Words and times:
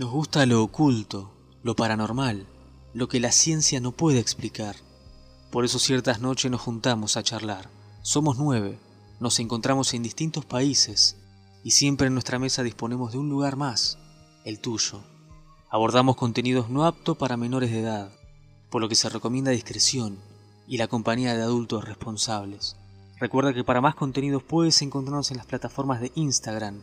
Nos 0.00 0.10
gusta 0.12 0.46
lo 0.46 0.62
oculto, 0.62 1.30
lo 1.62 1.76
paranormal, 1.76 2.46
lo 2.94 3.06
que 3.06 3.20
la 3.20 3.32
ciencia 3.32 3.80
no 3.80 3.92
puede 3.92 4.18
explicar. 4.18 4.74
Por 5.50 5.66
eso 5.66 5.78
ciertas 5.78 6.22
noches 6.22 6.50
nos 6.50 6.62
juntamos 6.62 7.18
a 7.18 7.22
charlar. 7.22 7.68
Somos 8.00 8.38
nueve, 8.38 8.78
nos 9.20 9.38
encontramos 9.40 9.92
en 9.92 10.02
distintos 10.02 10.46
países 10.46 11.18
y 11.62 11.72
siempre 11.72 12.06
en 12.06 12.14
nuestra 12.14 12.38
mesa 12.38 12.62
disponemos 12.62 13.12
de 13.12 13.18
un 13.18 13.28
lugar 13.28 13.56
más, 13.56 13.98
el 14.46 14.58
tuyo. 14.58 15.02
Abordamos 15.68 16.16
contenidos 16.16 16.70
no 16.70 16.86
aptos 16.86 17.18
para 17.18 17.36
menores 17.36 17.70
de 17.70 17.80
edad, 17.80 18.10
por 18.70 18.80
lo 18.80 18.88
que 18.88 18.94
se 18.94 19.10
recomienda 19.10 19.50
discreción 19.50 20.16
y 20.66 20.78
la 20.78 20.88
compañía 20.88 21.36
de 21.36 21.42
adultos 21.42 21.84
responsables. 21.84 22.74
Recuerda 23.18 23.52
que 23.52 23.64
para 23.64 23.82
más 23.82 23.96
contenidos 23.96 24.42
puedes 24.42 24.80
encontrarnos 24.80 25.30
en 25.30 25.36
las 25.36 25.44
plataformas 25.44 26.00
de 26.00 26.10
Instagram, 26.14 26.80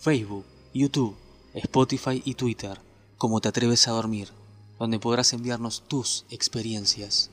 Facebook, 0.00 0.44
YouTube, 0.74 1.16
Spotify 1.56 2.20
y 2.22 2.34
Twitter, 2.34 2.76
como 3.16 3.40
te 3.40 3.48
atreves 3.48 3.88
a 3.88 3.92
dormir, 3.92 4.28
donde 4.78 4.98
podrás 4.98 5.32
enviarnos 5.32 5.88
tus 5.88 6.26
experiencias. 6.30 7.30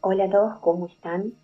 Hola 0.00 0.24
a 0.24 0.28
todos, 0.28 0.58
¿cómo 0.58 0.88
están? 0.88 1.34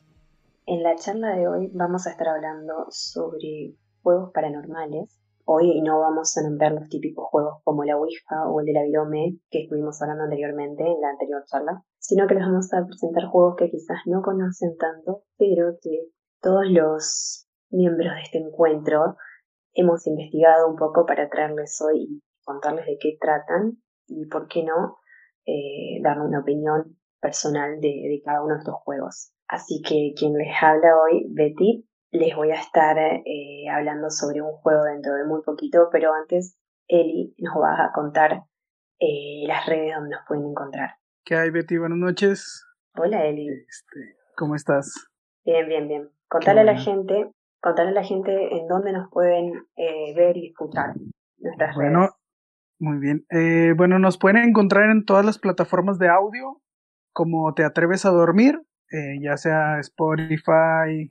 En 0.66 0.82
la 0.82 0.96
charla 0.96 1.36
de 1.36 1.46
hoy 1.46 1.70
vamos 1.72 2.08
a 2.08 2.10
estar 2.10 2.26
hablando 2.26 2.86
sobre 2.90 3.76
juegos 4.02 4.32
paranormales. 4.32 5.20
Hoy 5.44 5.80
no 5.82 6.00
vamos 6.00 6.36
a 6.36 6.42
nombrar 6.42 6.72
los 6.72 6.88
típicos 6.88 7.26
juegos 7.28 7.60
como 7.62 7.84
la 7.84 7.96
Ouija 7.96 8.48
o 8.48 8.58
el 8.58 8.66
de 8.66 8.72
la 8.72 8.82
Virome 8.82 9.38
que 9.50 9.62
estuvimos 9.62 10.02
hablando 10.02 10.24
anteriormente 10.24 10.82
en 10.82 11.00
la 11.00 11.10
anterior 11.10 11.44
charla, 11.46 11.84
sino 12.00 12.26
que 12.26 12.34
les 12.34 12.44
vamos 12.44 12.72
a 12.72 12.84
presentar 12.84 13.26
juegos 13.26 13.54
que 13.56 13.70
quizás 13.70 13.98
no 14.06 14.20
conocen 14.20 14.76
tanto, 14.78 15.22
pero 15.38 15.76
que 15.80 16.08
todos 16.40 16.64
los 16.68 17.46
miembros 17.70 18.14
de 18.16 18.22
este 18.22 18.38
encuentro 18.38 19.16
hemos 19.74 20.06
investigado 20.06 20.68
un 20.68 20.76
poco 20.76 21.04
para 21.06 21.28
traerles 21.28 21.80
hoy 21.82 22.06
y 22.08 22.22
contarles 22.44 22.86
de 22.86 22.98
qué 23.00 23.16
tratan 23.20 23.78
y, 24.06 24.26
por 24.26 24.48
qué 24.48 24.62
no, 24.64 24.98
eh, 25.46 26.00
dar 26.02 26.20
una 26.20 26.40
opinión 26.40 26.96
personal 27.20 27.80
de, 27.80 28.20
cada 28.24 28.42
uno 28.42 28.54
de 28.54 28.60
estos 28.60 28.76
juegos. 28.84 29.32
Así 29.48 29.82
que 29.82 30.12
quien 30.16 30.34
les 30.34 30.54
habla 30.60 30.96
hoy, 30.98 31.26
Betty, 31.30 31.88
les 32.10 32.34
voy 32.36 32.50
a 32.50 32.60
estar 32.60 32.96
eh, 32.98 33.68
hablando 33.70 34.10
sobre 34.10 34.40
un 34.40 34.52
juego 34.52 34.84
dentro 34.84 35.14
de 35.14 35.24
muy 35.24 35.42
poquito, 35.42 35.88
pero 35.90 36.12
antes 36.14 36.56
Eli 36.86 37.34
nos 37.38 37.56
va 37.56 37.84
a 37.84 37.92
contar 37.92 38.44
eh, 39.00 39.44
las 39.46 39.66
redes 39.66 39.94
donde 39.94 40.10
nos 40.10 40.24
pueden 40.26 40.46
encontrar. 40.46 40.90
¿Qué 41.24 41.34
hay, 41.34 41.50
Betty? 41.50 41.78
Buenas 41.78 41.98
noches. 41.98 42.64
Hola, 42.96 43.24
Eli. 43.26 43.48
Este, 43.48 44.16
¿Cómo 44.36 44.54
estás? 44.54 45.08
Bien, 45.44 45.66
bien, 45.66 45.88
bien. 45.88 46.10
Contale 46.28 46.60
a 46.60 46.64
la 46.64 46.78
gente 46.78 47.32
contarle 47.64 47.92
a 47.92 47.94
la 47.94 48.04
gente 48.04 48.58
en 48.58 48.68
dónde 48.68 48.92
nos 48.92 49.10
pueden 49.10 49.54
eh, 49.76 50.14
ver 50.14 50.36
y 50.36 50.48
escuchar 50.48 50.94
nuestras 51.38 51.74
bueno, 51.74 52.10
Muy 52.78 52.98
bien. 52.98 53.24
Eh, 53.30 53.72
bueno, 53.74 53.98
nos 53.98 54.18
pueden 54.18 54.36
encontrar 54.36 54.90
en 54.90 55.06
todas 55.06 55.24
las 55.24 55.38
plataformas 55.38 55.98
de 55.98 56.08
audio, 56.08 56.60
como 57.14 57.54
Te 57.54 57.64
Atreves 57.64 58.04
a 58.04 58.10
Dormir, 58.10 58.60
eh, 58.92 59.18
ya 59.22 59.38
sea 59.38 59.80
Spotify, 59.80 61.08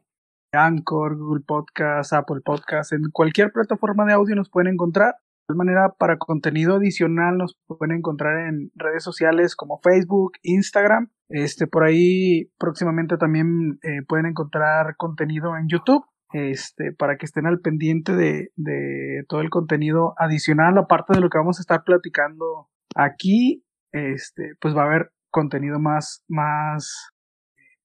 Anchor, 0.52 1.18
Google 1.18 1.44
Podcast, 1.44 2.14
Apple 2.14 2.42
Podcast, 2.46 2.94
en 2.94 3.10
cualquier 3.12 3.52
plataforma 3.52 4.06
de 4.06 4.14
audio 4.14 4.36
nos 4.36 4.52
pueden 4.52 4.74
encontrar. 4.74 5.16
De 5.50 5.56
manera, 5.56 5.90
para 5.98 6.18
contenido 6.18 6.76
adicional 6.76 7.38
nos 7.38 7.58
pueden 7.66 7.98
encontrar 7.98 8.48
en 8.48 8.72
redes 8.76 9.04
sociales 9.04 9.56
como 9.56 9.80
Facebook, 9.80 10.34
Instagram. 10.44 11.10
Este, 11.30 11.66
por 11.66 11.84
ahí 11.84 12.52
próximamente 12.60 13.18
también 13.18 13.80
pueden 14.08 14.28
encontrar 14.28 14.96
contenido 14.98 15.58
en 15.58 15.68
YouTube 15.68 16.06
este, 16.34 16.92
para 16.92 17.18
que 17.18 17.26
estén 17.26 17.46
al 17.46 17.60
pendiente 17.60 18.14
de, 18.16 18.50
de, 18.56 19.24
todo 19.30 19.42
el 19.42 19.50
contenido 19.50 20.14
adicional, 20.18 20.78
aparte 20.78 21.14
de 21.14 21.22
lo 21.22 21.30
que 21.30 21.38
vamos 21.38 21.60
a 21.60 21.62
estar 21.62 21.84
platicando 21.84 22.70
aquí, 22.96 23.64
este, 23.92 24.56
pues 24.60 24.76
va 24.76 24.82
a 24.82 24.86
haber 24.86 25.12
contenido 25.30 25.80
más, 25.80 26.24
más 26.28 27.12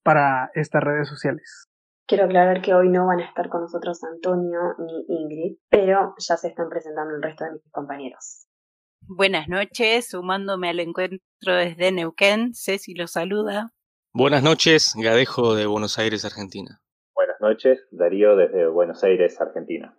para 0.03 0.51
estas 0.55 0.83
redes 0.83 1.09
sociales. 1.09 1.69
Quiero 2.07 2.25
aclarar 2.25 2.63
que 2.63 2.75
hoy 2.75 2.89
no 2.89 3.07
van 3.07 3.21
a 3.21 3.27
estar 3.27 3.51
con 3.51 3.61
nosotros 3.61 4.03
Antonio 4.03 4.61
ni 4.79 5.15
Ingrid, 5.15 5.59
pero 5.69 6.15
ya 6.19 6.39
se 6.39 6.49
están 6.49 6.71
presentando 6.71 7.15
el 7.15 7.23
resto 7.23 7.45
de 7.45 7.53
mis 7.53 7.71
compañeros. 7.71 8.47
Buenas 9.03 9.49
noches, 9.49 10.09
sumándome 10.09 10.71
al 10.71 10.81
encuentro 10.81 11.21
desde 11.55 11.93
Neuquén, 11.93 12.55
Ceci 12.55 12.95
los 12.95 13.13
saluda. 13.13 13.73
Buenas 14.15 14.43
noches, 14.43 14.95
Gadejo 14.97 15.55
de 15.55 15.67
Buenos 15.67 15.99
Aires, 15.99 16.25
Argentina 16.25 16.81
noches, 17.41 17.87
Darío 17.91 18.37
desde 18.37 18.69
Buenos 18.69 19.03
Aires, 19.05 19.41
Argentina. 19.41 19.97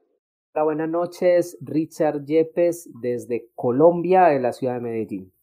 Hola, 0.53 0.63
buenas 0.63 0.89
noches, 0.89 1.57
Richard 1.61 2.25
Yepes 2.25 2.89
desde 3.01 3.51
Colombia, 3.55 4.33
en 4.33 4.43
la 4.43 4.53
ciudad 4.53 4.75
de 4.75 4.81
Medellín. 4.81 5.33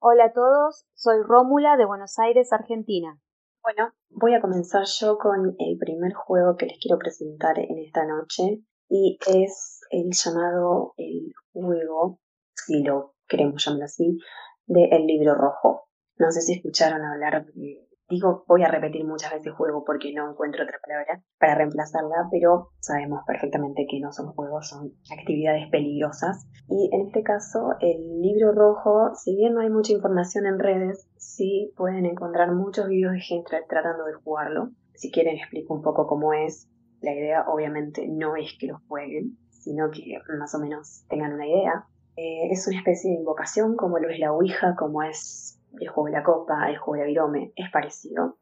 Hola 0.00 0.26
a 0.26 0.32
todos, 0.32 0.86
soy 0.94 1.22
Rómula 1.22 1.76
de 1.76 1.84
Buenos 1.84 2.18
Aires, 2.18 2.52
Argentina. 2.52 3.20
Bueno, 3.62 3.92
voy 4.10 4.34
a 4.34 4.40
comenzar 4.40 4.84
yo 4.86 5.18
con 5.18 5.54
el 5.58 5.78
primer 5.78 6.12
juego 6.14 6.56
que 6.56 6.66
les 6.66 6.78
quiero 6.80 6.98
presentar 6.98 7.58
en 7.58 7.78
esta 7.78 8.04
noche 8.04 8.64
y 8.88 9.18
es 9.26 9.80
el 9.90 10.10
llamado 10.12 10.94
el 10.96 11.32
juego, 11.52 12.18
si 12.54 12.82
lo 12.82 13.14
queremos 13.28 13.64
llamar 13.64 13.84
así, 13.84 14.18
de 14.66 14.84
El 14.90 15.06
libro 15.06 15.34
rojo. 15.34 15.88
No 16.16 16.30
sé 16.30 16.40
si 16.40 16.54
escucharon 16.54 17.04
hablar 17.04 17.46
de 17.46 17.86
Digo, 18.12 18.44
voy 18.46 18.62
a 18.62 18.68
repetir 18.68 19.06
muchas 19.06 19.32
veces 19.32 19.54
juego 19.54 19.84
porque 19.86 20.12
no 20.12 20.30
encuentro 20.30 20.64
otra 20.64 20.78
palabra 20.86 21.24
para 21.38 21.54
reemplazarla, 21.54 22.28
pero 22.30 22.68
sabemos 22.78 23.22
perfectamente 23.26 23.86
que 23.88 24.00
no 24.00 24.12
son 24.12 24.34
juegos, 24.34 24.68
son 24.68 24.92
actividades 25.18 25.70
peligrosas. 25.70 26.46
Y 26.68 26.90
en 26.92 27.06
este 27.06 27.22
caso, 27.22 27.70
el 27.80 28.20
libro 28.20 28.52
rojo, 28.52 29.14
si 29.14 29.34
bien 29.34 29.54
no 29.54 29.62
hay 29.62 29.70
mucha 29.70 29.94
información 29.94 30.44
en 30.44 30.58
redes, 30.58 31.08
sí 31.16 31.72
pueden 31.74 32.04
encontrar 32.04 32.52
muchos 32.52 32.86
videos 32.86 33.14
de 33.14 33.20
gente 33.20 33.56
tratando 33.66 34.04
de 34.04 34.12
jugarlo. 34.12 34.68
Si 34.92 35.10
quieren 35.10 35.38
explico 35.38 35.72
un 35.72 35.80
poco 35.80 36.06
cómo 36.06 36.34
es. 36.34 36.68
La 37.00 37.14
idea 37.14 37.46
obviamente 37.48 38.06
no 38.08 38.36
es 38.36 38.54
que 38.60 38.66
lo 38.66 38.80
jueguen, 38.88 39.38
sino 39.48 39.90
que 39.90 40.18
más 40.38 40.54
o 40.54 40.58
menos 40.58 41.06
tengan 41.08 41.32
una 41.32 41.46
idea. 41.46 41.86
Eh, 42.16 42.50
es 42.50 42.68
una 42.68 42.76
especie 42.76 43.10
de 43.10 43.16
invocación 43.16 43.74
como 43.74 43.98
lo 43.98 44.10
es 44.10 44.18
la 44.18 44.34
Ouija, 44.34 44.76
como 44.76 45.02
es 45.02 45.51
el 45.80 45.88
juego 45.88 46.06
de 46.06 46.12
la 46.12 46.22
copa, 46.22 46.68
el 46.70 46.78
juego 46.78 47.02
de 47.02 47.08
virome, 47.08 47.52
es 47.56 47.70
parecido, 47.70 48.36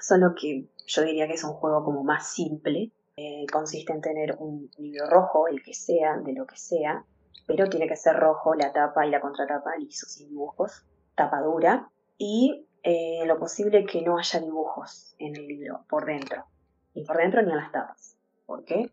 solo 0.00 0.34
que 0.34 0.68
yo 0.86 1.02
diría 1.02 1.26
que 1.26 1.34
es 1.34 1.44
un 1.44 1.52
juego 1.52 1.84
como 1.84 2.04
más 2.04 2.28
simple. 2.28 2.92
Eh, 3.16 3.46
consiste 3.50 3.92
en 3.92 4.02
tener 4.02 4.36
un 4.38 4.70
libro 4.76 5.06
rojo, 5.08 5.48
el 5.48 5.62
que 5.62 5.72
sea, 5.72 6.18
de 6.18 6.34
lo 6.34 6.46
que 6.46 6.56
sea, 6.56 7.04
pero 7.46 7.68
tiene 7.68 7.88
que 7.88 7.96
ser 7.96 8.16
rojo 8.16 8.54
la 8.54 8.72
tapa 8.72 9.06
y 9.06 9.10
la 9.10 9.20
contratapa 9.20 9.76
lisos 9.76 10.12
sin 10.12 10.28
dibujos, 10.28 10.84
tapa 11.14 11.40
dura, 11.40 11.88
y 12.18 12.66
eh, 12.82 13.24
lo 13.26 13.38
posible 13.38 13.86
que 13.86 14.02
no 14.02 14.18
haya 14.18 14.40
dibujos 14.40 15.14
en 15.18 15.34
el 15.34 15.46
libro 15.46 15.84
por 15.88 16.04
dentro, 16.04 16.44
ni 16.94 17.04
por 17.04 17.16
dentro 17.16 17.42
ni 17.42 17.50
en 17.50 17.56
las 17.56 17.72
tapas. 17.72 18.18
¿Por 18.44 18.64
qué? 18.64 18.92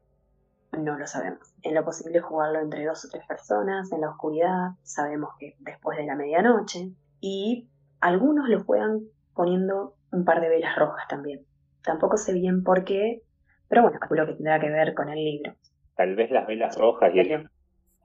No 0.72 0.98
lo 0.98 1.06
sabemos. 1.06 1.54
En 1.62 1.76
lo 1.76 1.84
posible 1.84 2.22
jugarlo 2.22 2.60
entre 2.60 2.86
dos 2.86 3.06
o 3.06 3.10
tres 3.10 3.26
personas, 3.28 3.92
en 3.92 4.02
la 4.02 4.10
oscuridad, 4.10 4.72
sabemos 4.84 5.36
que 5.38 5.56
después 5.60 5.98
de 5.98 6.06
la 6.06 6.16
medianoche, 6.16 6.94
y 7.20 7.70
algunos 8.04 8.50
lo 8.50 8.62
juegan 8.64 9.00
poniendo 9.34 9.96
un 10.12 10.26
par 10.26 10.42
de 10.42 10.50
velas 10.50 10.76
rojas 10.76 11.08
también. 11.08 11.46
Tampoco 11.84 12.18
sé 12.18 12.34
bien 12.34 12.64
por 12.64 12.84
qué, 12.84 13.22
pero 13.70 13.82
bueno, 13.82 13.98
calculo 13.98 14.26
que 14.26 14.34
tendrá 14.34 14.60
que 14.60 14.70
ver 14.70 14.94
con 14.94 15.10
el 15.10 15.24
libro. 15.24 15.54
Tal 15.96 16.16
vez 16.16 16.30
las 16.30 16.46
velas 16.46 16.78
rojas 16.78 17.14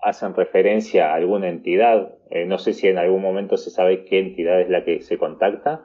hacen 0.01 0.35
referencia 0.35 1.11
a 1.11 1.15
alguna 1.17 1.49
entidad. 1.49 2.15
Eh, 2.31 2.47
no 2.47 2.59
sé 2.59 2.75
si 2.75 2.87
en 2.87 2.99
algún 2.99 3.21
momento 3.21 3.57
se 3.57 3.71
sabe 3.71 4.05
qué 4.05 4.21
entidad 4.21 4.61
es 4.61 4.71
la 4.71 4.85
que 4.85 5.01
se 5.01 5.19
contacta. 5.19 5.83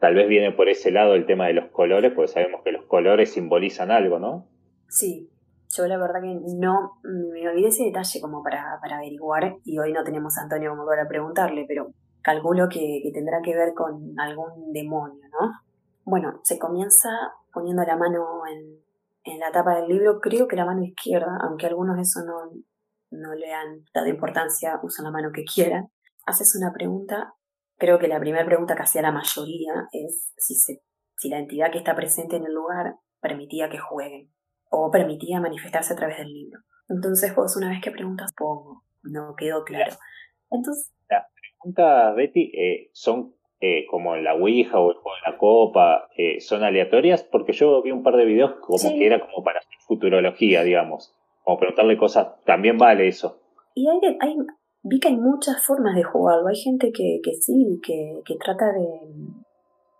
Tal 0.00 0.16
vez 0.16 0.28
viene 0.28 0.50
por 0.50 0.68
ese 0.68 0.90
lado 0.90 1.14
el 1.14 1.24
tema 1.24 1.46
de 1.46 1.54
los 1.54 1.66
colores, 1.66 2.12
porque 2.12 2.32
sabemos 2.32 2.62
que 2.64 2.72
los 2.72 2.84
colores 2.86 3.32
simbolizan 3.32 3.92
algo, 3.92 4.18
¿no? 4.18 4.48
Sí, 4.88 5.30
yo 5.76 5.86
la 5.86 5.96
verdad 5.96 6.20
que 6.20 6.36
no 6.58 6.98
me 7.04 7.48
olvidé 7.48 7.68
ese 7.68 7.84
detalle 7.84 8.20
como 8.20 8.42
para, 8.42 8.78
para 8.82 8.96
averiguar 8.96 9.54
y 9.64 9.78
hoy 9.78 9.92
no 9.92 10.02
tenemos 10.02 10.36
a 10.36 10.42
Antonio 10.42 10.70
como 10.70 10.86
para 10.86 11.06
preguntarle, 11.06 11.64
pero 11.68 11.92
calculo 12.24 12.68
que, 12.68 13.10
tendrá 13.12 13.40
que 13.42 13.54
ver 13.54 13.74
con 13.74 14.18
algún 14.18 14.72
demonio, 14.72 15.28
¿no? 15.28 15.52
Bueno, 16.04 16.40
se 16.42 16.58
comienza 16.58 17.10
poniendo 17.52 17.84
la 17.84 17.96
mano 17.96 18.42
en, 18.46 19.38
la 19.38 19.52
tapa 19.52 19.76
del 19.76 19.88
libro, 19.88 20.20
creo 20.20 20.48
que 20.48 20.56
la 20.56 20.64
mano 20.64 20.82
izquierda, 20.82 21.38
aunque 21.42 21.66
algunos 21.66 21.98
eso 21.98 22.24
no, 22.26 22.50
no 23.10 23.34
le 23.34 23.52
han 23.52 23.84
dado 23.94 24.08
importancia, 24.08 24.80
usan 24.82 25.04
la 25.04 25.10
mano 25.10 25.30
que 25.32 25.44
quieran. 25.44 25.88
Haces 26.26 26.56
una 26.56 26.72
pregunta, 26.72 27.34
creo 27.78 27.98
que 27.98 28.08
la 28.08 28.20
primera 28.20 28.44
pregunta 28.44 28.74
que 28.74 28.82
hacía 28.82 29.02
la 29.02 29.12
mayoría 29.12 29.88
es 29.92 30.32
si, 30.36 30.54
se, 30.54 30.82
si 31.16 31.28
la 31.28 31.38
entidad 31.38 31.70
que 31.70 31.78
está 31.78 31.94
presente 31.94 32.36
en 32.36 32.44
el 32.44 32.54
lugar 32.54 32.96
permitía 33.20 33.70
que 33.70 33.78
jueguen 33.78 34.30
o 34.70 34.90
permitía 34.90 35.40
manifestarse 35.40 35.92
a 35.92 35.96
través 35.96 36.18
del 36.18 36.32
libro. 36.32 36.60
Entonces 36.88 37.34
vos 37.34 37.56
una 37.56 37.70
vez 37.70 37.80
que 37.82 37.90
preguntas, 37.90 38.32
pongo, 38.36 38.84
no 39.02 39.34
quedó 39.36 39.64
claro. 39.64 39.94
Entonces 40.50 40.93
preguntas, 41.64 42.16
Betty, 42.16 42.52
eh, 42.54 42.90
son 42.92 43.34
eh, 43.60 43.86
como 43.90 44.14
en 44.14 44.24
la 44.24 44.34
Ouija 44.34 44.78
o 44.78 44.90
el 44.90 44.96
juego 44.98 45.16
de 45.24 45.32
la 45.32 45.38
copa, 45.38 46.08
eh, 46.16 46.40
son 46.40 46.62
aleatorias, 46.62 47.24
porque 47.24 47.52
yo 47.52 47.82
vi 47.82 47.90
un 47.90 48.02
par 48.02 48.16
de 48.16 48.26
videos 48.26 48.52
como 48.60 48.78
que 48.90 49.06
era 49.06 49.20
como 49.20 49.42
para 49.42 49.60
hacer 49.60 49.72
futurología, 49.86 50.62
digamos, 50.62 51.14
como 51.42 51.58
preguntarle 51.58 51.96
cosas, 51.96 52.28
también 52.44 52.76
vale 52.76 53.08
eso. 53.08 53.40
Y 53.74 53.88
hay, 53.88 53.98
hay, 54.20 54.36
vi 54.82 55.00
que 55.00 55.08
hay 55.08 55.16
muchas 55.16 55.64
formas 55.64 55.96
de 55.96 56.02
jugarlo. 56.04 56.48
Hay 56.48 56.56
gente 56.56 56.92
que, 56.92 57.20
que 57.22 57.32
sí, 57.34 57.80
que, 57.82 58.20
que 58.24 58.36
trata 58.36 58.66
de, 58.72 59.00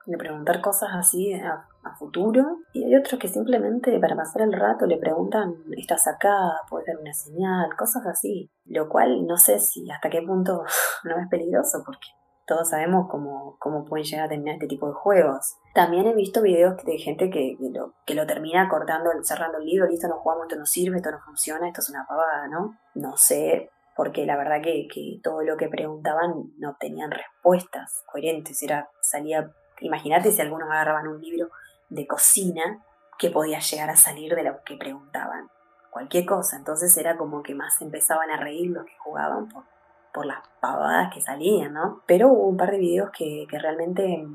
de 0.07 0.19
preguntar 0.19 0.61
cosas 0.61 0.91
así 0.93 1.33
a, 1.33 1.67
a, 1.85 1.95
futuro. 1.97 2.59
Y 2.73 2.85
hay 2.85 2.97
otros 2.97 3.21
que 3.21 3.29
simplemente 3.29 3.99
para 4.01 4.17
pasar 4.17 4.43
el 4.43 4.53
rato 4.53 4.87
le 4.87 4.99
preguntan, 4.99 5.55
¿estás 5.77 6.07
acá? 6.07 6.37
¿Puedes 6.69 6.87
dar 6.87 6.97
una 6.99 7.13
señal? 7.13 7.77
Cosas 7.77 8.07
así. 8.07 8.51
Lo 8.65 8.89
cual 8.89 9.27
no 9.27 9.37
sé 9.37 9.59
si 9.59 9.91
hasta 9.91 10.11
qué 10.11 10.23
punto 10.23 10.65
no 11.05 11.19
es 11.19 11.29
peligroso 11.29 11.83
porque 11.85 12.09
todos 12.47 12.69
sabemos 12.69 13.07
cómo, 13.11 13.57
cómo 13.59 13.85
pueden 13.85 14.05
llegar 14.05 14.27
a 14.27 14.29
terminar 14.29 14.55
este 14.55 14.67
tipo 14.67 14.89
de 14.89 14.95
juegos. 14.95 15.57
También 15.75 16.07
he 16.07 16.15
visto 16.15 16.43
videos 16.43 16.77
de 16.85 16.99
gente 16.99 17.31
que, 17.31 17.57
lo, 17.59 17.95
que 18.07 18.15
lo 18.15 18.27
termina 18.27 18.69
cortando, 18.69 19.11
cerrando 19.23 19.59
el 19.59 19.65
libro, 19.65 19.89
listo, 19.89 20.09
no 20.09 20.19
jugamos, 20.19 20.45
esto 20.45 20.59
no 20.59 20.67
sirve, 20.67 20.97
esto 20.97 21.11
no 21.11 21.21
funciona, 21.21 21.67
esto 21.67 21.81
es 21.81 21.91
una 21.91 22.07
pavada, 22.07 22.49
¿no? 22.49 22.79
No 22.95 23.17
sé, 23.17 23.71
porque 23.97 24.27
la 24.27 24.37
verdad 24.37 24.61
que, 24.63 24.87
que 24.93 25.21
todo 25.23 25.43
lo 25.43 25.57
que 25.57 25.69
preguntaban 25.69 26.53
no 26.59 26.77
tenían 26.79 27.11
respuestas 27.11 28.03
coherentes, 28.11 28.63
era, 28.63 28.89
salía, 29.01 29.51
imagínate 29.81 30.31
si 30.31 30.43
algunos 30.43 30.71
agarraban 30.71 31.09
un 31.09 31.21
libro 31.21 31.49
de 31.95 32.07
cocina 32.07 32.85
que 33.19 33.31
podía 33.31 33.61
llegar 33.61 33.91
a 33.91 33.97
salir 33.97 34.35
de 34.35 34.43
lo 34.43 34.63
que 34.65 34.77
preguntaban, 34.77 35.49
cualquier 35.91 36.27
cosa, 36.27 36.57
entonces 36.57 36.97
era 36.97 37.17
como 37.17 37.43
que 37.43 37.55
más 37.55 37.81
empezaban 37.81 38.31
a 38.31 38.37
reír 38.37 38.71
los 38.71 38.85
que 38.85 38.99
jugaban 38.99 39.49
por, 39.49 39.65
por 40.13 40.27
las 40.27 40.39
pavadas 40.61 41.15
que 41.15 41.21
salían, 41.21 41.73
¿no? 41.73 42.03
Pero 42.07 42.29
hubo 42.29 42.49
un 42.49 42.57
par 42.57 42.73
de 42.73 42.79
videos 42.79 43.11
que, 43.17 43.47
que 43.49 43.59
realmente, 43.59 44.27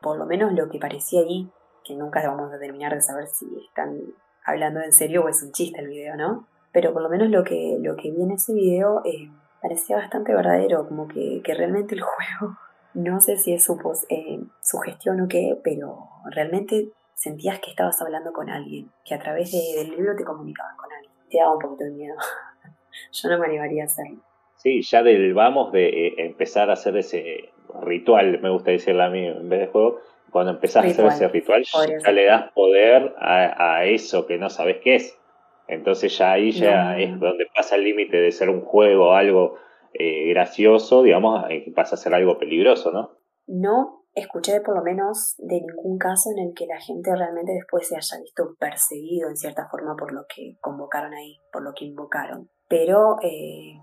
por 0.00 0.16
lo 0.16 0.24
menos 0.24 0.52
lo 0.52 0.68
que 0.70 0.78
parecía 0.78 1.20
ahí, 1.20 1.50
que 1.84 1.94
nunca 1.94 2.26
vamos 2.26 2.52
a 2.52 2.58
terminar 2.58 2.94
de 2.94 3.02
saber 3.02 3.26
si 3.26 3.46
están 3.68 4.00
hablando 4.44 4.80
en 4.80 4.92
serio 4.92 5.24
o 5.24 5.28
es 5.28 5.42
un 5.42 5.52
chiste 5.52 5.80
el 5.80 5.88
video, 5.88 6.16
¿no? 6.16 6.46
Pero 6.72 6.92
por 6.92 7.02
lo 7.02 7.08
menos 7.08 7.28
lo 7.28 7.44
que, 7.44 7.76
lo 7.80 7.96
que 7.96 8.10
vi 8.10 8.22
en 8.22 8.32
ese 8.32 8.52
video 8.52 9.02
eh, 9.04 9.30
parecía 9.60 9.96
bastante 9.96 10.34
verdadero, 10.34 10.88
como 10.88 11.08
que, 11.08 11.40
que, 11.44 11.54
realmente 11.54 11.94
el 11.94 12.00
juego, 12.40 12.56
no 12.94 13.20
sé 13.20 13.36
si 13.36 13.52
es 13.52 13.64
su, 13.64 13.76
eh, 14.08 14.40
su 14.60 14.78
gestión 14.78 15.20
o 15.20 15.28
qué, 15.28 15.56
pero 15.62 16.08
realmente 16.30 16.88
sentías 17.14 17.60
que 17.60 17.70
estabas 17.70 18.00
hablando 18.00 18.32
con 18.32 18.50
alguien, 18.50 18.90
que 19.04 19.14
a 19.14 19.18
través 19.18 19.52
de, 19.52 19.82
del 19.82 19.96
libro 19.96 20.16
te 20.16 20.24
comunicabas 20.24 20.76
con 20.76 20.92
alguien. 20.92 21.12
Te 21.30 21.38
daba 21.38 21.54
un 21.54 21.58
poquito 21.58 21.84
de 21.84 21.90
miedo. 21.90 22.14
Yo 23.12 23.28
no 23.28 23.38
me 23.38 23.46
animaría 23.46 23.82
a 23.82 23.86
hacerlo. 23.86 24.18
Sí, 24.56 24.82
ya 24.82 25.02
del 25.02 25.34
vamos 25.34 25.72
de 25.72 25.88
eh, 25.88 26.14
empezar 26.18 26.70
a 26.70 26.74
hacer 26.74 26.96
ese 26.96 27.50
ritual, 27.82 28.40
me 28.40 28.50
gusta 28.50 28.70
decirle 28.70 29.02
a 29.02 29.10
mí 29.10 29.26
en 29.26 29.48
vez 29.48 29.60
de 29.60 29.66
juego, 29.66 30.00
cuando 30.30 30.52
empezás 30.52 30.84
ritual. 30.84 31.08
a 31.08 31.10
hacer 31.10 31.26
ese 31.26 31.32
ritual 31.32 31.64
ya 32.02 32.12
le 32.12 32.24
das 32.24 32.52
poder 32.52 33.14
a, 33.18 33.76
a, 33.76 33.84
eso 33.84 34.26
que 34.26 34.38
no 34.38 34.48
sabes 34.50 34.78
qué 34.82 34.96
es. 34.96 35.18
Entonces 35.66 36.16
ya 36.16 36.32
ahí 36.32 36.52
ya 36.52 36.92
no. 36.92 36.98
es 36.98 37.20
donde 37.20 37.46
pasa 37.54 37.76
el 37.76 37.84
límite 37.84 38.16
de 38.16 38.32
ser 38.32 38.48
un 38.48 38.60
juego, 38.62 39.14
algo 39.14 39.58
eh, 39.94 40.28
gracioso, 40.30 41.02
digamos, 41.02 41.44
que 41.48 41.72
pasa 41.74 41.94
a 41.94 41.98
ser 41.98 42.14
algo 42.14 42.38
peligroso, 42.38 42.92
¿no? 42.92 43.18
No 43.46 44.04
escuché 44.14 44.60
por 44.60 44.76
lo 44.76 44.82
menos 44.82 45.34
de 45.38 45.60
ningún 45.60 45.98
caso 45.98 46.30
en 46.30 46.48
el 46.48 46.54
que 46.54 46.66
la 46.66 46.80
gente 46.80 47.14
realmente 47.14 47.52
después 47.52 47.88
se 47.88 47.96
haya 47.96 48.20
visto 48.22 48.54
perseguido 48.58 49.28
en 49.28 49.36
cierta 49.36 49.68
forma 49.68 49.96
por 49.96 50.12
lo 50.12 50.24
que 50.34 50.56
convocaron 50.60 51.12
ahí, 51.14 51.38
por 51.52 51.62
lo 51.62 51.72
que 51.74 51.84
invocaron. 51.84 52.48
Pero 52.68 53.16
eh, 53.22 53.74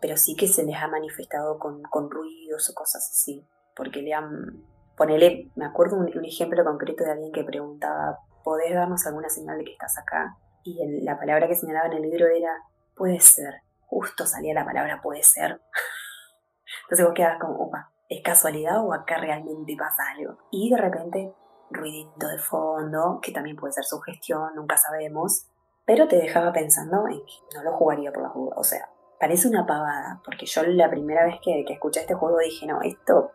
pero 0.00 0.16
sí 0.16 0.34
que 0.34 0.48
se 0.48 0.64
les 0.64 0.76
ha 0.76 0.88
manifestado 0.88 1.58
con, 1.58 1.82
con 1.82 2.10
ruidos 2.10 2.68
o 2.70 2.74
cosas 2.74 3.08
así, 3.10 3.46
porque 3.76 4.02
le 4.02 4.12
han, 4.12 4.64
ponele, 4.96 5.50
me 5.54 5.64
acuerdo 5.64 5.96
un, 5.96 6.08
ejemplo 6.24 6.64
concreto 6.64 7.04
de 7.04 7.12
alguien 7.12 7.32
que 7.32 7.44
preguntaba, 7.44 8.18
¿podés 8.44 8.74
darnos 8.74 9.06
alguna 9.06 9.28
señal 9.28 9.58
de 9.58 9.64
que 9.64 9.72
estás 9.72 9.96
acá? 9.98 10.36
Y 10.64 10.78
la 11.02 11.18
palabra 11.18 11.48
que 11.48 11.54
señalaba 11.54 11.86
en 11.86 11.94
el 11.94 12.02
libro 12.02 12.26
era, 12.26 12.52
puede 12.96 13.20
ser, 13.20 13.54
justo 13.92 14.26
salía 14.26 14.54
la 14.54 14.64
palabra 14.64 15.00
puede 15.02 15.22
ser. 15.22 15.60
Entonces 16.84 17.06
vos 17.06 17.14
quedabas 17.14 17.38
como, 17.38 17.56
opa, 17.56 17.92
¿es 18.08 18.22
casualidad 18.22 18.82
o 18.84 18.94
acá 18.94 19.18
realmente 19.18 19.76
pasa 19.78 20.02
algo? 20.16 20.38
Y 20.50 20.70
de 20.70 20.78
repente, 20.78 21.34
ruidito 21.70 22.26
de 22.26 22.38
fondo, 22.38 23.20
que 23.22 23.32
también 23.32 23.56
puede 23.56 23.74
ser 23.74 23.84
sugestión, 23.84 24.54
nunca 24.54 24.78
sabemos, 24.78 25.46
pero 25.84 26.08
te 26.08 26.16
dejaba 26.16 26.52
pensando 26.52 27.06
en 27.08 27.18
que 27.18 27.56
no 27.56 27.62
lo 27.62 27.76
jugaría 27.76 28.12
por 28.12 28.22
la 28.22 28.30
dudas, 28.30 28.58
o 28.58 28.64
sea, 28.64 28.88
parece 29.20 29.48
una 29.48 29.66
pavada, 29.66 30.20
porque 30.24 30.46
yo 30.46 30.62
la 30.62 30.88
primera 30.88 31.26
vez 31.26 31.36
que, 31.42 31.64
que, 31.66 31.74
escuché 31.74 32.00
este 32.00 32.14
juego 32.14 32.38
dije, 32.38 32.66
no, 32.66 32.80
esto 32.82 33.32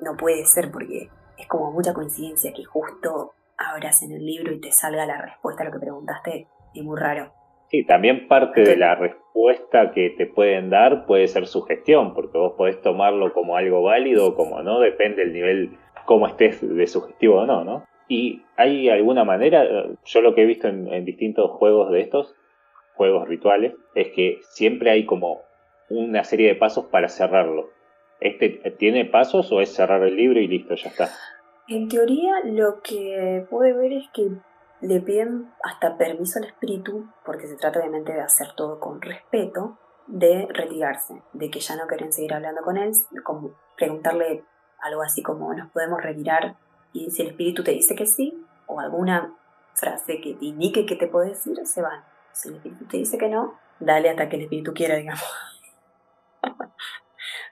no 0.00 0.16
puede 0.16 0.44
ser 0.44 0.70
porque 0.70 1.10
es 1.36 1.48
como 1.48 1.72
mucha 1.72 1.94
coincidencia 1.94 2.52
que 2.52 2.64
justo 2.64 3.34
abras 3.56 4.02
en 4.02 4.12
el 4.12 4.24
libro 4.24 4.52
y 4.52 4.60
te 4.60 4.70
salga 4.70 5.06
la 5.06 5.20
respuesta 5.22 5.62
a 5.62 5.66
lo 5.66 5.72
que 5.72 5.80
preguntaste, 5.80 6.48
es 6.74 6.84
muy 6.84 6.98
raro. 6.98 7.37
Sí, 7.70 7.84
también 7.84 8.28
parte 8.28 8.60
Entonces, 8.60 8.74
de 8.74 8.80
la 8.80 8.94
respuesta 8.94 9.90
que 9.92 10.10
te 10.10 10.26
pueden 10.26 10.70
dar 10.70 11.06
puede 11.06 11.28
ser 11.28 11.46
sugestión, 11.46 12.14
porque 12.14 12.38
vos 12.38 12.54
podés 12.56 12.80
tomarlo 12.80 13.32
como 13.32 13.56
algo 13.56 13.82
válido 13.82 14.28
o 14.28 14.34
como 14.34 14.62
no, 14.62 14.80
depende 14.80 15.24
del 15.24 15.32
nivel, 15.32 15.70
cómo 16.06 16.26
estés 16.26 16.66
de 16.66 16.86
sugestivo 16.86 17.40
o 17.40 17.46
no, 17.46 17.64
¿no? 17.64 17.84
Y 18.08 18.42
hay 18.56 18.88
alguna 18.88 19.24
manera, 19.24 19.66
yo 20.04 20.20
lo 20.22 20.34
que 20.34 20.42
he 20.42 20.46
visto 20.46 20.66
en, 20.66 20.90
en 20.92 21.04
distintos 21.04 21.50
juegos 21.50 21.90
de 21.90 22.00
estos, 22.00 22.34
juegos 22.94 23.28
rituales 23.28 23.74
es 23.94 24.08
que 24.08 24.40
siempre 24.48 24.90
hay 24.90 25.04
como 25.04 25.42
una 25.88 26.24
serie 26.24 26.48
de 26.48 26.54
pasos 26.54 26.86
para 26.86 27.08
cerrarlo. 27.08 27.70
¿Este 28.20 28.48
tiene 28.78 29.04
pasos 29.04 29.52
o 29.52 29.60
es 29.60 29.72
cerrar 29.72 30.02
el 30.02 30.16
libro 30.16 30.40
y 30.40 30.48
listo, 30.48 30.74
ya 30.74 30.88
está? 30.88 31.08
En 31.68 31.88
teoría 31.88 32.40
lo 32.44 32.80
que 32.82 33.44
puede 33.48 33.72
ver 33.72 33.92
es 33.92 34.08
que 34.12 34.28
le 34.80 35.00
piden 35.00 35.50
hasta 35.62 35.96
permiso 35.96 36.38
al 36.38 36.46
espíritu, 36.46 37.08
porque 37.24 37.46
se 37.46 37.56
trata 37.56 37.80
obviamente 37.80 38.12
de 38.12 38.20
hacer 38.20 38.54
todo 38.54 38.80
con 38.80 39.00
respeto, 39.00 39.78
de 40.06 40.46
retirarse, 40.50 41.22
de 41.32 41.50
que 41.50 41.60
ya 41.60 41.76
no 41.76 41.86
quieren 41.86 42.12
seguir 42.12 42.34
hablando 42.34 42.62
con 42.62 42.76
él, 42.76 42.92
como 43.24 43.52
preguntarle 43.76 44.44
algo 44.80 45.02
así 45.02 45.22
como 45.22 45.52
nos 45.54 45.70
podemos 45.70 46.00
retirar 46.00 46.56
y 46.92 47.10
si 47.10 47.22
el 47.22 47.28
espíritu 47.28 47.62
te 47.62 47.72
dice 47.72 47.94
que 47.94 48.06
sí, 48.06 48.44
o 48.66 48.80
alguna 48.80 49.34
frase 49.74 50.20
que 50.20 50.34
te 50.34 50.46
indique 50.46 50.86
que 50.86 50.96
te 50.96 51.06
puede 51.06 51.30
decir, 51.30 51.56
se 51.64 51.82
van. 51.82 52.02
Si 52.32 52.48
el 52.48 52.56
espíritu 52.56 52.86
te 52.86 52.96
dice 52.96 53.18
que 53.18 53.28
no, 53.28 53.58
dale 53.78 54.10
hasta 54.10 54.28
que 54.28 54.36
el 54.36 54.42
espíritu 54.42 54.72
quiera, 54.72 54.96
digamos. 54.96 55.22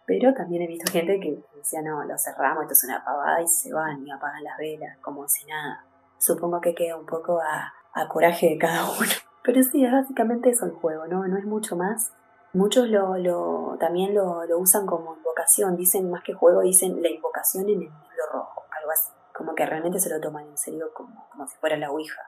Pero 0.06 0.32
también 0.34 0.62
he 0.62 0.66
visto 0.68 0.90
gente 0.90 1.18
que 1.20 1.42
decía, 1.56 1.82
no, 1.82 2.04
lo 2.04 2.16
cerramos, 2.16 2.62
esto 2.62 2.74
es 2.74 2.84
una 2.84 3.04
pavada, 3.04 3.42
y 3.42 3.48
se 3.48 3.72
van 3.72 4.06
y 4.06 4.10
apagan 4.10 4.44
las 4.44 4.56
velas, 4.56 4.98
como 4.98 5.26
si 5.28 5.46
nada. 5.46 5.84
Supongo 6.26 6.60
que 6.60 6.74
queda 6.74 6.96
un 6.96 7.06
poco 7.06 7.40
a, 7.40 7.72
a 7.92 8.08
coraje 8.08 8.50
de 8.50 8.58
cada 8.58 8.84
uno. 8.98 9.10
Pero 9.44 9.62
sí, 9.62 9.84
es 9.84 9.92
básicamente 9.92 10.50
eso 10.50 10.66
el 10.66 10.72
juego, 10.72 11.06
¿no? 11.06 11.26
No 11.26 11.38
es 11.38 11.44
mucho 11.44 11.76
más. 11.76 12.12
Muchos 12.52 12.88
lo, 12.88 13.16
lo, 13.16 13.76
también 13.78 14.14
lo, 14.14 14.44
lo 14.46 14.58
usan 14.58 14.86
como 14.86 15.14
invocación, 15.14 15.76
dicen 15.76 16.10
más 16.10 16.22
que 16.24 16.32
juego, 16.32 16.62
dicen 16.62 17.00
la 17.02 17.10
invocación 17.10 17.64
en 17.64 17.74
el 17.74 17.80
libro 17.80 18.26
rojo, 18.32 18.64
algo 18.78 18.90
así. 18.90 19.12
Como 19.34 19.54
que 19.54 19.66
realmente 19.66 20.00
se 20.00 20.10
lo 20.10 20.20
toman 20.20 20.46
en 20.48 20.56
serio 20.56 20.86
como, 20.94 21.28
como 21.30 21.46
si 21.46 21.56
fuera 21.58 21.76
la 21.76 21.90
Ouija 21.90 22.22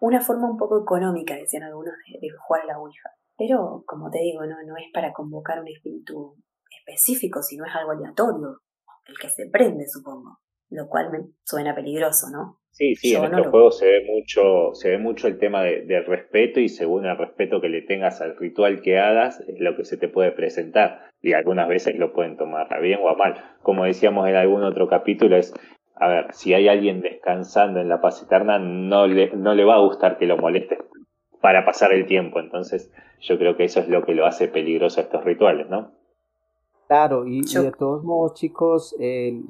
una 0.00 0.20
forma 0.20 0.50
un 0.50 0.56
poco 0.56 0.80
económica, 0.80 1.34
decían 1.34 1.62
algunos, 1.62 1.94
de, 2.06 2.18
de, 2.20 2.30
jugar 2.30 2.64
la 2.66 2.78
Ouija. 2.78 3.10
Pero, 3.36 3.82
como 3.86 4.10
te 4.10 4.18
digo, 4.18 4.44
no, 4.46 4.62
no 4.62 4.76
es 4.76 4.86
para 4.92 5.12
convocar 5.12 5.60
un 5.60 5.68
espíritu 5.68 6.36
específico, 6.70 7.42
sino 7.42 7.64
es 7.64 7.74
algo 7.74 7.92
aleatorio, 7.92 8.60
el 9.06 9.18
que 9.18 9.28
se 9.28 9.48
prende, 9.50 9.86
supongo. 9.86 10.38
Lo 10.70 10.88
cual 10.88 11.10
me 11.10 11.18
suena 11.44 11.74
peligroso, 11.74 12.28
¿no? 12.30 12.58
Sí, 12.70 12.94
sí, 12.94 13.12
Yo 13.12 13.24
en 13.24 13.32
estos 13.32 13.46
juegos 13.46 13.78
se 13.78 13.86
ve 13.86 14.04
mucho, 14.04 14.74
se 14.74 14.90
ve 14.90 14.98
mucho 14.98 15.28
el 15.28 15.38
tema 15.38 15.62
de, 15.62 15.82
del 15.86 16.04
respeto 16.04 16.60
y 16.60 16.68
según 16.68 17.06
el 17.06 17.16
respeto 17.16 17.60
que 17.60 17.70
le 17.70 17.80
tengas 17.80 18.20
al 18.20 18.36
ritual 18.36 18.82
que 18.82 18.98
hagas, 18.98 19.40
es 19.40 19.58
lo 19.60 19.76
que 19.76 19.84
se 19.84 19.96
te 19.96 20.08
puede 20.08 20.32
presentar. 20.32 21.10
Y 21.22 21.32
algunas 21.32 21.68
veces 21.68 21.96
lo 21.96 22.12
pueden 22.12 22.36
tomar 22.36 22.72
a 22.74 22.78
bien 22.80 23.00
o 23.02 23.08
a 23.08 23.16
mal. 23.16 23.56
Como 23.62 23.84
decíamos 23.84 24.28
en 24.28 24.36
algún 24.36 24.62
otro 24.62 24.88
capítulo, 24.88 25.36
es 25.36 25.54
a 25.98 26.08
ver, 26.08 26.26
si 26.34 26.52
hay 26.52 26.68
alguien 26.68 27.00
descansando 27.00 27.80
en 27.80 27.88
la 27.88 28.00
paz 28.00 28.22
eterna, 28.22 28.58
no 28.58 29.06
le, 29.06 29.34
no 29.34 29.54
le 29.54 29.64
va 29.64 29.76
a 29.76 29.80
gustar 29.80 30.18
que 30.18 30.26
lo 30.26 30.36
moleste 30.36 30.78
para 31.40 31.64
pasar 31.64 31.92
el 31.92 32.06
tiempo. 32.06 32.38
Entonces, 32.38 32.92
yo 33.20 33.38
creo 33.38 33.56
que 33.56 33.64
eso 33.64 33.80
es 33.80 33.88
lo 33.88 34.04
que 34.04 34.14
lo 34.14 34.26
hace 34.26 34.48
peligroso 34.48 35.00
a 35.00 35.04
estos 35.04 35.24
rituales, 35.24 35.68
¿no? 35.70 35.92
Claro, 36.86 37.26
y, 37.26 37.40
y 37.40 37.62
de 37.62 37.72
todos 37.72 38.04
modos, 38.04 38.34
chicos, 38.34 38.94
el, 39.00 39.44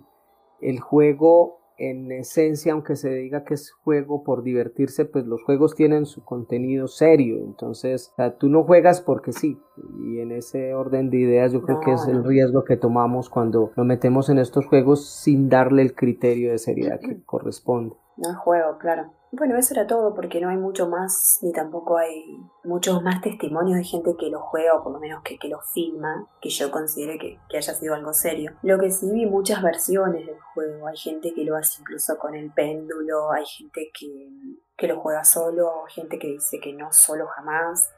el 0.61 0.81
juego 0.81 1.61
en 1.79 2.11
esencia, 2.11 2.73
aunque 2.73 2.97
se 2.97 3.11
diga 3.11 3.45
que 3.45 3.55
es 3.55 3.71
juego 3.71 4.25
por 4.25 4.43
divertirse, 4.43 5.05
pues 5.05 5.27
los 5.27 5.43
juegos 5.43 5.75
tienen 5.75 6.07
su 6.07 6.25
contenido 6.25 6.89
serio. 6.89 7.37
Entonces, 7.45 8.11
o 8.13 8.17
sea, 8.17 8.37
tú 8.39 8.49
no 8.49 8.65
juegas 8.65 9.01
porque 9.01 9.33
sí. 9.33 9.59
Y 10.01 10.21
en 10.21 10.33
ese 10.33 10.75
orden 10.75 11.11
de 11.11 11.19
ideas 11.19 11.53
yo 11.53 11.63
creo 11.63 11.77
no, 11.77 11.83
que 11.83 11.93
es 11.93 12.07
el 12.09 12.25
riesgo 12.25 12.65
que 12.65 12.77
tomamos 12.77 13.29
cuando 13.29 13.73
nos 13.77 13.87
metemos 13.87 14.31
en 14.31 14.39
estos 14.39 14.67
juegos 14.67 15.07
sin 15.07 15.49
darle 15.49 15.83
el 15.83 15.95
criterio 15.95 16.53
de 16.53 16.59
seriedad 16.59 16.99
que 17.01 17.23
corresponde. 17.25 17.95
No 18.17 18.31
es 18.31 18.37
juego, 18.37 18.79
claro. 18.79 19.13
Bueno, 19.33 19.59
eso 19.59 19.75
era 19.75 19.87
todo 19.87 20.15
porque 20.15 20.41
no 20.41 20.49
hay 20.49 20.57
mucho 20.57 20.89
más, 20.89 21.41
ni 21.43 21.53
tampoco 21.53 21.99
hay 21.99 22.25
muchos 22.65 23.03
más 23.03 23.21
testimonios 23.21 23.77
de 23.77 23.85
gente 23.85 24.17
que 24.19 24.31
lo 24.31 24.41
juega 24.41 24.75
o 24.75 24.83
por 24.83 24.93
lo 24.93 25.01
menos 25.01 25.23
que, 25.23 25.37
que 25.37 25.49
lo 25.49 25.61
filma, 25.61 26.27
que 26.41 26.49
yo 26.49 26.71
considere 26.71 27.19
que, 27.19 27.39
que, 27.49 27.59
haya 27.59 27.75
sido 27.75 27.95
algo 27.95 28.15
serio. 28.15 28.53
Lo 28.63 28.79
que 28.79 28.91
sí 28.91 29.11
vi 29.13 29.27
muchas 29.27 29.63
versiones 29.63 30.27
del 30.27 30.41
juego, 30.55 30.87
hay 30.87 30.97
gente 30.97 31.35
que 31.35 31.45
lo 31.45 31.57
hace 31.57 31.83
incluso 31.83 32.17
con 32.17 32.35
el 32.35 32.51
péndulo, 32.53 33.33
hay 33.33 33.45
gente 33.45 33.91
que, 33.93 34.31
que 34.77 34.87
lo 34.87 35.01
juega 35.01 35.25
solo, 35.25 35.85
gente 35.89 36.19
que 36.19 36.29
dice 36.29 36.59
que 36.59 36.73
no 36.73 36.93
solo 36.93 37.27
jamás. 37.27 37.93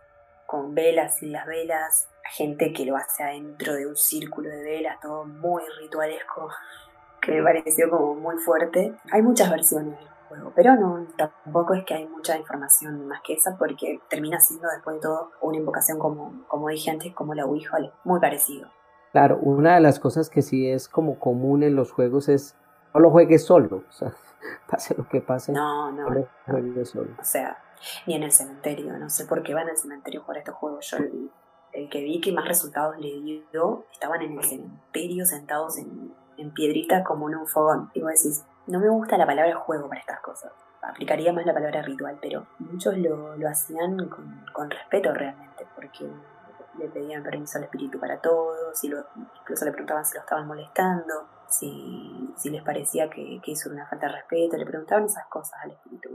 con 0.46 0.75
velas, 0.75 1.18
sin 1.18 1.30
las 1.30 1.46
velas, 1.46 2.08
gente 2.32 2.72
que 2.72 2.87
lo 2.87 2.96
hace 2.96 3.22
adentro 3.22 3.75
de 3.75 3.87
un 3.87 3.96
círculo 3.96 4.48
de 4.48 4.62
velas, 4.62 4.98
todo 5.00 5.25
muy 5.25 5.62
ritualesco, 5.78 6.48
que 7.20 7.32
me 7.32 7.42
pareció 7.42 7.90
como 7.90 8.14
muy 8.14 8.37
fuerte. 8.38 8.94
Hay 9.12 9.22
muchas 9.22 9.50
versiones 9.50 9.98
del 9.98 10.08
juego, 10.28 10.52
pero 10.54 10.75
no, 10.76 11.06
tampoco 11.16 11.75
es 11.75 11.84
que 11.84 11.94
hay 11.94 12.06
mucha 12.06 12.37
información 12.37 13.06
más 13.06 13.20
que 13.22 13.34
esa, 13.34 13.56
porque 13.56 14.00
termina 14.08 14.40
siendo 14.40 14.68
después 14.68 14.96
de 14.96 15.02
todo 15.02 15.32
una 15.40 15.58
invocación 15.58 15.98
como, 15.98 16.44
como 16.48 16.68
dije 16.68 16.90
antes, 16.90 17.14
como 17.14 17.34
la 17.34 17.44
Ouija, 17.44 17.78
muy 18.04 18.20
parecido. 18.20 18.68
Claro, 19.12 19.38
una 19.40 19.75
de 19.75 19.80
las 19.80 19.98
cosas 19.98 20.28
que 20.28 20.42
sí 20.42 20.68
es 20.68 20.88
como 20.88 21.18
común 21.18 21.62
en 21.62 21.75
los 21.75 21.92
juegos 21.92 22.28
es 22.28 22.54
no 22.94 23.00
lo 23.00 23.10
juegues 23.10 23.44
solo, 23.44 23.84
o 23.88 23.92
sea, 23.92 24.12
pase 24.70 24.94
lo 24.96 25.08
que 25.08 25.20
pase. 25.20 25.52
No, 25.52 25.90
no. 25.92 26.08
No 26.08 26.14
lo 26.14 26.28
juegues 26.46 26.90
solo. 26.90 27.10
O 27.18 27.25
sea, 27.25 27.58
ni 28.06 28.14
en 28.14 28.22
el 28.22 28.32
cementerio, 28.32 28.96
no 28.98 29.08
sé 29.08 29.25
por 29.25 29.42
qué 29.42 29.54
van 29.54 29.68
al 29.68 29.76
cementerio 29.76 30.22
jugar 30.22 30.38
estos 30.38 30.54
juegos. 30.54 30.90
Yo 30.90 30.98
el, 30.98 31.30
el 31.72 31.88
que 31.88 32.02
vi 32.02 32.20
que 32.20 32.32
más 32.32 32.46
resultados 32.46 32.98
le 32.98 33.20
dio, 33.20 33.84
estaban 33.92 34.22
en 34.22 34.38
el 34.38 34.44
cementerio 34.44 35.25
sentados 35.25 35.78
en, 35.78 36.12
en 36.38 36.52
piedrita 36.52 37.04
como 37.04 37.28
en 37.28 37.37
un 37.37 37.47
fogón. 37.47 37.90
Y 37.95 38.00
vos 38.00 38.12
decís, 38.12 38.45
no 38.66 38.80
me 38.80 38.88
gusta 38.88 39.18
la 39.18 39.26
palabra 39.26 39.54
juego 39.57 39.88
para 39.88 40.00
estas 40.00 40.21
cosas. 40.21 40.52
Aplicaría 40.83 41.33
más 41.33 41.45
la 41.45 41.52
palabra 41.52 41.83
ritual, 41.83 42.18
pero 42.23 42.47
muchos 42.59 42.97
lo, 42.97 43.37
lo 43.37 43.49
hacían 43.49 44.09
con, 44.09 44.45
con 44.52 44.71
respeto 44.71 45.12
realmente, 45.12 45.66
porque 45.75 46.09
le 46.78 46.88
pedían 46.88 47.23
permiso 47.23 47.59
al 47.59 47.64
espíritu 47.64 47.99
para 47.99 48.21
todos, 48.21 48.83
y 48.85 48.88
lo, 48.88 49.04
incluso 49.40 49.64
le 49.64 49.73
preguntaban 49.73 50.04
si 50.04 50.14
lo 50.14 50.21
estaban 50.21 50.47
molestando, 50.47 51.28
si, 51.49 52.33
si 52.37 52.50
les 52.50 52.62
parecía 52.62 53.11
que, 53.11 53.40
que 53.42 53.50
hizo 53.50 53.71
una 53.71 53.87
falta 53.87 54.07
de 54.07 54.12
respeto, 54.12 54.57
le 54.57 54.66
preguntaban 54.66 55.04
esas 55.04 55.26
cosas 55.26 55.59
al 55.62 55.73
espíritu. 55.73 56.09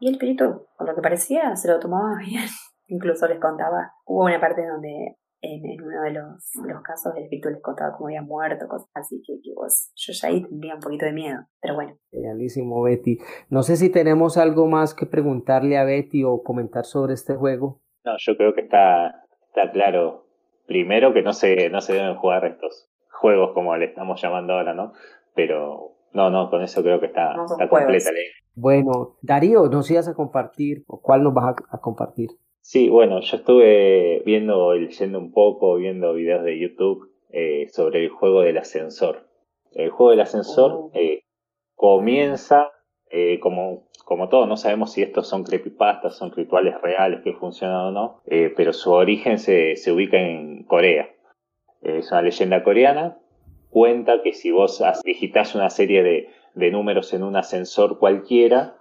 Y, 0.00 0.08
el 0.08 0.14
espíritu, 0.14 0.66
por 0.76 0.88
lo 0.88 0.94
que 0.94 1.02
parecía, 1.02 1.54
se 1.56 1.68
lo 1.68 1.78
tomaba 1.78 2.16
bien. 2.18 2.48
Incluso 2.88 3.28
les 3.28 3.38
contaba, 3.38 3.94
hubo 4.04 4.24
una 4.24 4.40
parte 4.40 4.66
donde 4.66 5.16
en, 5.42 5.64
en 5.64 5.82
uno 5.82 6.02
de 6.02 6.10
los, 6.12 6.50
los, 6.66 6.82
casos 6.82 7.14
el 7.16 7.24
espíritu 7.24 7.48
les 7.50 7.62
contaba 7.62 7.92
cómo 7.96 8.08
había 8.08 8.22
muerto, 8.22 8.68
cosas 8.68 8.88
así 8.94 9.22
que, 9.26 9.40
que 9.42 9.52
vos, 9.54 9.90
yo 9.94 10.12
ya 10.12 10.28
ahí 10.28 10.42
tendría 10.42 10.74
un 10.74 10.80
poquito 10.80 11.06
de 11.06 11.12
miedo, 11.12 11.38
pero 11.60 11.74
bueno. 11.74 11.96
Genialísimo, 12.10 12.82
Betty. 12.82 13.18
No 13.48 13.62
sé 13.62 13.76
si 13.76 13.90
tenemos 13.90 14.36
algo 14.36 14.66
más 14.66 14.94
que 14.94 15.06
preguntarle 15.06 15.78
a 15.78 15.84
Betty 15.84 16.24
o 16.24 16.42
comentar 16.42 16.84
sobre 16.84 17.14
este 17.14 17.34
juego. 17.34 17.80
No, 18.04 18.12
yo 18.18 18.36
creo 18.36 18.54
que 18.54 18.62
está, 18.62 19.24
está 19.48 19.70
claro. 19.72 20.26
Primero 20.66 21.12
que 21.12 21.22
no 21.22 21.32
se, 21.32 21.68
no 21.70 21.80
se 21.80 21.94
deben 21.94 22.16
jugar 22.16 22.44
estos 22.44 22.88
juegos 23.10 23.52
como 23.54 23.76
le 23.76 23.86
estamos 23.86 24.20
llamando 24.22 24.52
ahora, 24.52 24.74
¿no? 24.74 24.92
Pero 25.34 25.96
no, 26.12 26.30
no, 26.30 26.50
con 26.50 26.62
eso 26.62 26.82
creo 26.82 27.00
que 27.00 27.06
está, 27.06 27.34
No 27.34 27.46
está 27.46 27.68
completa 27.68 28.12
la 28.12 28.18
idea. 28.18 28.32
Bueno, 28.54 29.16
Darío, 29.22 29.68
¿nos 29.68 29.90
ibas 29.90 30.08
a 30.08 30.14
compartir 30.14 30.84
o 30.86 31.00
cuál 31.00 31.22
nos 31.22 31.34
vas 31.34 31.56
a, 31.56 31.76
a 31.76 31.80
compartir? 31.80 32.30
Sí, 32.62 32.88
bueno, 32.88 33.20
yo 33.20 33.36
estuve 33.38 34.22
viendo 34.24 34.74
y 34.76 34.80
leyendo 34.80 35.18
un 35.18 35.32
poco, 35.32 35.76
viendo 35.76 36.14
videos 36.14 36.44
de 36.44 36.58
YouTube 36.58 37.10
eh, 37.30 37.68
sobre 37.72 38.04
el 38.04 38.10
juego 38.10 38.42
del 38.42 38.58
ascensor. 38.58 39.26
El 39.72 39.90
juego 39.90 40.10
del 40.10 40.20
ascensor 40.20 40.72
Oh. 40.72 40.90
eh, 40.94 41.22
comienza 41.74 42.70
eh, 43.10 43.40
como, 43.40 43.88
como 44.04 44.28
todo, 44.28 44.46
no 44.46 44.56
sabemos 44.56 44.92
si 44.92 45.02
estos 45.02 45.28
son 45.28 45.44
creepypastas, 45.44 46.16
son 46.16 46.32
rituales 46.32 46.80
reales 46.80 47.22
que 47.22 47.32
funcionan 47.32 47.86
o 47.86 47.90
no, 47.92 48.22
pero 48.56 48.72
su 48.72 48.92
origen 48.92 49.38
se, 49.38 49.76
se 49.76 49.92
ubica 49.92 50.18
en 50.18 50.64
Corea. 50.64 51.08
Es 51.82 52.10
una 52.12 52.22
leyenda 52.22 52.62
coreana, 52.62 53.18
cuenta 53.70 54.22
que 54.22 54.32
si 54.32 54.50
vos 54.50 54.80
as- 54.82 55.02
digitás 55.02 55.54
una 55.54 55.70
serie 55.70 56.02
de, 56.02 56.28
de 56.54 56.70
números 56.70 57.12
en 57.14 57.22
un 57.22 57.36
ascensor 57.36 57.98
cualquiera, 57.98 58.76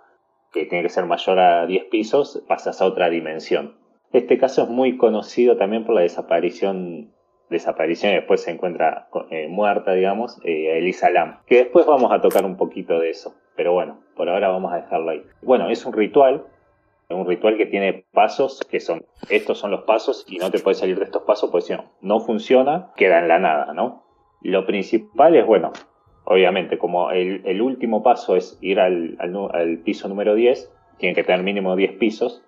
que 0.51 0.65
tiene 0.65 0.83
que 0.83 0.89
ser 0.89 1.05
mayor 1.05 1.39
a 1.39 1.65
10 1.65 1.85
pisos, 1.85 2.43
pasas 2.47 2.81
a 2.81 2.85
otra 2.85 3.09
dimensión. 3.09 3.77
Este 4.11 4.37
caso 4.37 4.63
es 4.63 4.69
muy 4.69 4.97
conocido 4.97 5.57
también 5.57 5.85
por 5.85 5.95
la 5.95 6.01
desaparición, 6.01 7.13
desaparición 7.49 8.13
y 8.13 8.15
después 8.15 8.41
se 8.41 8.51
encuentra 8.51 9.07
eh, 9.29 9.47
muerta, 9.47 9.93
digamos, 9.93 10.39
eh, 10.43 10.77
Elisa 10.77 11.09
Lam, 11.11 11.39
que 11.45 11.57
después 11.57 11.85
vamos 11.85 12.11
a 12.11 12.21
tocar 12.21 12.45
un 12.45 12.57
poquito 12.57 12.99
de 12.99 13.11
eso, 13.11 13.35
pero 13.55 13.73
bueno, 13.73 13.99
por 14.15 14.29
ahora 14.29 14.49
vamos 14.49 14.73
a 14.73 14.77
dejarlo 14.77 15.11
ahí. 15.11 15.23
Bueno, 15.41 15.69
es 15.69 15.85
un 15.85 15.93
ritual, 15.93 16.45
un 17.09 17.27
ritual 17.27 17.57
que 17.57 17.65
tiene 17.67 18.05
pasos 18.11 18.61
que 18.69 18.79
son, 18.79 19.05
estos 19.29 19.59
son 19.59 19.71
los 19.71 19.83
pasos 19.83 20.25
y 20.27 20.37
no 20.37 20.49
te 20.49 20.59
puedes 20.59 20.79
salir 20.79 20.97
de 20.97 21.05
estos 21.05 21.23
pasos 21.23 21.51
porque 21.51 21.67
si 21.67 21.73
no, 21.73 21.91
no 22.01 22.19
funciona, 22.19 22.91
queda 22.95 23.19
en 23.19 23.27
la 23.27 23.39
nada, 23.39 23.73
¿no? 23.73 24.05
Lo 24.41 24.65
principal 24.65 25.35
es, 25.35 25.45
bueno, 25.45 25.71
obviamente, 26.29 26.77
como 26.77 27.09
el, 27.09 27.61
último 27.61 28.03
paso 28.03 28.35
es 28.35 28.57
ir 28.61 28.79
al, 28.79 29.17
piso 29.83 30.07
número 30.07 30.35
10, 30.35 30.71
tiene 30.99 31.15
que 31.15 31.23
tener 31.23 31.43
mínimo 31.43 31.75
10 31.75 31.93
pisos. 31.93 32.43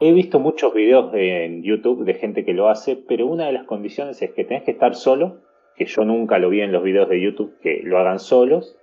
He 0.00 0.12
visto 0.12 0.40
muchos 0.40 0.74
videos 0.74 1.12
de- 1.12 1.44
en 1.44 1.62
YouTube 1.62 2.04
de 2.04 2.14
gente 2.14 2.44
que 2.44 2.54
lo 2.54 2.68
hace, 2.68 2.96
pero 2.96 3.26
una 3.26 3.46
de 3.46 3.52
las 3.52 3.64
condiciones 3.64 4.20
es 4.20 4.32
que 4.32 4.44
tenés 4.44 4.64
que 4.64 4.72
estar 4.72 4.96
solo, 4.96 5.38
que 5.76 5.86
yo 5.86 6.04
nunca 6.04 6.38
lo 6.38 6.50
vi 6.50 6.60
en 6.60 6.72
los 6.72 6.82
videos 6.82 7.08
de 7.08 7.20
YouTube 7.20 7.56
que 7.62 7.80
lo 7.84 7.98
hagan 7.98 8.18
solos. 8.18 8.76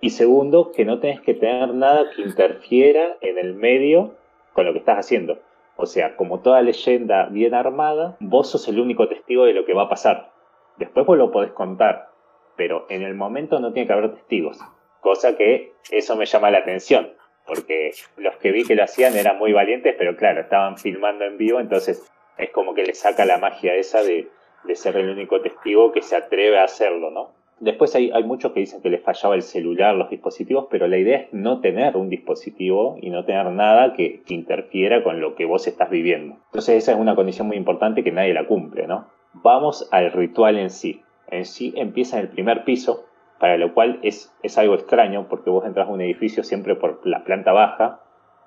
Y 0.00 0.10
segundo, 0.10 0.72
que 0.72 0.84
no 0.84 0.98
tenés 0.98 1.20
que 1.20 1.34
tener 1.34 1.72
nada 1.72 2.10
que 2.14 2.22
interfiera 2.22 3.16
en 3.20 3.38
el 3.38 3.54
medio 3.54 4.16
con 4.54 4.66
lo 4.66 4.72
que 4.72 4.80
estás 4.80 4.98
haciendo. 4.98 5.38
O 5.76 5.86
sea, 5.86 6.16
como 6.16 6.40
toda 6.40 6.62
leyenda 6.62 7.26
bien 7.26 7.54
armada, 7.54 8.16
vos 8.18 8.50
sos 8.50 8.66
el 8.68 8.80
único 8.80 9.08
testigo 9.08 9.44
de 9.44 9.54
lo 9.54 9.64
que 9.64 9.72
va 9.72 9.84
a 9.84 9.88
pasar. 9.88 10.32
Después 10.78 11.06
vos 11.06 11.16
lo 11.16 11.30
podés 11.30 11.52
contar, 11.52 12.08
pero 12.56 12.86
en 12.88 13.02
el 13.02 13.14
momento 13.14 13.60
no 13.60 13.72
tiene 13.72 13.86
que 13.86 13.92
haber 13.92 14.14
testigos. 14.14 14.58
Cosa 15.00 15.36
que 15.36 15.72
eso 15.90 16.16
me 16.16 16.26
llama 16.26 16.50
la 16.50 16.58
atención, 16.58 17.12
porque 17.46 17.92
los 18.16 18.36
que 18.36 18.52
vi 18.52 18.64
que 18.64 18.74
lo 18.74 18.84
hacían 18.84 19.16
eran 19.16 19.38
muy 19.38 19.52
valientes, 19.52 19.94
pero 19.98 20.16
claro, 20.16 20.40
estaban 20.40 20.78
filmando 20.78 21.24
en 21.24 21.36
vivo, 21.36 21.60
entonces 21.60 22.10
es 22.38 22.50
como 22.50 22.74
que 22.74 22.84
le 22.84 22.94
saca 22.94 23.24
la 23.24 23.38
magia 23.38 23.74
esa 23.74 24.02
de, 24.02 24.28
ser 24.74 24.96
el 24.96 25.10
único 25.10 25.40
testigo 25.40 25.92
que 25.92 26.02
se 26.02 26.16
atreve 26.16 26.58
a 26.58 26.64
hacerlo, 26.64 27.10
¿no? 27.10 27.32
Después 27.60 27.94
hay, 27.94 28.10
hay 28.12 28.24
muchos 28.24 28.52
que 28.52 28.60
dicen 28.60 28.82
que 28.82 28.90
les 28.90 29.02
fallaba 29.02 29.36
el 29.36 29.42
celular, 29.42 29.94
los 29.94 30.10
dispositivos, 30.10 30.66
pero 30.70 30.88
la 30.88 30.98
idea 30.98 31.18
es 31.18 31.32
no 31.32 31.60
tener 31.60 31.96
un 31.96 32.08
dispositivo 32.08 32.96
y 33.00 33.10
no 33.10 33.24
tener 33.24 33.46
nada 33.46 33.92
que, 33.94 34.22
que 34.22 34.34
interfiera 34.34 35.04
con 35.04 35.20
lo 35.20 35.36
que 35.36 35.44
vos 35.44 35.66
estás 35.68 35.88
viviendo. 35.88 36.36
Entonces 36.46 36.82
esa 36.82 36.92
es 36.92 36.98
una 36.98 37.14
condición 37.14 37.46
muy 37.46 37.56
importante 37.56 38.02
que 38.02 38.10
nadie 38.10 38.34
la 38.34 38.46
cumple, 38.46 38.88
¿no? 38.88 39.08
Vamos 39.34 39.88
al 39.92 40.12
ritual 40.12 40.58
en 40.58 40.70
sí. 40.70 41.02
En 41.34 41.44
sí 41.44 41.72
empieza 41.76 42.18
en 42.18 42.26
el 42.26 42.28
primer 42.30 42.64
piso, 42.64 43.06
para 43.38 43.58
lo 43.58 43.74
cual 43.74 43.98
es, 44.02 44.34
es 44.42 44.56
algo 44.58 44.74
extraño 44.74 45.26
porque 45.28 45.50
vos 45.50 45.66
entras 45.66 45.88
a 45.88 45.92
un 45.92 46.00
edificio 46.00 46.44
siempre 46.44 46.76
por 46.76 47.06
la 47.06 47.24
planta 47.24 47.52
baja, 47.52 48.00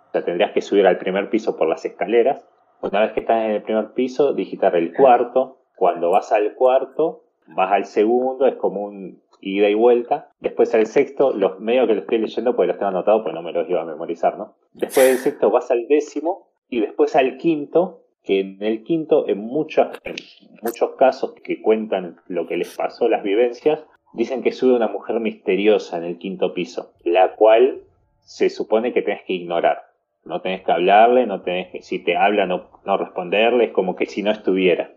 o 0.08 0.12
sea, 0.12 0.24
tendrías 0.24 0.52
que 0.52 0.62
subir 0.62 0.88
al 0.88 0.98
primer 0.98 1.30
piso 1.30 1.58
por 1.58 1.68
las 1.68 1.84
escaleras. 1.86 2.48
Una 2.82 3.02
vez 3.02 3.12
que 3.12 3.20
estás 3.22 3.44
en 3.44 3.52
el 3.52 3.64
primer 3.64 3.92
piso, 3.94 4.34
digitar 4.34 4.76
el 4.76 4.94
cuarto. 4.94 5.58
Cuando 5.76 6.10
vas 6.10 6.32
al 6.32 6.54
cuarto, 6.56 7.24
vas 7.48 7.72
al 7.72 7.86
segundo, 7.86 8.48
es 8.48 8.56
como 8.56 8.82
un 8.82 9.22
ida 9.42 9.70
y 9.70 9.74
vuelta. 9.74 10.32
Después 10.40 10.74
al 10.76 10.86
sexto, 10.88 11.34
los 11.34 11.60
medio 11.60 11.88
que 11.88 11.96
lo 11.96 12.02
estoy 12.02 12.20
leyendo 12.20 12.56
porque 12.56 12.68
los 12.68 12.78
tengo 12.78 12.90
anotados, 12.90 13.24
pues 13.24 13.36
no 13.36 13.42
me 13.42 13.52
los 13.52 13.70
iba 13.70 13.82
a 13.82 13.86
memorizar, 13.86 14.38
¿no? 14.38 14.56
Después 14.74 15.08
del 15.08 15.18
sexto 15.18 15.52
vas 15.52 15.70
al 15.72 15.88
décimo 15.88 16.48
y 16.70 16.82
después 16.82 17.16
al 17.16 17.38
quinto, 17.38 18.02
que 18.28 18.42
en 18.42 18.62
el 18.62 18.84
quinto, 18.84 19.28
en 19.30 19.40
muchos, 19.40 19.88
en 20.04 20.16
muchos 20.62 20.92
casos 20.98 21.34
que 21.46 21.62
cuentan 21.62 22.18
lo 22.28 22.46
que 22.46 22.58
les 22.58 22.76
pasó, 22.76 23.08
las 23.08 23.24
vivencias, 23.24 23.86
dicen 24.12 24.44
que 24.44 24.52
sube 24.52 24.76
una 24.76 24.90
mujer 24.90 25.22
misteriosa 25.22 25.98
en 25.98 26.04
el 26.04 26.18
quinto 26.18 26.54
piso, 26.54 26.92
la 27.06 27.36
cual 27.36 27.84
se 28.20 28.50
supone 28.50 28.92
que 28.92 29.02
tenés 29.02 29.24
que 29.24 29.32
ignorar. 29.32 29.84
No 30.26 30.42
tenés 30.42 30.64
que 30.64 30.74
hablarle, 30.74 31.26
no 31.26 31.42
tenés 31.42 31.72
que, 31.72 31.82
si 31.82 32.00
te 32.00 32.18
habla, 32.18 32.46
no, 32.46 32.68
no 32.86 32.98
responderle, 32.98 33.66
es 33.66 33.72
como 33.72 33.96
que 33.96 34.06
si 34.06 34.24
no 34.24 34.32
estuviera. 34.32 34.92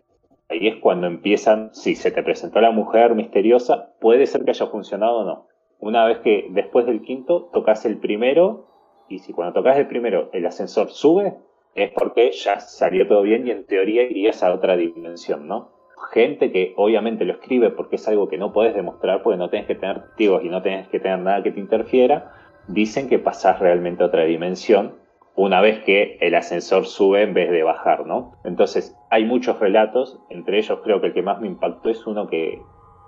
Ahí 0.49 0.66
es 0.66 0.76
cuando 0.76 1.06
empiezan, 1.06 1.72
si 1.72 1.94
se 1.94 2.10
te 2.10 2.25
presentó 2.25 2.60
la 2.60 2.72
mujer 2.72 3.14
misteriosa, 3.14 3.94
puede 4.00 4.26
ser 4.26 4.44
que 4.44 4.50
haya 4.50 4.66
funcionado 4.66 5.18
o 5.18 5.25
no. 5.25 5.46
Una 5.78 6.04
vez 6.04 6.18
que 6.18 6.49
después 6.50 6.84
del 6.84 7.02
quinto 7.02 7.49
tocas 7.52 7.87
el 7.87 7.99
primero, 7.99 8.66
y 9.08 9.20
si 9.20 9.32
cuando 9.32 9.54
tocas 9.54 9.78
el 9.78 9.87
primero 9.87 10.30
el 10.32 10.44
ascensor 10.46 10.90
sube, 10.90 11.37
es 11.74 11.90
porque 11.92 12.32
ya 12.32 12.60
salió 12.60 13.06
todo 13.06 13.22
bien 13.22 13.46
y 13.46 13.50
en 13.50 13.64
teoría 13.66 14.02
irías 14.02 14.42
a 14.42 14.52
otra 14.52 14.76
dimensión, 14.76 15.46
¿no? 15.46 15.70
Gente 16.12 16.50
que 16.50 16.72
obviamente 16.76 17.24
lo 17.24 17.34
escribe 17.34 17.70
porque 17.70 17.96
es 17.96 18.08
algo 18.08 18.28
que 18.28 18.38
no 18.38 18.52
puedes 18.52 18.74
demostrar, 18.74 19.22
porque 19.22 19.38
no 19.38 19.50
tenés 19.50 19.66
que 19.66 19.74
tener 19.74 20.02
testigos 20.02 20.44
y 20.44 20.48
no 20.48 20.62
tenés 20.62 20.88
que 20.88 20.98
tener 20.98 21.18
nada 21.18 21.42
que 21.42 21.52
te 21.52 21.60
interfiera, 21.60 22.32
dicen 22.66 23.08
que 23.08 23.18
pasás 23.18 23.60
realmente 23.60 24.02
a 24.02 24.06
otra 24.06 24.24
dimensión 24.24 25.00
una 25.36 25.60
vez 25.60 25.82
que 25.84 26.18
el 26.20 26.34
ascensor 26.34 26.86
sube 26.86 27.22
en 27.22 27.34
vez 27.34 27.50
de 27.50 27.62
bajar, 27.62 28.06
¿no? 28.06 28.32
Entonces, 28.44 28.96
hay 29.10 29.24
muchos 29.24 29.58
relatos, 29.58 30.18
entre 30.28 30.58
ellos 30.58 30.80
creo 30.82 31.00
que 31.00 31.08
el 31.08 31.14
que 31.14 31.22
más 31.22 31.40
me 31.40 31.46
impactó 31.46 31.88
es 31.88 32.06
uno 32.06 32.26
que, 32.26 32.60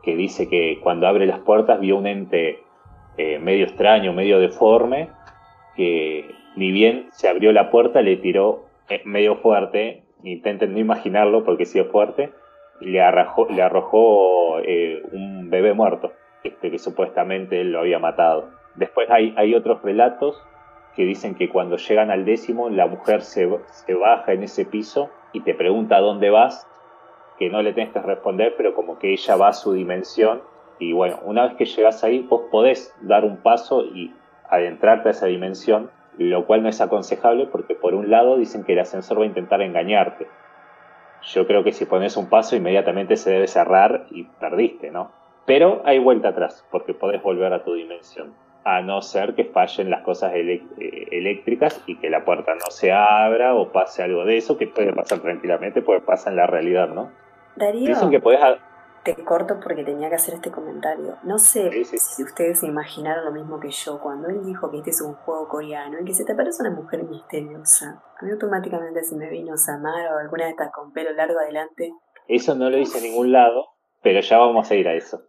que 0.02 0.16
dice 0.16 0.48
que 0.48 0.78
cuando 0.82 1.06
abre 1.06 1.26
las 1.26 1.40
puertas 1.40 1.80
vio 1.80 1.96
un 1.96 2.06
ente 2.06 2.60
eh, 3.18 3.38
medio 3.38 3.64
extraño, 3.64 4.12
medio 4.12 4.38
deforme, 4.38 5.10
que 5.76 6.30
ni 6.56 6.70
bien 6.72 7.08
se 7.12 7.28
abrió 7.28 7.52
la 7.52 7.70
puerta 7.70 8.02
le 8.02 8.16
tiró 8.16 8.66
eh, 8.88 9.02
medio 9.04 9.36
fuerte, 9.36 10.02
intenten 10.22 10.72
no 10.72 10.78
imaginarlo 10.78 11.44
porque 11.44 11.66
sí 11.66 11.78
es 11.78 11.86
fuerte, 11.88 12.32
le 12.80 13.00
le 13.50 13.62
arrojó 13.62 14.58
eh, 14.60 15.02
un 15.12 15.50
bebé 15.50 15.72
muerto, 15.72 16.12
este, 16.42 16.70
que 16.70 16.78
supuestamente 16.78 17.60
él 17.60 17.72
lo 17.72 17.80
había 17.80 17.98
matado. 17.98 18.50
Después 18.74 19.08
hay, 19.10 19.54
otros 19.54 19.82
relatos 19.82 20.42
que 20.96 21.04
dicen 21.04 21.34
que 21.34 21.48
cuando 21.48 21.76
llegan 21.76 22.10
al 22.10 22.24
décimo 22.24 22.70
la 22.70 22.86
mujer 22.86 23.22
se, 23.22 23.46
baja 23.46 24.32
en 24.32 24.42
ese 24.42 24.64
piso 24.64 25.10
y 25.32 25.40
te 25.40 25.54
pregunta 25.54 26.00
dónde 26.00 26.30
vas, 26.30 26.66
que 27.38 27.50
no 27.50 27.62
le 27.62 27.72
tienes 27.72 27.92
que 27.92 28.00
responder, 28.00 28.54
pero 28.56 28.74
como 28.74 28.98
que 28.98 29.12
ella 29.12 29.36
va 29.36 29.48
a 29.48 29.52
su 29.52 29.72
dimensión. 29.72 30.42
Y 30.78 30.92
bueno, 30.92 31.18
una 31.24 31.46
vez 31.46 31.56
que 31.56 31.64
llegas 31.64 32.02
ahí, 32.02 32.20
vos 32.28 32.42
podés 32.50 32.94
dar 33.00 33.24
un 33.24 33.38
paso 33.38 33.84
y 33.84 34.14
adentrarte 34.48 35.08
a 35.08 35.12
esa 35.12 35.26
dimensión, 35.26 35.90
lo 36.18 36.46
cual 36.46 36.62
no 36.62 36.68
es 36.68 36.80
aconsejable 36.80 37.46
porque 37.46 37.74
por 37.74 37.94
un 37.94 38.10
lado 38.10 38.36
dicen 38.36 38.64
que 38.64 38.74
el 38.74 38.80
ascensor 38.80 39.18
va 39.18 39.24
a 39.24 39.26
intentar 39.26 39.62
engañarte. 39.62 40.26
Yo 41.22 41.46
creo 41.46 41.62
que 41.64 41.72
si 41.72 41.84
pones 41.84 42.16
un 42.16 42.28
paso 42.28 42.56
inmediatamente 42.56 43.16
se 43.16 43.30
debe 43.30 43.46
cerrar 43.46 44.06
y 44.10 44.24
perdiste, 44.24 44.90
¿no? 44.90 45.10
Pero 45.46 45.82
hay 45.84 45.98
vuelta 45.98 46.28
atrás 46.28 46.66
porque 46.70 46.94
podés 46.94 47.22
volver 47.22 47.52
a 47.52 47.64
tu 47.64 47.74
dimensión 47.74 48.34
a 48.64 48.80
no 48.80 49.02
ser 49.02 49.34
que 49.34 49.44
fallen 49.44 49.90
las 49.90 50.02
cosas 50.02 50.32
eh, 50.34 50.62
eléctricas 51.10 51.82
y 51.86 51.96
que 51.96 52.10
la 52.10 52.24
puerta 52.24 52.54
no 52.54 52.70
se 52.70 52.92
abra 52.92 53.54
o 53.54 53.72
pase 53.72 54.02
algo 54.02 54.24
de 54.24 54.36
eso, 54.36 54.56
que 54.56 54.68
puede 54.68 54.92
pasar 54.92 55.20
tranquilamente, 55.20 55.82
puede 55.82 56.00
pasar 56.00 56.32
en 56.32 56.36
la 56.36 56.46
realidad, 56.46 56.88
¿no? 56.88 57.10
Darío, 57.56 57.88
Dicen 57.88 58.10
que 58.10 58.20
podés... 58.20 58.40
Te 59.04 59.16
corto 59.24 59.58
porque 59.60 59.84
tenía 59.84 60.08
que 60.08 60.14
hacer 60.14 60.34
este 60.34 60.50
comentario. 60.50 61.16
No 61.24 61.38
sé 61.38 61.70
si 61.84 62.22
ustedes 62.22 62.60
se 62.60 62.66
imaginaron 62.66 63.24
lo 63.24 63.32
mismo 63.32 63.58
que 63.58 63.70
yo 63.70 64.00
cuando 64.00 64.28
él 64.28 64.44
dijo 64.44 64.70
que 64.70 64.78
este 64.78 64.90
es 64.90 65.00
un 65.00 65.14
juego 65.14 65.48
coreano 65.48 65.98
en 65.98 66.04
que 66.04 66.14
se 66.14 66.24
te 66.24 66.32
aparece 66.32 66.62
una 66.62 66.70
mujer 66.70 67.02
misteriosa. 67.04 68.02
A 68.20 68.24
mí 68.24 68.30
automáticamente 68.30 69.02
se 69.02 69.16
me 69.16 69.28
vino 69.28 69.56
Samar 69.56 70.12
o 70.12 70.18
alguna 70.18 70.44
de 70.44 70.50
estas 70.50 70.70
con 70.72 70.92
pelo 70.92 71.12
largo 71.12 71.38
adelante. 71.40 71.92
Eso 72.28 72.54
no 72.54 72.70
lo 72.70 72.76
dice 72.76 72.98
en 72.98 73.04
ningún 73.04 73.32
lado, 73.32 73.66
pero 74.02 74.20
ya 74.20 74.38
vamos 74.38 74.70
a 74.70 74.74
ir 74.76 74.86
a 74.86 74.94
eso. 74.94 75.22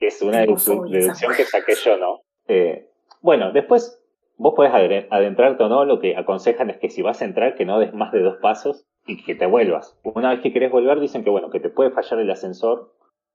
Es 0.00 0.20
una 0.20 0.40
deducción 0.40 0.86
que 0.88 1.44
saqué 1.44 1.74
yo, 1.82 1.96
¿no? 1.96 2.20
Eh, 2.46 2.90
bueno, 3.22 3.52
después 3.52 4.00
vos 4.36 4.54
podés 4.54 4.72
adentrarte 5.10 5.62
o 5.64 5.68
no, 5.68 5.84
lo 5.84 5.98
que 5.98 6.16
aconsejan 6.16 6.70
es 6.70 6.78
que 6.78 6.90
si 6.90 7.02
vas 7.02 7.22
a 7.22 7.24
entrar 7.24 7.54
que 7.54 7.64
no 7.64 7.78
des 7.78 7.94
más 7.94 8.12
de 8.12 8.20
dos 8.20 8.36
pasos 8.42 8.84
y 9.06 9.22
que 9.24 9.34
te 9.34 9.46
vuelvas. 9.46 9.98
Una 10.02 10.30
vez 10.30 10.40
que 10.40 10.52
querés 10.52 10.70
volver 10.70 11.00
dicen 11.00 11.24
que 11.24 11.30
bueno, 11.30 11.50
que 11.50 11.60
te 11.60 11.70
puede 11.70 11.90
fallar 11.90 12.20
el 12.20 12.30
ascensor. 12.30 12.92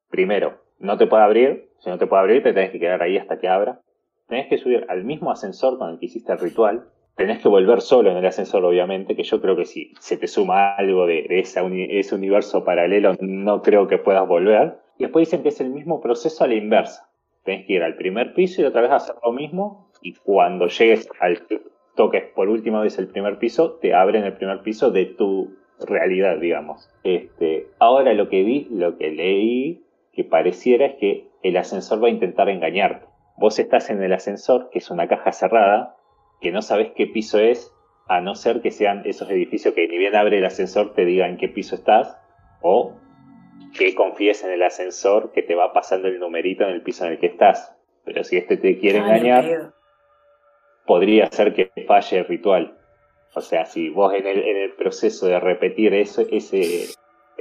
Primero, 0.10 0.60
no 0.80 0.98
te 0.98 1.08
puede 1.08 1.24
abrir, 1.24 1.70
si 1.80 1.90
no 1.90 1.98
te 1.98 2.08
puede 2.08 2.22
abrir 2.22 2.44
te 2.44 2.54
tenés 2.54 2.72
que 2.72 2.80
quedar 2.80 3.02
ahí 3.02 3.18
hasta 3.18 3.40
que 3.40 3.48
abra. 3.48 3.82
Tenés 4.28 4.48
que 4.48 4.58
subir 4.58 4.86
al 4.90 5.04
mismo 5.04 5.32
ascensor 5.32 5.78
con 5.78 5.90
el 5.90 6.00
que 6.00 6.06
hiciste 6.06 6.32
el 6.32 6.40
ritual. 6.40 6.86
Tenés 7.16 7.42
que 7.42 7.50
volver 7.50 7.82
solo 7.82 8.12
en 8.12 8.18
el 8.18 8.26
ascensor, 8.26 8.64
obviamente, 8.64 9.16
que 9.16 9.24
yo 9.24 9.42
creo 9.42 9.56
que 9.56 9.66
si 9.66 9.94
se 10.00 10.18
te 10.18 10.28
suma 10.28 10.76
algo 10.76 11.06
de, 11.06 11.26
ese 11.30 12.16
universo 12.16 12.64
paralelo, 12.64 13.16
no 13.20 13.62
creo 13.62 13.88
que 13.88 13.98
puedas 13.98 14.28
volver. 14.28 14.78
Y 14.98 15.04
después 15.04 15.28
dicen 15.28 15.44
que 15.44 15.50
es 15.50 15.60
el 15.60 15.70
mismo 15.70 16.00
proceso 16.02 16.44
a 16.44 16.48
la 16.48 16.56
inversa 16.56 17.10
Tienes 17.44 17.66
que 17.66 17.74
ir 17.74 17.84
al 17.84 17.96
primer 17.96 18.34
piso 18.34 18.62
y 18.62 18.66
otra 18.66 18.82
vez 18.82 18.92
hacer 18.92 19.16
lo 19.24 19.32
mismo. 19.32 19.90
Y 20.02 20.14
cuando 20.14 20.68
llegues 20.68 21.10
al 21.20 21.42
toques 21.96 22.24
por 22.36 22.48
última 22.48 22.82
vez 22.82 22.98
el 23.00 23.08
primer 23.08 23.40
piso, 23.40 23.74
te 23.82 23.94
abren 23.94 24.24
el 24.24 24.34
primer 24.34 24.62
piso 24.62 24.92
de 24.92 25.06
tu 25.06 25.58
realidad, 25.80 26.38
digamos. 26.38 26.90
Este, 27.04 27.68
ahora 27.80 28.14
lo 28.14 28.30
que 28.30 28.44
vi, 28.44 28.68
lo 28.72 28.98
que 28.98 29.12
leí, 29.12 29.84
que 30.20 30.26
pareciera 30.26 30.86
es 30.86 30.96
que 30.96 31.30
el 31.44 31.56
ascensor 31.56 32.04
va 32.04 32.10
a 32.10 32.12
intentar 32.12 32.50
engañarte. 32.50 33.06
Vos 33.38 33.58
estás 33.58 33.90
en 33.90 34.04
el 34.04 34.12
ascensor, 34.12 34.70
que 34.70 34.80
es 34.80 34.92
una 34.92 35.08
caja 35.08 35.32
cerrada, 35.32 35.96
que 36.42 36.52
no 36.52 36.62
sabes 36.62 36.92
qué 36.94 37.08
piso 37.08 37.40
es, 37.40 37.74
a 38.10 38.20
no 38.20 38.36
ser 38.36 38.60
que 38.60 38.70
sean 38.70 39.04
esos 39.06 39.30
edificios 39.30 39.74
que 39.74 39.88
ni 39.88 39.98
bien 39.98 40.18
abre 40.18 40.40
el 40.40 40.46
ascensor 40.46 40.94
te 40.94 41.06
digan 41.06 41.38
qué 41.38 41.48
piso 41.48 41.76
estás, 41.76 42.18
o 42.62 42.98
que 43.78 43.96
confíes 43.96 44.44
en 44.44 44.52
el 44.52 44.62
ascensor 44.62 45.32
que 45.32 45.42
te 45.42 45.56
va 45.56 45.72
pasando 45.72 46.10
el 46.10 46.20
numerito 46.20 46.66
en 46.66 46.72
el 46.72 46.82
piso 46.82 47.06
en 47.06 47.14
el 47.14 47.20
que 47.20 47.28
estás. 47.28 47.74
Pero 48.04 48.26
si 48.26 48.36
este 48.36 48.58
te 48.58 48.78
quiere 48.78 48.98
engañar, 48.98 49.72
podría 50.86 51.32
ser 51.32 51.54
que 51.54 51.72
falle 51.88 52.18
el 52.18 52.26
ritual. 52.26 52.78
O 53.36 53.40
sea, 53.40 53.64
si 53.64 53.88
vos 53.88 54.14
en 54.14 54.28
el, 54.28 54.40
en 54.40 54.58
el 54.58 54.74
proceso 54.74 55.28
de 55.28 55.40
repetir 55.40 55.94
eso, 55.94 56.26
ese, 56.30 56.90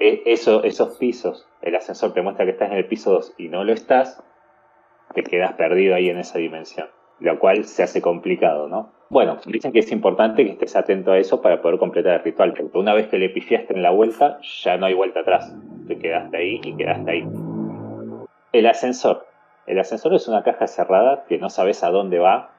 eso, 0.01 0.65
esos 0.65 0.97
pisos, 0.99 1.49
el 1.63 1.75
ascensor 1.77 2.13
te 2.13 2.23
muestra 2.23 2.45
que 2.45 2.53
estás 2.53 2.71
en 2.71 2.77
el 2.77 2.87
piso 2.87 3.13
2 3.13 3.35
y 3.39 3.49
no 3.49 3.65
lo 3.65 3.73
estás, 3.73 4.23
te 5.15 5.23
quedas 5.23 5.55
perdido 5.55 5.95
ahí 5.95 6.09
en 6.09 6.19
esa 6.19 6.39
dimensión. 6.39 6.89
Lo 7.21 7.39
cual 7.41 7.65
se 7.65 7.83
hace 7.83 8.01
complicado, 8.01 8.69
¿no? 8.69 8.93
Bueno, 9.11 9.39
dicen 9.47 9.73
que 9.73 9.81
es 9.81 9.91
importante 9.91 10.45
que 10.45 10.53
estés 10.53 10.77
atento 10.77 11.11
a 11.13 11.19
eso 11.19 11.43
para 11.43 11.61
poder 11.61 11.79
completar 11.79 12.15
el 12.15 12.23
ritual, 12.23 12.55
porque 12.55 12.79
una 12.79 12.95
vez 12.95 13.09
que 13.09 13.19
le 13.19 13.29
pifiaste 13.31 13.75
en 13.75 13.83
la 13.83 13.91
vuelta, 13.91 14.39
ya 14.63 14.77
no 14.77 14.87
hay 14.87 14.95
vuelta 14.95 15.21
atrás. 15.21 15.53
Te 15.89 15.99
quedaste 15.99 16.37
ahí 16.37 16.61
y 16.63 16.77
quedaste 16.77 17.11
ahí. 17.11 17.27
El 18.53 18.67
ascensor. 18.67 19.27
El 19.67 19.79
ascensor 19.79 20.15
es 20.15 20.29
una 20.29 20.45
caja 20.45 20.67
cerrada 20.67 21.25
que 21.29 21.39
no 21.39 21.51
sabes 21.51 21.83
a 21.83 21.91
dónde 21.91 22.19
va 22.19 22.53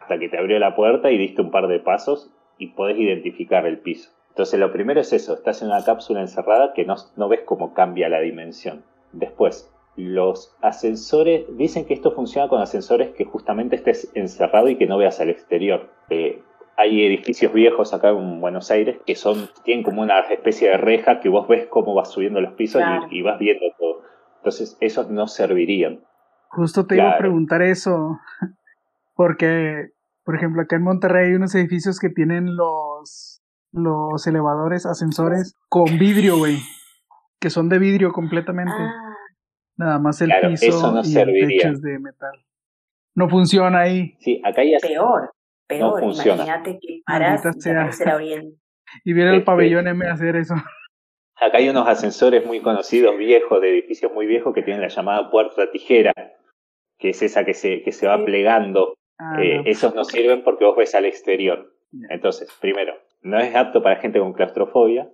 hasta 0.00 0.18
que 0.18 0.28
te 0.28 0.38
abrió 0.38 0.58
la 0.58 0.76
puerta 0.76 1.10
y 1.10 1.18
diste 1.18 1.42
un 1.42 1.50
par 1.50 1.66
de 1.66 1.80
pasos 1.80 2.30
y 2.58 2.68
podés 2.68 2.98
identificar 2.98 3.66
el 3.66 3.78
piso. 3.78 4.15
Entonces 4.36 4.60
lo 4.60 4.70
primero 4.70 5.00
es 5.00 5.14
eso, 5.14 5.32
estás 5.32 5.62
en 5.62 5.68
una 5.68 5.82
cápsula 5.82 6.20
encerrada 6.20 6.74
que 6.74 6.84
no, 6.84 6.96
no 7.16 7.26
ves 7.26 7.40
cómo 7.46 7.72
cambia 7.72 8.10
la 8.10 8.20
dimensión. 8.20 8.84
Después, 9.12 9.72
los 9.96 10.54
ascensores, 10.60 11.46
dicen 11.56 11.86
que 11.86 11.94
esto 11.94 12.12
funciona 12.12 12.46
con 12.46 12.60
ascensores 12.60 13.14
que 13.14 13.24
justamente 13.24 13.76
estés 13.76 14.10
encerrado 14.12 14.68
y 14.68 14.76
que 14.76 14.86
no 14.86 14.98
veas 14.98 15.20
al 15.20 15.30
exterior. 15.30 15.88
Eh, 16.10 16.42
hay 16.76 17.06
edificios 17.06 17.50
viejos 17.54 17.94
acá 17.94 18.10
en 18.10 18.42
Buenos 18.42 18.70
Aires 18.70 18.98
que 19.06 19.14
son 19.14 19.48
tienen 19.64 19.82
como 19.82 20.02
una 20.02 20.20
especie 20.20 20.68
de 20.68 20.76
reja 20.76 21.20
que 21.20 21.30
vos 21.30 21.48
ves 21.48 21.66
cómo 21.68 21.94
vas 21.94 22.12
subiendo 22.12 22.42
los 22.42 22.52
pisos 22.52 22.82
y, 23.10 23.22
vas 23.22 23.38
viendo 23.38 23.64
todo. 23.78 24.02
Entonces, 24.36 24.76
esos 24.80 25.08
no 25.08 25.28
servirían. 25.28 26.04
Justo 26.50 26.86
te 26.86 26.96
iba 26.96 27.12
a 27.12 27.16
preguntar 27.16 27.62
eso, 27.62 28.20
porque, 29.14 29.92
por 30.26 30.36
ejemplo, 30.36 30.60
acá 30.60 30.76
en 30.76 30.82
Monterrey 30.82 31.28
hay 31.28 31.34
unos 31.36 31.54
edificios 31.54 31.98
que 31.98 32.10
tienen 32.10 32.54
los, 32.54 33.35
los 33.76 34.26
elevadores, 34.26 34.86
ascensores 34.86 35.54
con 35.68 35.98
vidrio, 35.98 36.38
güey, 36.38 36.58
que 37.40 37.50
son 37.50 37.68
de 37.68 37.78
vidrio 37.78 38.12
completamente. 38.12 38.72
Ah. 38.74 39.02
Nada 39.76 39.98
más 39.98 40.20
el 40.22 40.32
piso 40.48 41.02
y 41.04 41.16
el 41.18 41.48
techo 41.48 41.68
es 41.68 41.82
de 41.82 41.98
metal. 41.98 42.32
No 43.14 43.28
funciona 43.28 43.80
ahí. 43.80 44.16
Sí, 44.20 44.40
acá 44.44 44.62
ya 44.64 44.78
peor, 44.80 45.30
peor. 45.66 46.02
No 46.02 46.12
Imagínate 46.12 46.78
que 46.80 47.02
paras 47.06 47.44
y 48.22 49.10
Y 49.10 49.12
viene 49.12 49.34
el 49.34 49.44
pabellón 49.44 49.86
M 49.88 50.06
a 50.06 50.12
hacer 50.12 50.36
eso. 50.36 50.54
Acá 51.38 51.58
hay 51.58 51.68
unos 51.68 51.86
ascensores 51.86 52.46
muy 52.46 52.60
conocidos, 52.60 53.16
viejos, 53.18 53.60
de 53.60 53.70
edificios 53.70 54.10
muy 54.12 54.26
viejos, 54.26 54.54
que 54.54 54.62
tienen 54.62 54.80
la 54.80 54.88
llamada 54.88 55.30
puerta 55.30 55.70
tijera, 55.70 56.14
que 56.98 57.10
es 57.10 57.20
esa 57.20 57.44
que 57.44 57.52
se, 57.52 57.82
que 57.82 57.92
se 57.92 58.06
va 58.06 58.24
plegando. 58.24 58.94
Ah, 59.18 59.36
eh, 59.42 59.62
esos 59.66 59.94
no 59.94 60.04
sirven 60.04 60.42
porque 60.42 60.64
vos 60.64 60.76
ves 60.76 60.94
al 60.94 61.04
exterior. 61.04 61.74
Entonces, 62.08 62.50
primero, 62.60 62.94
no 63.26 63.40
es 63.40 63.54
apto 63.56 63.82
para 63.82 63.96
gente 63.96 64.20
con 64.20 64.32
claustrofobia. 64.32 65.10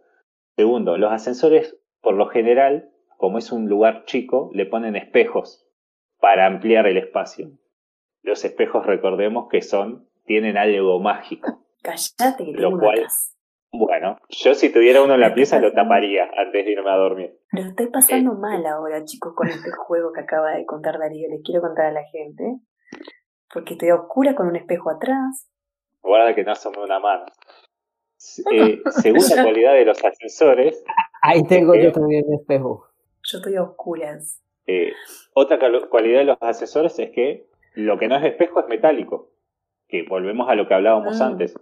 Segundo, 0.56 0.98
los 0.98 1.10
ascensores, 1.10 1.78
por 2.02 2.14
lo 2.14 2.28
general, 2.28 2.90
como 3.16 3.38
es 3.38 3.50
un 3.52 3.68
lugar 3.68 4.04
chico, 4.04 4.50
le 4.52 4.66
ponen 4.66 4.96
espejos 4.96 5.66
para 6.20 6.46
ampliar 6.46 6.86
el 6.86 6.98
espacio. 6.98 7.50
Los 8.22 8.44
espejos, 8.44 8.84
recordemos 8.84 9.48
que 9.50 9.62
son, 9.62 10.08
tienen 10.26 10.58
algo 10.58 11.00
mágico. 11.00 11.64
Callate 11.82 12.44
que 12.44 12.52
lo 12.52 12.78
cual, 12.78 13.06
Bueno, 13.72 14.18
yo 14.28 14.54
si 14.54 14.70
tuviera 14.70 15.02
uno 15.02 15.14
en 15.14 15.20
la 15.20 15.34
pieza 15.34 15.58
lo 15.58 15.72
taparía 15.72 16.30
antes 16.36 16.66
de 16.66 16.70
irme 16.70 16.90
a 16.90 16.96
dormir. 16.96 17.40
Pero 17.50 17.68
estoy 17.70 17.86
pasando 17.86 18.34
eh, 18.34 18.38
mal 18.38 18.66
ahora, 18.66 19.04
chicos, 19.04 19.32
con 19.34 19.48
este 19.48 19.70
juego 19.70 20.12
que 20.12 20.20
acaba 20.20 20.50
de 20.50 20.66
contar 20.66 20.98
Darío. 20.98 21.28
Les 21.30 21.42
quiero 21.42 21.62
contar 21.62 21.86
a 21.86 21.92
la 21.92 22.04
gente. 22.04 22.44
Porque 23.52 23.72
estoy 23.72 23.90
oscura 23.90 24.34
con 24.34 24.48
un 24.48 24.56
espejo 24.56 24.90
atrás. 24.90 25.50
Guarda 26.02 26.34
que 26.34 26.44
no 26.44 26.52
asome 26.52 26.78
una 26.84 27.00
mano. 27.00 27.24
Eh, 28.52 28.82
segunda 29.02 29.42
cualidad 29.42 29.74
de 29.74 29.84
los 29.84 30.04
ascensores. 30.04 30.82
Ahí 31.22 31.42
tengo 31.44 31.74
yo 31.74 31.92
también 31.92 32.24
un 32.26 32.34
espejo. 32.34 32.86
Yo 33.24 33.38
estoy 33.38 33.56
a 33.56 33.62
oscuras. 33.62 34.42
Eh, 34.66 34.92
otra 35.34 35.58
cualidad 35.88 36.20
de 36.20 36.24
los 36.24 36.38
asesores 36.40 36.98
es 36.98 37.10
que 37.10 37.48
lo 37.74 37.98
que 37.98 38.08
no 38.08 38.16
es 38.16 38.24
espejo 38.24 38.60
es 38.60 38.68
metálico. 38.68 39.30
Que 39.88 40.04
volvemos 40.08 40.48
a 40.48 40.54
lo 40.54 40.66
que 40.66 40.74
hablábamos 40.74 41.20
ah. 41.20 41.26
antes. 41.26 41.54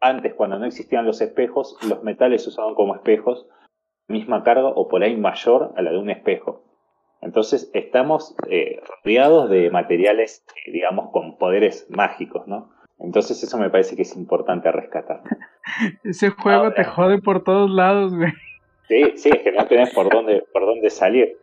Antes, 0.00 0.34
cuando 0.34 0.58
no 0.58 0.66
existían 0.66 1.06
los 1.06 1.20
espejos, 1.20 1.78
los 1.88 2.02
metales 2.02 2.42
se 2.42 2.50
usaban 2.50 2.74
como 2.74 2.94
espejos, 2.94 3.46
misma 4.06 4.42
carga 4.42 4.68
o 4.68 4.88
por 4.88 5.02
ahí 5.02 5.16
mayor 5.16 5.72
a 5.76 5.82
la 5.82 5.92
de 5.92 5.98
un 5.98 6.10
espejo. 6.10 6.64
Entonces 7.22 7.70
estamos 7.72 8.36
eh, 8.50 8.82
rodeados 9.02 9.48
de 9.48 9.70
materiales, 9.70 10.44
eh, 10.66 10.72
digamos, 10.72 11.10
con 11.10 11.38
poderes 11.38 11.86
mágicos, 11.88 12.46
¿no? 12.46 12.73
Entonces 12.98 13.42
eso 13.42 13.58
me 13.58 13.70
parece 13.70 13.96
que 13.96 14.02
es 14.02 14.16
importante 14.16 14.70
rescatar. 14.70 15.22
Ese 16.04 16.30
juego 16.30 16.72
te 16.72 16.84
jode 16.84 17.20
por 17.20 17.42
todos 17.44 17.70
lados, 17.70 18.14
güey. 18.14 18.32
Sí, 18.88 19.16
sí, 19.16 19.30
es 19.30 19.42
que 19.42 19.52
no 19.52 19.66
tenés 19.66 19.92
por 19.94 20.12
dónde, 20.12 20.44
por 20.52 20.66
dónde 20.66 20.90
salir. 20.90 21.38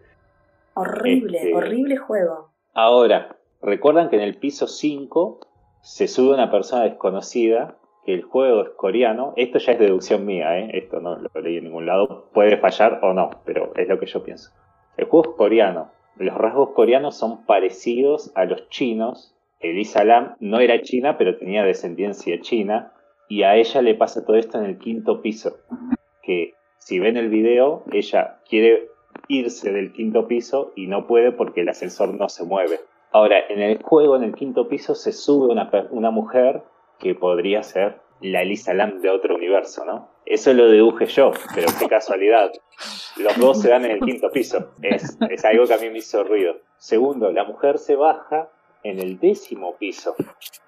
Horrible, 0.73 1.37
este, 1.37 1.53
horrible 1.53 1.97
juego. 1.97 2.49
Ahora, 2.73 3.35
recuerdan 3.61 4.09
que 4.09 4.15
en 4.15 4.21
el 4.21 4.37
piso 4.37 4.67
5 4.67 5.39
se 5.81 6.07
sube 6.07 6.33
una 6.33 6.51
persona 6.51 6.83
desconocida, 6.83 7.75
que 8.05 8.13
el 8.13 8.23
juego 8.23 8.63
es 8.63 8.69
coreano. 8.69 9.33
Esto 9.35 9.59
ya 9.59 9.73
es 9.73 9.79
deducción 9.79 10.25
mía, 10.25 10.59
¿eh? 10.59 10.69
esto 10.73 10.99
no 10.99 11.17
lo 11.17 11.41
leí 11.41 11.57
en 11.57 11.65
ningún 11.65 11.85
lado. 11.85 12.29
Puede 12.33 12.57
fallar 12.57 12.99
o 13.03 13.13
no, 13.13 13.29
pero 13.45 13.73
es 13.75 13.87
lo 13.87 13.99
que 13.99 14.05
yo 14.05 14.23
pienso. 14.23 14.51
El 14.97 15.05
juego 15.05 15.31
es 15.31 15.37
coreano. 15.37 15.91
Los 16.17 16.35
rasgos 16.35 16.69
coreanos 16.71 17.17
son 17.17 17.45
parecidos 17.45 18.31
a 18.35 18.45
los 18.45 18.69
chinos. 18.69 19.35
Elisa 19.61 20.03
Lam 20.03 20.35
no 20.39 20.59
era 20.59 20.81
china, 20.81 21.17
pero 21.17 21.37
tenía 21.37 21.63
descendencia 21.63 22.39
china. 22.41 22.93
Y 23.27 23.43
a 23.43 23.55
ella 23.55 23.81
le 23.81 23.95
pasa 23.95 24.25
todo 24.25 24.35
esto 24.35 24.57
en 24.57 24.65
el 24.65 24.77
quinto 24.77 25.21
piso. 25.21 25.57
Que 26.21 26.53
si 26.77 26.99
ven 26.99 27.17
el 27.17 27.29
video, 27.29 27.83
ella 27.91 28.39
quiere 28.49 28.89
irse 29.27 29.71
del 29.71 29.93
quinto 29.93 30.27
piso 30.27 30.73
y 30.75 30.87
no 30.87 31.07
puede 31.07 31.31
porque 31.31 31.61
el 31.61 31.69
ascensor 31.69 32.13
no 32.13 32.27
se 32.29 32.43
mueve. 32.43 32.79
Ahora, 33.11 33.39
en 33.49 33.59
el 33.59 33.81
juego, 33.81 34.15
en 34.15 34.23
el 34.23 34.35
quinto 34.35 34.67
piso, 34.67 34.95
se 34.95 35.11
sube 35.11 35.51
una, 35.51 35.69
una 35.91 36.11
mujer 36.11 36.63
que 36.99 37.15
podría 37.15 37.63
ser 37.63 37.99
la 38.21 38.41
Elisa 38.43 38.73
Lam 38.73 39.01
de 39.01 39.09
otro 39.09 39.35
universo, 39.35 39.83
¿no? 39.85 40.09
Eso 40.25 40.53
lo 40.53 40.69
deduje 40.69 41.07
yo, 41.07 41.31
pero 41.55 41.67
qué 41.79 41.87
casualidad. 41.87 42.51
Los 43.17 43.37
dos 43.37 43.61
se 43.61 43.69
dan 43.69 43.85
en 43.85 43.91
el 43.91 43.99
quinto 43.99 44.31
piso. 44.31 44.73
Es, 44.81 45.17
es 45.29 45.45
algo 45.45 45.65
que 45.65 45.73
a 45.73 45.77
mí 45.77 45.89
me 45.89 45.97
hizo 45.97 46.23
ruido. 46.23 46.57
Segundo, 46.77 47.31
la 47.31 47.43
mujer 47.43 47.79
se 47.79 47.95
baja 47.95 48.49
en 48.83 48.99
el 48.99 49.19
décimo 49.19 49.75
piso. 49.77 50.15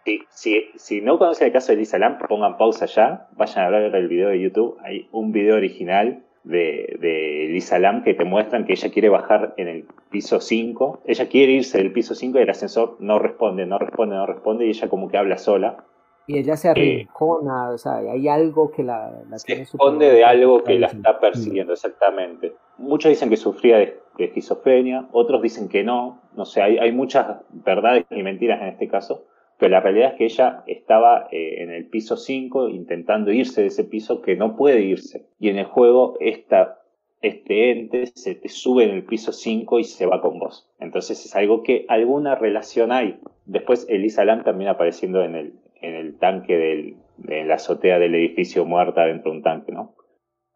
Si, 0.04 0.22
si, 0.30 0.70
si 0.76 1.02
no 1.02 1.18
conocen 1.18 1.48
el 1.48 1.54
caso 1.54 1.68
de 1.68 1.76
Elisa 1.76 1.98
Lam, 1.98 2.18
pongan 2.18 2.58
pausa 2.58 2.86
ya, 2.86 3.28
vayan 3.32 3.66
a 3.66 3.70
ver 3.70 3.96
el 3.96 4.08
video 4.08 4.30
de 4.30 4.40
YouTube. 4.40 4.78
Hay 4.84 5.08
un 5.12 5.32
video 5.32 5.56
original 5.56 6.24
de, 6.44 6.98
de 7.00 7.46
Elisa 7.46 7.80
Lam 7.80 8.04
que 8.04 8.14
te 8.14 8.26
muestran 8.26 8.66
que 8.66 8.74
ella 8.74 8.92
quiere 8.92 9.10
bajar 9.10 9.54
en 9.58 9.68
el 9.68 9.86
piso 10.10 10.40
5. 10.40 11.02
Ella 11.06 11.28
quiere 11.28 11.54
irse 11.54 11.78
del 11.78 11.92
piso 11.92 12.16
5 12.16 12.38
y 12.38 12.42
el 12.42 12.50
ascensor 12.50 12.98
no 13.00 13.20
responde, 13.20 13.66
no 13.66 13.80
responde, 13.80 14.16
no 14.16 14.26
responde 14.26 14.66
y 14.66 14.70
ella 14.70 14.90
como 14.90 15.10
que 15.10 15.18
habla 15.18 15.38
sola. 15.38 15.84
Y 16.26 16.38
ella 16.38 16.56
se 16.56 16.70
arrincona, 16.70 17.72
o 17.72 17.78
sea, 17.78 17.98
hay 17.98 18.30
algo 18.30 18.72
que 18.72 18.82
la, 18.82 19.24
la 19.30 19.40
se 19.40 19.62
esconde 19.62 20.10
de 20.10 20.24
algo 20.24 20.64
que 20.64 20.80
la 20.80 20.88
está 20.88 21.20
persiguiendo, 21.20 21.74
exactamente. 21.74 22.54
Muchos 22.78 23.10
dicen 23.10 23.30
que 23.30 23.36
sufría 23.36 23.78
de, 23.78 24.00
esquizofrenia, 24.18 25.08
otros 25.12 25.42
dicen 25.42 25.70
que 25.70 25.84
no, 25.84 26.22
no 26.36 26.46
sé, 26.46 26.62
hay, 26.62 26.78
hay, 26.78 26.92
muchas 26.92 27.42
verdades 27.50 28.06
y 28.12 28.24
mentiras 28.24 28.62
en 28.62 28.70
este 28.70 28.88
caso, 28.88 29.26
pero 29.58 29.72
la 29.72 29.82
realidad 29.82 30.12
es 30.12 30.18
que 30.18 30.26
ella 30.26 30.64
estaba 30.68 31.28
eh, 31.32 31.64
en 31.64 31.72
el 31.72 31.88
piso 31.88 32.18
5 32.18 32.70
intentando 32.70 33.32
irse 33.32 33.62
de 33.62 33.68
ese 33.68 33.84
piso 33.84 34.22
que 34.22 34.36
no 34.36 34.56
puede 34.56 34.82
irse. 34.82 35.28
Y 35.40 35.50
en 35.50 35.58
el 35.58 35.66
juego 35.66 36.18
esta, 36.20 36.80
este 37.22 37.72
ente 37.72 38.08
se 38.08 38.36
te 38.36 38.50
sube 38.50 38.84
en 38.84 38.92
el 38.92 39.06
piso 39.06 39.32
5 39.32 39.80
y 39.80 39.84
se 39.84 40.06
va 40.06 40.22
con 40.22 40.40
vos. 40.40 40.70
Entonces 40.80 41.26
es 41.26 41.36
algo 41.36 41.64
que 41.64 41.86
alguna 41.88 42.36
relación 42.36 42.92
hay. 42.92 43.20
Después 43.46 43.86
Elisa 43.90 44.26
Lam 44.26 44.44
también 44.44 44.70
apareciendo 44.70 45.24
en 45.24 45.36
el, 45.36 45.54
en 45.82 45.96
el 45.96 46.18
tanque 46.18 46.58
del, 46.58 46.98
en 47.28 47.48
la 47.48 47.56
azotea 47.56 48.00
del 48.00 48.16
edificio 48.16 48.66
muerta 48.66 49.06
dentro 49.06 49.32
de 49.32 49.38
un 49.38 49.44
tanque, 49.44 49.72
¿no? 49.72 49.96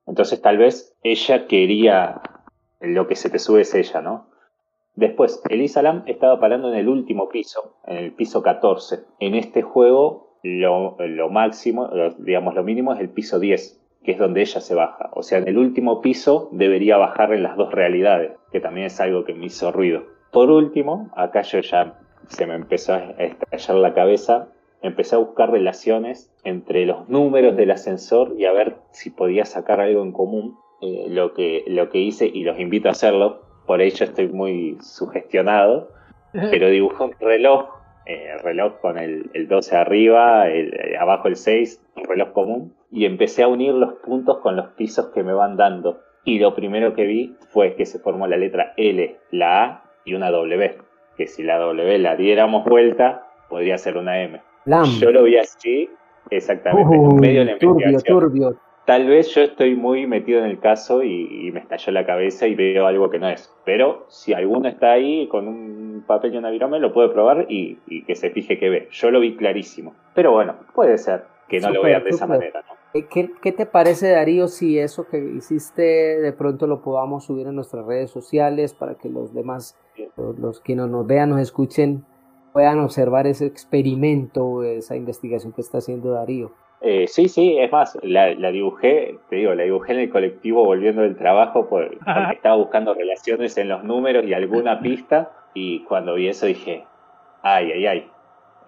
Entonces 0.05 0.41
tal 0.41 0.57
vez 0.57 0.97
ella 1.03 1.47
quería, 1.47 2.21
lo 2.79 3.07
que 3.07 3.15
se 3.15 3.29
te 3.29 3.39
sube 3.39 3.61
es 3.61 3.73
ella, 3.73 4.01
¿no? 4.01 4.27
Después, 4.95 5.41
Elisa 5.49 5.81
Lam 5.81 6.03
estaba 6.07 6.39
parando 6.39 6.69
en 6.69 6.75
el 6.79 6.87
último 6.87 7.29
piso, 7.29 7.75
en 7.85 7.97
el 7.97 8.13
piso 8.13 8.41
14. 8.41 9.01
En 9.19 9.35
este 9.35 9.61
juego, 9.61 10.37
lo, 10.41 10.97
lo 10.99 11.29
máximo, 11.29 11.89
digamos, 12.17 12.55
lo 12.55 12.63
mínimo 12.63 12.93
es 12.93 12.99
el 12.99 13.09
piso 13.09 13.39
10, 13.39 13.79
que 14.03 14.13
es 14.13 14.17
donde 14.17 14.41
ella 14.41 14.59
se 14.59 14.73
baja. 14.73 15.11
O 15.13 15.21
sea, 15.21 15.37
en 15.37 15.47
el 15.47 15.57
último 15.57 16.01
piso 16.01 16.49
debería 16.51 16.97
bajar 16.97 17.33
en 17.33 17.43
las 17.43 17.57
dos 17.57 17.71
realidades, 17.71 18.31
que 18.51 18.59
también 18.59 18.87
es 18.87 18.99
algo 18.99 19.23
que 19.23 19.33
me 19.33 19.45
hizo 19.45 19.71
ruido. 19.71 20.03
Por 20.31 20.49
último, 20.49 21.11
acá 21.15 21.43
yo 21.43 21.59
ya 21.59 21.99
se 22.27 22.47
me 22.47 22.55
empezó 22.55 22.93
a 22.93 23.11
estallar 23.19 23.77
la 23.77 23.93
cabeza 23.93 24.49
empecé 24.81 25.15
a 25.15 25.19
buscar 25.19 25.51
relaciones 25.51 26.31
entre 26.43 26.85
los 26.85 27.07
números 27.09 27.55
del 27.55 27.71
ascensor 27.71 28.35
y 28.37 28.45
a 28.45 28.51
ver 28.51 28.77
si 28.91 29.09
podía 29.09 29.45
sacar 29.45 29.79
algo 29.79 30.03
en 30.03 30.11
común. 30.11 30.57
Eh, 30.81 31.07
lo, 31.09 31.33
que, 31.33 31.63
lo 31.67 31.89
que 31.89 31.99
hice, 31.99 32.29
y 32.31 32.43
los 32.43 32.59
invito 32.59 32.87
a 32.87 32.91
hacerlo, 32.91 33.41
por 33.65 33.81
ello 33.81 34.05
estoy 34.05 34.27
muy 34.27 34.77
sugestionado, 34.79 35.89
pero 36.51 36.69
dibujé 36.69 37.03
un 37.03 37.15
reloj, 37.19 37.69
eh, 38.05 38.37
reloj 38.43 38.79
con 38.79 38.99
el, 38.99 39.31
el 39.33 39.47
12 39.47 39.75
arriba, 39.75 40.47
el, 40.47 40.73
eh, 40.73 40.97
abajo 40.97 41.27
el 41.27 41.35
6, 41.35 41.83
un 41.95 42.05
reloj 42.05 42.31
común, 42.31 42.73
y 42.91 43.05
empecé 43.05 43.43
a 43.43 43.47
unir 43.47 43.73
los 43.73 43.93
puntos 43.95 44.37
con 44.39 44.55
los 44.55 44.67
pisos 44.69 45.07
que 45.07 45.23
me 45.23 45.33
van 45.33 45.57
dando. 45.57 46.01
Y 46.23 46.39
lo 46.39 46.53
primero 46.53 46.93
que 46.93 47.05
vi 47.05 47.35
fue 47.49 47.75
que 47.75 47.85
se 47.85 47.99
formó 47.99 48.27
la 48.27 48.37
letra 48.37 48.73
L, 48.77 49.17
la 49.31 49.63
A 49.63 49.83
y 50.05 50.13
una 50.13 50.29
W, 50.29 50.77
que 51.17 51.27
si 51.27 51.41
la 51.41 51.57
W 51.57 51.97
la 51.97 52.15
diéramos 52.15 52.65
vuelta, 52.65 53.27
podría 53.49 53.77
ser 53.77 53.97
una 53.97 54.21
M. 54.21 54.41
Yo 54.99 55.11
lo 55.11 55.23
vi 55.23 55.37
así, 55.37 55.89
exactamente, 56.29 56.95
en 56.95 57.15
medio 57.15 57.39
de 57.39 57.45
la 57.45 57.51
investigación. 57.53 58.19
Turbio, 58.19 58.59
Tal 58.87 59.05
vez 59.05 59.35
yo 59.35 59.41
estoy 59.41 59.75
muy 59.75 60.07
metido 60.07 60.39
en 60.39 60.45
el 60.45 60.61
caso 60.61 61.03
y, 61.03 61.51
me 61.51 61.59
estalló 61.59 61.91
la 61.91 62.05
cabeza 62.05 62.47
y 62.47 62.55
veo 62.55 62.87
algo 62.87 63.09
que 63.09 63.19
no 63.19 63.27
es. 63.27 63.53
Pero 63.65 64.05
si 64.07 64.33
alguno 64.33 64.69
está 64.69 64.93
ahí 64.93 65.27
con 65.27 65.49
un 65.49 66.05
papel 66.07 66.33
y 66.33 66.37
una 66.37 66.49
virome, 66.49 66.79
lo 66.79 66.93
puede 66.93 67.09
probar 67.09 67.47
y, 67.49 67.75
que 68.05 68.15
se 68.15 68.29
fije 68.29 68.57
que 68.57 68.69
ve. 68.69 68.87
Yo 68.91 69.11
lo 69.11 69.19
vi 69.19 69.35
clarísimo. 69.35 69.93
Pero 70.15 70.31
bueno, 70.31 70.55
puede 70.73 70.97
ser 70.97 71.25
que 71.49 71.59
no 71.59 71.69
lo 71.71 71.83
vean 71.83 72.01
de 72.05 72.11
esa 72.11 72.27
manera. 72.27 72.63
¿no? 72.65 72.75
Eh, 72.97 73.07
¿Qué, 73.09 73.29
¿Qué, 73.41 73.51
te 73.51 73.65
parece, 73.65 74.11
Darío, 74.11 74.47
si 74.47 74.79
eso 74.79 75.05
que 75.05 75.17
hiciste 75.17 75.81
de 75.81 76.31
pronto 76.31 76.65
lo 76.65 76.81
podamos 76.81 77.25
subir 77.25 77.45
en 77.45 77.55
nuestras 77.55 77.85
redes 77.85 78.09
sociales 78.09 78.73
para 78.73 78.95
que 78.95 79.09
los 79.09 79.33
demás, 79.33 79.77
los, 80.15 80.39
los 80.39 80.61
que 80.61 80.77
nos 80.77 81.05
vean, 81.05 81.31
nos 81.31 81.41
escuchen, 81.41 82.05
puedan 82.53 82.79
observar 82.79 83.27
ese 83.27 83.47
experimento, 83.47 84.63
esa 84.63 84.95
investigación 84.95 85.51
que 85.51 85.59
está 85.59 85.79
haciendo 85.79 86.11
Darío. 86.11 86.53
Eh, 86.81 87.07
sí, 87.07 87.27
sí, 87.27 87.57
es 87.57 87.71
más, 87.71 87.97
la, 88.03 88.33
dibujé, 88.51 89.17
te 89.29 89.37
digo, 89.37 89.55
la 89.55 89.63
dibujé 89.63 89.93
en 89.93 89.99
el 89.99 90.09
colectivo 90.09 90.63
volviendo 90.63 91.01
del 91.01 91.17
trabajo 91.17 91.67
porque 91.69 91.97
estaba 92.33 92.55
buscando 92.55 92.93
relaciones 92.93 93.57
en 93.57 93.69
los 93.69 93.83
números 93.83 94.25
y 94.25 94.33
alguna 94.33 94.79
pista 94.81 95.31
y 95.53 95.83
cuando 95.83 96.15
vi 96.15 96.27
eso 96.27 96.45
dije, 96.45 96.85
ay, 97.41 97.71
ay, 97.71 97.85
ay. 97.87 98.07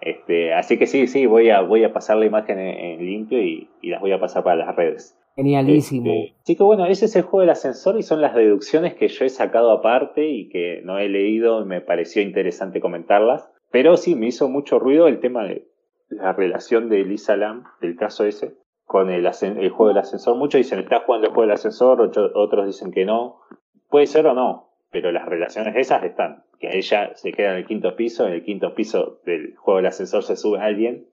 Este, 0.00 0.54
así 0.54 0.78
que 0.78 0.86
sí, 0.86 1.06
sí, 1.06 1.26
voy 1.26 1.50
a, 1.50 1.60
voy 1.60 1.84
a 1.84 1.92
pasar 1.92 2.16
la 2.16 2.24
imagen 2.24 2.58
en, 2.58 3.04
limpio 3.04 3.40
y, 3.42 3.68
las 3.82 4.00
voy 4.00 4.12
a 4.12 4.18
pasar 4.18 4.42
para 4.42 4.56
las 4.56 4.74
redes. 4.74 5.16
Genialísimo. 5.36 6.10
Este, 6.10 6.34
sí 6.42 6.56
que 6.56 6.62
bueno, 6.62 6.86
ese 6.86 7.04
es 7.04 7.14
el 7.16 7.22
juego 7.22 7.40
del 7.42 7.50
ascensor 7.50 7.98
y 7.98 8.02
son 8.02 8.20
las 8.22 8.34
deducciones 8.34 8.94
que 8.94 9.08
yo 9.08 9.24
he 9.24 9.28
sacado 9.28 9.70
aparte 9.70 10.26
y 10.26 10.48
que 10.48 10.80
no 10.84 10.98
he 10.98 11.08
leído 11.08 11.62
y 11.62 11.66
me 11.66 11.80
pareció 11.82 12.22
interesante 12.22 12.80
comentarlas. 12.80 13.50
Pero 13.70 13.96
sí, 13.96 14.16
me 14.16 14.26
hizo 14.26 14.48
mucho 14.48 14.78
ruido 14.78 15.06
el 15.06 15.20
tema 15.20 15.44
de 15.44 15.69
la 16.10 16.32
relación 16.32 16.88
de 16.88 17.00
Elisa 17.00 17.36
Lam, 17.36 17.64
del 17.80 17.96
caso 17.96 18.24
ese, 18.24 18.56
con 18.84 19.10
el, 19.10 19.24
el 19.26 19.70
juego 19.70 19.88
del 19.88 19.98
ascensor. 19.98 20.36
Muchos 20.36 20.58
dicen, 20.58 20.80
está 20.80 21.00
jugando 21.00 21.28
el 21.28 21.32
juego 21.32 21.46
del 21.48 21.54
ascensor, 21.54 22.00
otros 22.34 22.66
dicen 22.66 22.90
que 22.90 23.04
no. 23.04 23.40
Puede 23.88 24.06
ser 24.06 24.26
o 24.26 24.34
no, 24.34 24.70
pero 24.90 25.12
las 25.12 25.26
relaciones 25.26 25.76
esas 25.76 26.02
están. 26.04 26.44
Que 26.58 26.76
ella 26.76 27.14
se 27.14 27.32
queda 27.32 27.52
en 27.52 27.58
el 27.58 27.66
quinto 27.66 27.96
piso, 27.96 28.26
en 28.26 28.34
el 28.34 28.44
quinto 28.44 28.74
piso 28.74 29.20
del 29.24 29.56
juego 29.56 29.78
del 29.78 29.86
ascensor 29.86 30.22
se 30.22 30.36
sube 30.36 30.58
alguien, 30.60 31.06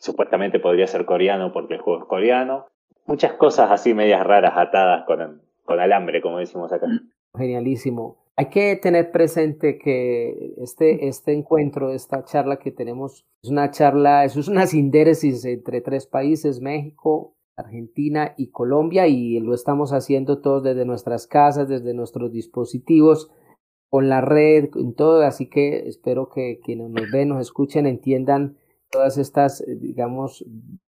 supuestamente 0.00 0.60
podría 0.60 0.86
ser 0.86 1.04
coreano 1.04 1.52
porque 1.52 1.74
el 1.74 1.80
juego 1.80 2.02
es 2.02 2.08
coreano. 2.08 2.66
Muchas 3.06 3.32
cosas 3.34 3.70
así 3.70 3.94
medias 3.94 4.24
raras 4.24 4.52
atadas 4.56 5.04
con, 5.06 5.42
con 5.64 5.80
alambre, 5.80 6.20
como 6.20 6.38
decimos 6.38 6.72
acá. 6.72 6.86
Genialísimo. 7.36 8.25
Hay 8.38 8.50
que 8.50 8.76
tener 8.76 9.12
presente 9.12 9.78
que 9.78 10.54
este, 10.58 11.08
este 11.08 11.32
encuentro, 11.32 11.92
esta 11.92 12.22
charla 12.24 12.58
que 12.58 12.70
tenemos, 12.70 13.26
es 13.42 13.48
una 13.48 13.70
charla, 13.70 14.24
eso 14.24 14.40
es 14.40 14.48
una 14.48 14.66
sindéresis 14.66 15.44
entre 15.46 15.80
tres 15.80 16.06
países, 16.06 16.60
México, 16.60 17.34
Argentina 17.56 18.34
y 18.36 18.50
Colombia, 18.50 19.06
y 19.06 19.40
lo 19.40 19.54
estamos 19.54 19.94
haciendo 19.94 20.42
todos 20.42 20.62
desde 20.62 20.84
nuestras 20.84 21.26
casas, 21.26 21.66
desde 21.68 21.94
nuestros 21.94 22.30
dispositivos, 22.30 23.30
con 23.88 24.10
la 24.10 24.20
red, 24.20 24.68
en 24.76 24.94
todo, 24.94 25.22
así 25.22 25.48
que 25.48 25.88
espero 25.88 26.28
que 26.28 26.60
quienes 26.62 26.90
nos 26.90 27.10
ven, 27.10 27.30
nos 27.30 27.40
escuchen, 27.40 27.86
entiendan 27.86 28.58
todas 28.90 29.16
estas, 29.16 29.62
eh, 29.62 29.76
digamos, 29.80 30.44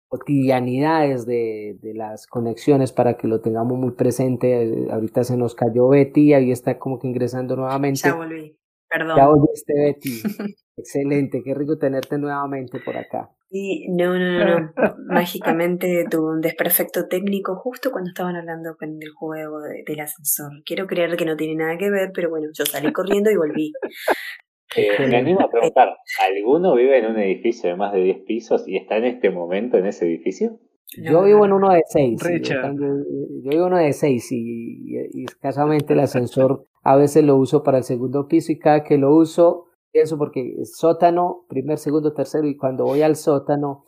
cotidianidades 0.10 1.26
de, 1.26 1.78
de, 1.82 1.93
las 1.93 2.28
conexiones 2.28 2.91
para 2.91 3.15
que 3.15 3.28
lo 3.28 3.41
tengamos 3.41 3.78
muy 3.78 3.91
presente. 3.91 4.88
Ahorita 4.91 5.24
se 5.24 5.38
nos 5.38 5.56
cayó 5.56 5.88
Betty, 5.88 6.34
ahí 6.34 6.52
está 6.52 6.78
como 6.80 7.00
que 7.00 7.08
ingresando 7.08 7.56
nuevamente. 7.56 8.02
Ya 8.04 8.15
volví, 8.15 8.58
perdón. 8.89 9.17
Ya 9.17 9.28
volviste 9.28 9.74
Betty. 9.74 10.22
Excelente, 10.78 11.41
qué 11.43 11.54
rico 11.54 11.78
tenerte 11.78 12.17
nuevamente 12.17 12.80
por 12.80 12.98
acá. 12.98 13.30
Sí, 13.50 13.88
no, 13.89 14.17
no, 14.17 14.39
no, 14.39 14.60
no. 14.60 14.74
Mágicamente 15.08 16.06
tuve 16.10 16.34
un 16.34 16.41
desperfecto 16.41 17.08
técnico 17.08 17.56
justo 17.56 17.91
cuando 17.91 18.10
estaban 18.10 18.36
hablando 18.36 18.76
con 18.78 18.89
el 18.89 19.10
juego 19.12 19.60
del 19.62 20.00
ascensor. 20.00 20.52
Quiero 20.65 20.86
creer 20.88 21.17
que 21.17 21.26
no 21.26 21.36
tiene 21.36 21.56
nada 21.56 21.78
que 21.78 21.89
ver, 21.89 22.12
pero 22.13 22.30
bueno, 22.30 22.48
yo 22.54 22.65
salí 22.65 22.91
corriendo 22.93 23.32
y 23.32 23.38
volví. 23.38 23.74
Eh, 24.76 25.08
me 25.08 25.18
animo 25.18 25.42
a 25.42 25.50
preguntar, 25.50 25.98
¿alguno 26.20 26.76
vive 26.76 27.00
en 27.00 27.08
un 27.08 27.18
edificio 27.18 27.70
de 27.70 27.76
más 27.76 27.92
de 27.94 28.02
10 28.04 28.20
pisos 28.26 28.68
y 28.68 28.78
está 28.78 28.98
en 28.98 29.06
este 29.06 29.32
momento 29.32 29.78
en 29.78 29.88
ese 29.88 30.06
edificio? 30.06 30.60
Yo 30.98 31.24
vivo 31.24 31.46
en 31.46 31.54
uno 31.54 31.72
de 31.72 31.82
6. 31.86 32.20
Yo, 32.42 32.56
vivo 33.50 33.68
en 33.68 33.74
uno 33.74 33.78
de 33.78 33.94
6 33.94 34.32
y, 34.32 34.96
y, 35.14 35.24
escasamente 35.24 35.94
el 35.94 36.00
ascensor 36.00 36.66
a 36.84 36.96
veces 36.96 37.24
lo 37.24 37.36
uso 37.38 37.64
para 37.64 37.80
el 37.80 37.84
segundo 37.84 38.28
piso 38.28 38.52
y 38.52 38.60
cada 38.60 38.84
que 38.84 38.98
lo 38.98 39.16
uso, 39.16 39.66
pienso 39.92 40.18
porque 40.18 40.56
es 40.60 40.76
sótano, 40.76 41.46
primer, 41.48 41.78
segundo, 41.78 42.14
tercero 42.14 42.48
y 42.48 42.56
cuando 42.56 42.86
voy 42.86 43.02
al 43.02 43.16
sótano, 43.16 43.84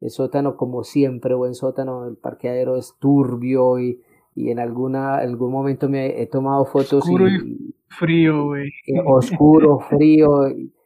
el 0.00 0.10
sótano 0.10 0.56
como 0.56 0.82
siempre, 0.82 1.34
buen 1.34 1.54
sótano, 1.54 2.06
el 2.06 2.16
parqueadero 2.16 2.76
es 2.76 2.96
turbio 2.98 3.78
y, 3.78 4.02
y 4.34 4.50
en 4.50 4.58
alguna, 4.58 5.16
algún 5.16 5.52
momento 5.52 5.88
me 5.88 6.20
he 6.20 6.26
tomado 6.26 6.64
fotos 6.64 7.04
y 7.08 7.72
Frío, 7.98 8.46
güey. 8.46 8.68
Eh, 8.86 9.00
oscuro, 9.04 9.78
frío, 9.90 10.28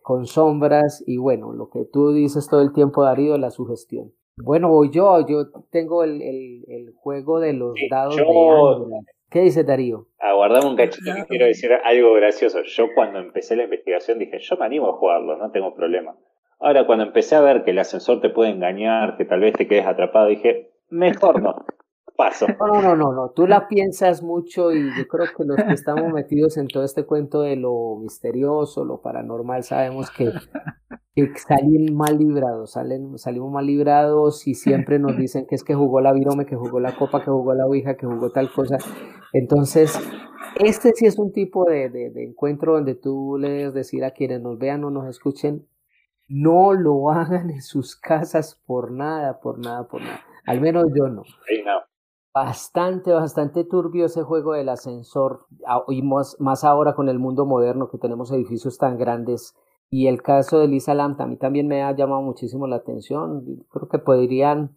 con 0.03 0.27
sombras 0.27 1.05
y 1.07 1.19
bueno, 1.19 1.53
lo 1.53 1.71
que 1.71 1.85
tú 1.85 2.13
dices 2.13 2.49
todo 2.49 2.63
el 2.63 2.73
tiempo, 2.73 3.05
Darío, 3.05 3.39
la 3.39 3.51
sugestión. 3.51 4.13
Bueno, 4.39 4.69
voy 4.69 4.91
yo, 4.91 5.27
yo 5.27 5.47
tengo 5.71 6.05
el, 6.05 6.21
el, 6.21 6.93
juego 6.97 7.41
de 7.41 7.55
los 7.55 7.75
dados 7.91 8.17
de 8.17 8.23
Andras. 8.23 9.05
¿Qué 9.31 9.41
dice 9.41 9.65
Darío? 9.65 10.07
Aguardame 10.19 10.69
un 10.69 10.77
cachito 10.77 11.15
que 11.15 11.25
quiero 11.25 11.47
decir 11.47 11.71
algo 11.73 12.13
gracioso. 12.15 12.63
Yo 12.65 12.89
cuando 12.95 13.19
empecé 13.19 13.57
la 13.57 13.65
investigación 13.65 14.19
dije, 14.19 14.39
yo 14.39 14.57
me 14.57 14.67
animo 14.67 14.89
a 14.89 14.93
jugarlo, 14.95 15.37
no 15.37 15.51
tengo 15.51 15.75
problema. 15.75 16.17
Ahora 16.59 16.87
cuando 16.87 17.05
empecé 17.05 17.35
a 17.35 17.41
ver 17.41 17.65
que 17.65 17.71
el 17.71 17.79
ascensor 17.79 18.21
te 18.21 18.31
puede 18.31 18.51
engañar, 18.51 19.17
que 19.17 19.25
tal 19.25 19.41
vez 19.41 19.55
te 19.55 19.67
quedes 19.67 19.87
atrapado, 19.87 20.27
dije, 20.27 20.71
mejor 20.91 21.43
no 21.43 21.65
paso. 22.17 22.47
No, 22.67 22.83
no, 22.83 22.97
no, 22.97 23.13
no, 23.13 23.31
tú 23.31 23.47
la 23.47 23.69
piensas 23.69 24.23
mucho 24.23 24.73
y 24.73 24.91
yo 24.97 25.07
creo 25.07 25.27
que 25.37 25.45
los 25.45 25.57
que 25.57 25.73
estamos 25.73 26.13
metidos 26.13 26.57
en 26.57 26.67
todo 26.67 26.85
este 26.85 27.05
cuento 27.05 27.43
de 27.43 27.57
lo 27.57 27.97
misterioso, 28.01 28.85
lo 28.85 29.01
paranormal, 29.01 29.63
sabemos 29.63 30.11
que, 30.11 30.33
que 31.15 31.31
salen 31.37 31.95
mal 31.95 32.19
librados, 32.19 32.73
salen, 32.73 33.19
salimos 33.19 33.53
mal 33.53 33.67
librados 33.67 34.47
y 34.49 34.55
siempre 34.55 34.99
nos 34.99 35.17
dicen 35.17 35.47
que 35.47 35.55
es 35.55 35.63
que 35.63 35.75
jugó 35.75 36.01
la 36.01 36.13
virome, 36.13 36.47
que 36.47 36.57
jugó 36.57 36.81
la 36.81 36.97
copa, 36.97 37.21
que 37.21 37.31
jugó 37.31 37.55
la 37.55 37.67
ouija, 37.67 37.97
que 37.97 38.07
jugó 38.07 38.31
tal 38.31 38.51
cosa. 38.51 38.79
Entonces, 39.33 39.99
este 40.57 40.93
sí 40.95 41.07
es 41.07 41.19
un 41.19 41.33
tipo 41.33 41.65
de, 41.65 41.89
de, 41.89 42.11
de 42.11 42.25
encuentro 42.25 42.75
donde 42.75 42.95
tú 42.95 43.37
le 43.39 43.51
debes 43.51 43.75
decir 43.75 44.05
a 44.05 44.11
quienes 44.11 44.41
nos 44.41 44.59
vean 44.59 44.83
o 44.85 44.91
nos 44.91 45.07
escuchen, 45.09 45.67
no 46.29 46.73
lo 46.73 47.11
hagan 47.11 47.51
en 47.51 47.63
sus 47.63 47.97
casas 47.97 48.61
por 48.67 48.91
nada, 48.91 49.39
por 49.41 49.59
nada, 49.59 49.87
por 49.87 50.03
nada. 50.03 50.21
Al 50.47 50.61
menos 50.61 50.87
yo 50.95 51.09
no. 51.09 51.23
Sí, 51.47 51.63
no 51.65 51.86
bastante, 52.37 53.13
bastante 53.13 53.65
turbio 53.65 54.05
ese 54.05 54.23
juego 54.23 54.53
del 54.53 54.69
ascensor, 54.69 55.47
y 55.89 56.03
más, 56.03 56.65
ahora 56.65 56.95
con 56.95 57.09
el 57.09 57.19
mundo 57.19 57.47
moderno 57.47 57.89
que 57.89 57.97
tenemos 57.97 58.31
edificios 58.31 58.77
tan 58.77 58.99
grandes. 58.99 59.57
Y 59.89 60.09
el 60.09 60.21
caso 60.21 60.59
de 60.59 60.69
Lisa 60.69 60.93
Lam 60.93 61.17
a 61.19 61.27
mí 61.27 61.39
también 61.39 61.67
me 61.67 61.83
ha 61.83 61.97
llamado 61.97 62.21
muchísimo 62.21 62.67
la 62.67 62.77
atención. 62.77 63.65
Creo 63.71 63.89
que 63.89 63.99
podrían 63.99 64.77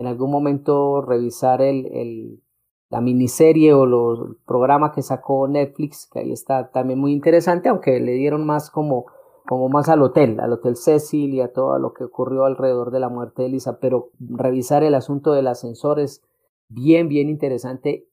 en 0.00 0.08
algún 0.08 0.32
momento 0.32 1.00
revisar 1.00 1.62
el, 1.62 1.86
el, 1.86 2.42
la 2.90 3.00
miniserie 3.00 3.74
o 3.74 3.84
el 3.84 4.36
programa 4.44 4.90
que 4.90 5.02
sacó 5.02 5.46
Netflix, 5.46 6.08
que 6.12 6.18
ahí 6.18 6.32
está 6.32 6.72
también 6.72 6.98
muy 6.98 7.12
interesante, 7.12 7.68
aunque 7.68 8.00
le 8.00 8.14
dieron 8.14 8.44
más 8.44 8.72
como, 8.72 9.06
como 9.46 9.68
más 9.68 9.88
al 9.88 10.02
hotel, 10.02 10.40
al 10.40 10.52
Hotel 10.52 10.74
Cecil 10.74 11.32
y 11.32 11.42
a 11.42 11.52
todo 11.52 11.78
lo 11.78 11.92
que 11.92 12.02
ocurrió 12.02 12.44
alrededor 12.44 12.90
de 12.90 12.98
la 12.98 13.08
muerte 13.08 13.42
de 13.42 13.50
Lisa, 13.50 13.78
pero 13.78 14.10
revisar 14.18 14.82
el 14.82 14.96
asunto 14.96 15.30
del 15.30 15.46
ascensor 15.46 16.00
es, 16.00 16.24
bien, 16.68 17.08
bien 17.08 17.28
interesante 17.28 18.04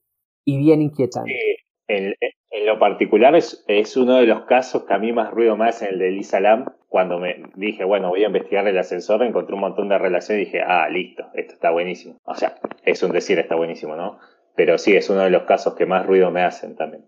y 0.44 0.58
bien 0.58 0.82
inquietante. 0.82 1.32
en, 1.88 2.14
lo 2.64 2.78
particular 2.78 3.36
es, 3.36 3.64
es, 3.68 3.96
uno 3.96 4.16
de 4.16 4.26
los 4.26 4.44
casos 4.44 4.84
que 4.84 4.94
a 4.94 4.98
mí 4.98 5.12
más 5.12 5.30
ruido 5.30 5.56
me 5.56 5.68
hace 5.68 5.88
el 5.88 5.98
de 5.98 6.10
Lisa 6.10 6.40
Lam. 6.40 6.64
Cuando 6.88 7.18
me 7.18 7.42
dije, 7.54 7.84
bueno, 7.84 8.08
voy 8.08 8.24
a 8.24 8.28
investigar 8.28 8.66
el 8.66 8.78
ascensor, 8.78 9.22
encontré 9.22 9.54
un 9.54 9.60
montón 9.60 9.88
de 9.88 9.98
relaciones 9.98 10.42
y 10.42 10.44
dije, 10.46 10.62
ah, 10.62 10.88
listo, 10.88 11.24
esto 11.34 11.54
está 11.54 11.70
buenísimo. 11.70 12.16
O 12.24 12.34
sea, 12.34 12.56
es 12.84 13.02
un 13.02 13.12
decir, 13.12 13.38
está 13.38 13.54
buenísimo, 13.56 13.94
¿no? 13.96 14.18
Pero 14.54 14.78
sí, 14.78 14.96
es 14.96 15.10
uno 15.10 15.20
de 15.20 15.30
los 15.30 15.42
casos 15.42 15.74
que 15.74 15.84
más 15.84 16.06
ruido 16.06 16.30
me 16.30 16.42
hacen 16.42 16.76
también. 16.76 17.04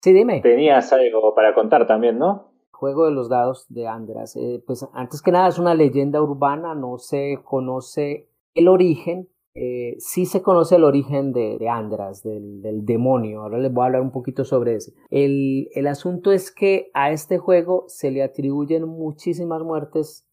Sí, 0.00 0.12
dime. 0.12 0.40
Tenías 0.40 0.92
algo 0.92 1.34
para 1.34 1.54
contar 1.54 1.86
también, 1.86 2.18
¿no? 2.18 2.52
Juego 2.70 3.06
de 3.06 3.12
los 3.12 3.28
dados 3.28 3.66
de 3.68 3.86
Andras. 3.86 4.36
Eh, 4.36 4.62
pues 4.66 4.86
antes 4.92 5.22
que 5.22 5.32
nada 5.32 5.48
es 5.48 5.58
una 5.58 5.74
leyenda 5.74 6.20
urbana, 6.22 6.74
no 6.74 6.98
se 6.98 7.38
conoce 7.44 8.28
el 8.54 8.68
origen, 8.68 9.28
eh, 9.54 9.96
sí 9.98 10.24
se 10.26 10.42
conoce 10.42 10.76
el 10.76 10.84
origen 10.84 11.32
de, 11.32 11.68
Andras, 11.68 12.22
del, 12.22 12.84
demonio. 12.84 13.42
Ahora 13.42 13.58
les 13.58 13.72
voy 13.72 13.82
a 13.82 13.86
hablar 13.86 14.02
un 14.02 14.12
poquito 14.12 14.44
sobre 14.44 14.76
eso. 14.76 14.92
El, 15.10 15.68
el, 15.74 15.86
asunto 15.86 16.32
es 16.32 16.50
que 16.50 16.90
a 16.94 17.10
este 17.10 17.38
juego 17.38 17.84
se 17.88 18.10
le 18.10 18.22
atribuyen 18.22 18.88
muchísimas 18.88 19.62
muertes 19.62 20.26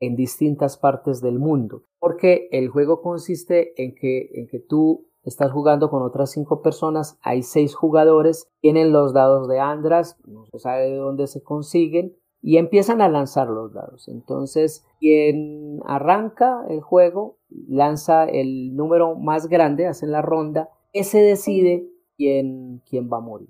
en 0.00 0.14
distintas 0.14 0.76
partes 0.76 1.20
del 1.22 1.38
mundo. 1.38 1.84
Porque 1.98 2.48
el 2.52 2.68
juego 2.68 3.00
consiste 3.00 3.72
en 3.82 3.94
que, 3.94 4.30
en 4.34 4.46
que 4.46 4.58
tú 4.58 5.06
estás 5.22 5.50
jugando 5.50 5.90
con 5.90 6.02
otras 6.02 6.30
cinco 6.30 6.62
personas, 6.62 7.18
hay 7.22 7.42
seis 7.42 7.74
jugadores, 7.74 8.48
tienen 8.60 8.92
los 8.92 9.12
dados 9.12 9.48
de 9.48 9.58
Andras, 9.58 10.16
no 10.26 10.46
se 10.46 10.58
sabe 10.58 10.90
de 10.90 10.96
dónde 10.96 11.26
se 11.26 11.42
consiguen, 11.42 12.14
y 12.42 12.58
empiezan 12.58 13.00
a 13.00 13.08
lanzar 13.08 13.48
los 13.48 13.72
dados. 13.72 14.06
Entonces, 14.06 14.86
quien 15.00 15.80
arranca 15.84 16.64
el 16.68 16.80
juego 16.80 17.35
lanza 17.50 18.24
el 18.24 18.74
número 18.74 19.14
más 19.16 19.48
grande, 19.48 19.86
hacen 19.86 20.10
la 20.10 20.22
ronda, 20.22 20.70
ese 20.92 21.18
decide 21.18 21.88
quién, 22.16 22.82
quién 22.88 23.08
va 23.12 23.18
a 23.18 23.20
morir. 23.20 23.48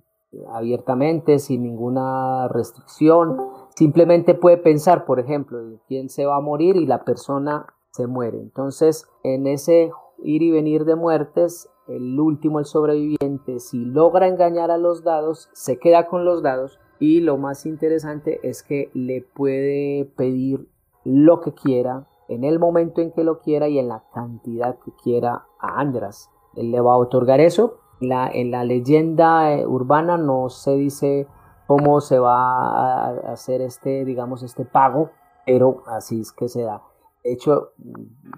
Abiertamente, 0.49 1.39
sin 1.39 1.63
ninguna 1.63 2.49
restricción. 2.49 3.39
Simplemente 3.75 4.35
puede 4.35 4.59
pensar, 4.59 5.07
por 5.07 5.19
ejemplo, 5.19 5.59
quién 5.89 6.11
se 6.11 6.27
va 6.27 6.37
a 6.37 6.41
morir 6.41 6.77
y 6.77 6.85
la 6.85 7.05
persona 7.05 7.67
se 7.91 8.07
muere. 8.07 8.39
Entonces, 8.39 9.09
en 9.23 9.47
ese 9.47 9.91
ir 10.23 10.43
y 10.43 10.51
venir 10.51 10.85
de 10.85 10.97
muertes, 10.97 11.71
el 11.89 12.19
último, 12.19 12.59
el 12.59 12.65
sobreviviente, 12.67 13.61
si 13.61 13.85
logra 13.85 14.29
engañar 14.29 14.71
a 14.71 14.79
los 14.79 15.05
dados, 15.05 15.49
se 15.53 15.79
queda 15.79 16.07
con 16.07 16.25
los 16.25 16.43
dados 16.43 16.79
y 16.99 17.21
lo 17.21 17.37
más 17.39 17.67
interesante 17.67 18.41
es 18.43 18.63
que 18.63 18.91
le 18.95 19.23
puede 19.23 20.05
pedir 20.17 20.69
lo 21.05 21.41
que 21.41 21.53
quiera 21.53 22.07
en 22.29 22.45
el 22.45 22.59
momento 22.59 23.01
en 23.01 23.13
que 23.13 23.25
lo 23.25 23.41
quiera 23.41 23.69
y 23.69 23.79
en 23.79 23.89
la 23.89 24.03
cantidad 24.13 24.77
que 24.85 24.93
quiera 25.03 25.45
a 25.61 25.81
Andras. 25.81 26.31
Él 26.55 26.71
le 26.71 26.81
va 26.81 26.93
a 26.93 26.97
otorgar 26.97 27.41
eso. 27.41 27.79
La, 28.01 28.29
en 28.29 28.51
la 28.51 28.65
leyenda 28.65 29.53
eh, 29.53 29.67
urbana 29.67 30.19
no 30.19 30.49
se 30.51 30.77
dice 30.77 31.27
cómo 31.67 32.01
se 32.01 32.19
va 32.19 33.07
a 33.07 33.33
hacer 33.33 33.61
este, 33.61 34.05
digamos, 34.05 34.43
este 34.43 34.65
pago, 34.65 35.11
pero 35.45 35.83
así 35.87 36.21
es 36.21 36.33
que 36.33 36.49
se 36.49 36.63
da. 36.63 36.83
De 37.25 37.33
hecho, 37.33 37.73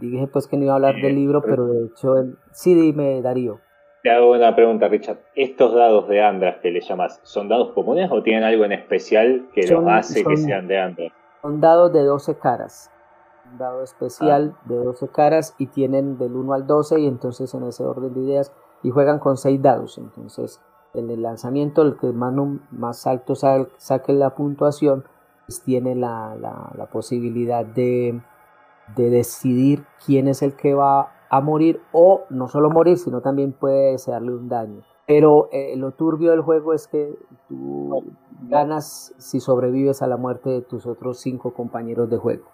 dije 0.01 0.29
pues 0.29 0.47
que 0.47 0.57
no 0.57 0.65
iba 0.65 0.73
a 0.73 0.77
hablar 0.77 0.97
del 0.97 1.15
libro, 1.15 1.43
pero 1.43 1.67
de 1.67 1.87
hecho, 1.87 2.15
sí, 2.53 2.75
dime 2.75 3.21
Darío. 3.21 3.61
Te 4.03 4.11
hago 4.11 4.33
una 4.33 4.55
pregunta, 4.55 4.89
Richard. 4.89 5.19
¿Estos 5.35 5.75
dados 5.75 6.09
de 6.09 6.23
Andras 6.23 6.59
que 6.63 6.71
le 6.71 6.81
llamas, 6.81 7.21
son 7.25 7.49
dados 7.49 7.73
comunes 7.73 8.09
o 8.11 8.23
tienen 8.23 8.45
algo 8.45 8.65
en 8.65 8.73
especial 8.73 9.49
que 9.53 9.67
los 9.67 9.85
hace 9.87 10.25
que 10.25 10.37
sean 10.37 10.69
de 10.69 10.79
Andras? 10.79 11.13
Son 11.43 11.61
dados 11.61 11.93
de 11.93 12.03
12 12.05 12.39
caras. 12.39 12.91
Un 13.51 13.59
dado 13.59 13.83
especial 13.83 14.55
ah. 14.57 14.63
de 14.67 14.77
12 14.77 15.09
caras 15.09 15.55
y 15.59 15.67
tienen 15.67 16.19
del 16.19 16.37
1 16.37 16.53
al 16.53 16.67
12 16.67 17.01
y 17.01 17.07
entonces 17.07 17.53
en 17.55 17.65
ese 17.65 17.85
orden 17.85 18.15
de 18.15 18.21
ideas 18.21 18.53
y 18.83 18.91
juegan 18.91 19.19
con 19.19 19.37
6 19.37 19.61
dados. 19.63 19.99
Entonces, 19.99 20.61
en 20.95 21.11
el 21.11 21.23
lanzamiento, 21.23 21.83
el 21.83 21.97
que 21.97 22.13
más, 22.13 22.35
más 22.71 23.07
alto 23.07 23.35
saque 23.35 24.13
la 24.13 24.35
puntuación, 24.35 25.05
pues 25.47 25.63
tiene 25.63 25.95
la, 25.95 26.37
la, 26.37 26.87
posibilidad 26.87 27.65
de, 27.65 28.21
de 28.97 29.11
decidir 29.11 29.85
quién 30.05 30.29
es 30.29 30.43
el 30.43 30.55
que 30.55 30.75
va 30.75 31.13
a 31.31 31.41
morir 31.41 31.81
o 31.93 32.25
no 32.31 32.49
solo 32.49 32.71
morir, 32.71 32.99
sino 32.99 33.21
también 33.21 33.53
puede 33.53 33.93
desearle 33.93 34.35
un 34.35 34.49
daño. 34.49 34.83
Pero 35.07 35.49
eh, 35.53 35.75
lo 35.77 35.93
turbio 35.93 36.33
del 36.33 36.43
juego 36.43 36.75
es 36.75 36.87
que 36.87 37.19
tú 37.49 38.05
ganas 38.43 39.15
si 39.17 39.41
sobrevives 39.41 40.03
a 40.03 40.07
la 40.07 40.19
muerte 40.19 40.51
de 40.51 40.61
tus 40.61 40.87
otros 40.87 41.19
cinco 41.19 41.55
compañeros 41.55 42.11
de 42.11 42.19
juego. 42.19 42.45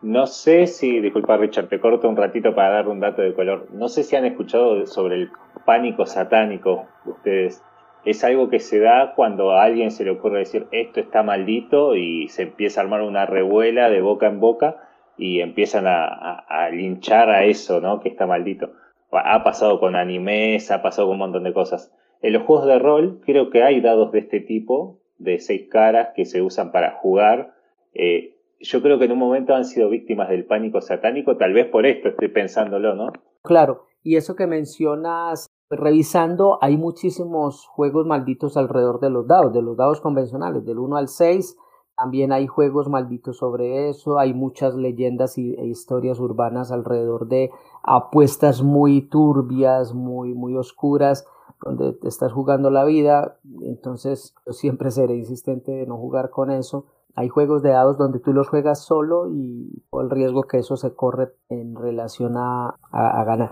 No 0.00 0.28
sé 0.28 0.68
si, 0.68 1.00
disculpa 1.00 1.36
Richard, 1.36 1.68
te 1.68 1.80
corto 1.80 2.08
un 2.08 2.16
ratito 2.16 2.54
para 2.54 2.70
dar 2.70 2.88
un 2.88 3.00
dato 3.00 3.20
de 3.22 3.34
color. 3.34 3.66
No 3.72 3.88
sé 3.88 4.04
si 4.04 4.14
han 4.14 4.24
escuchado 4.24 4.86
sobre 4.86 5.16
el 5.16 5.30
pánico 5.64 6.06
satánico 6.06 6.86
ustedes. 7.04 7.64
Es 8.04 8.22
algo 8.22 8.48
que 8.48 8.60
se 8.60 8.78
da 8.78 9.14
cuando 9.16 9.50
a 9.50 9.64
alguien 9.64 9.90
se 9.90 10.04
le 10.04 10.12
ocurre 10.12 10.38
decir 10.38 10.68
esto 10.70 11.00
está 11.00 11.24
maldito 11.24 11.96
y 11.96 12.28
se 12.28 12.42
empieza 12.42 12.80
a 12.80 12.84
armar 12.84 13.02
una 13.02 13.26
revuela 13.26 13.90
de 13.90 14.00
boca 14.00 14.28
en 14.28 14.38
boca 14.38 14.76
y 15.16 15.40
empiezan 15.40 15.86
a, 15.88 16.68
linchar 16.70 17.28
a 17.28 17.44
eso, 17.44 17.80
¿no? 17.80 17.98
Que 18.00 18.08
está 18.08 18.24
maldito. 18.24 18.70
Ha 19.10 19.42
pasado 19.42 19.80
con 19.80 19.96
animes, 19.96 20.70
ha 20.70 20.80
pasado 20.80 21.08
con 21.08 21.14
un 21.14 21.18
montón 21.18 21.42
de 21.42 21.52
cosas. 21.52 21.92
En 22.22 22.34
los 22.34 22.44
juegos 22.44 22.66
de 22.66 22.78
rol 22.78 23.20
creo 23.26 23.50
que 23.50 23.64
hay 23.64 23.80
dados 23.80 24.12
de 24.12 24.20
este 24.20 24.38
tipo, 24.38 25.00
de 25.18 25.40
seis 25.40 25.68
caras, 25.68 26.10
que 26.14 26.24
se 26.24 26.40
usan 26.40 26.70
para 26.70 26.92
jugar. 26.92 27.52
Eh, 27.94 28.37
yo 28.60 28.82
creo 28.82 28.98
que 28.98 29.04
en 29.04 29.12
un 29.12 29.18
momento 29.18 29.54
han 29.54 29.64
sido 29.64 29.88
víctimas 29.88 30.28
del 30.28 30.46
pánico 30.46 30.80
satánico, 30.80 31.36
tal 31.36 31.52
vez 31.52 31.66
por 31.66 31.86
esto 31.86 32.08
estoy 32.08 32.28
pensándolo, 32.28 32.94
¿no? 32.94 33.12
Claro, 33.42 33.86
y 34.02 34.16
eso 34.16 34.36
que 34.36 34.46
mencionas, 34.46 35.46
revisando, 35.70 36.58
hay 36.60 36.76
muchísimos 36.76 37.66
juegos 37.66 38.06
malditos 38.06 38.56
alrededor 38.56 39.00
de 39.00 39.10
los 39.10 39.26
dados, 39.26 39.52
de 39.52 39.62
los 39.62 39.76
dados 39.76 40.00
convencionales, 40.00 40.64
del 40.64 40.78
1 40.78 40.96
al 40.96 41.08
6 41.08 41.56
también 41.98 42.30
hay 42.30 42.46
juegos 42.46 42.88
malditos 42.88 43.38
sobre 43.38 43.88
eso, 43.88 44.20
hay 44.20 44.32
muchas 44.32 44.76
leyendas 44.76 45.36
e 45.36 45.66
historias 45.66 46.20
urbanas 46.20 46.70
alrededor 46.70 47.26
de 47.26 47.50
apuestas 47.82 48.62
muy 48.62 49.02
turbias, 49.02 49.92
muy, 49.92 50.32
muy 50.32 50.54
oscuras, 50.54 51.26
donde 51.60 51.92
te 51.94 52.06
estás 52.06 52.32
jugando 52.32 52.70
la 52.70 52.84
vida, 52.84 53.40
entonces 53.62 54.32
yo 54.46 54.52
siempre 54.52 54.92
seré 54.92 55.16
insistente 55.16 55.72
de 55.72 55.86
no 55.86 55.96
jugar 55.96 56.30
con 56.30 56.52
eso 56.52 56.86
hay 57.14 57.28
juegos 57.28 57.62
de 57.62 57.70
dados 57.70 57.98
donde 57.98 58.20
tú 58.20 58.32
los 58.32 58.48
juegas 58.48 58.84
solo 58.84 59.28
y 59.28 59.82
el 59.92 60.10
riesgo 60.10 60.44
que 60.44 60.58
eso 60.58 60.76
se 60.76 60.94
corre 60.94 61.32
en 61.48 61.74
relación 61.74 62.36
a, 62.36 62.76
ganar. 62.92 63.50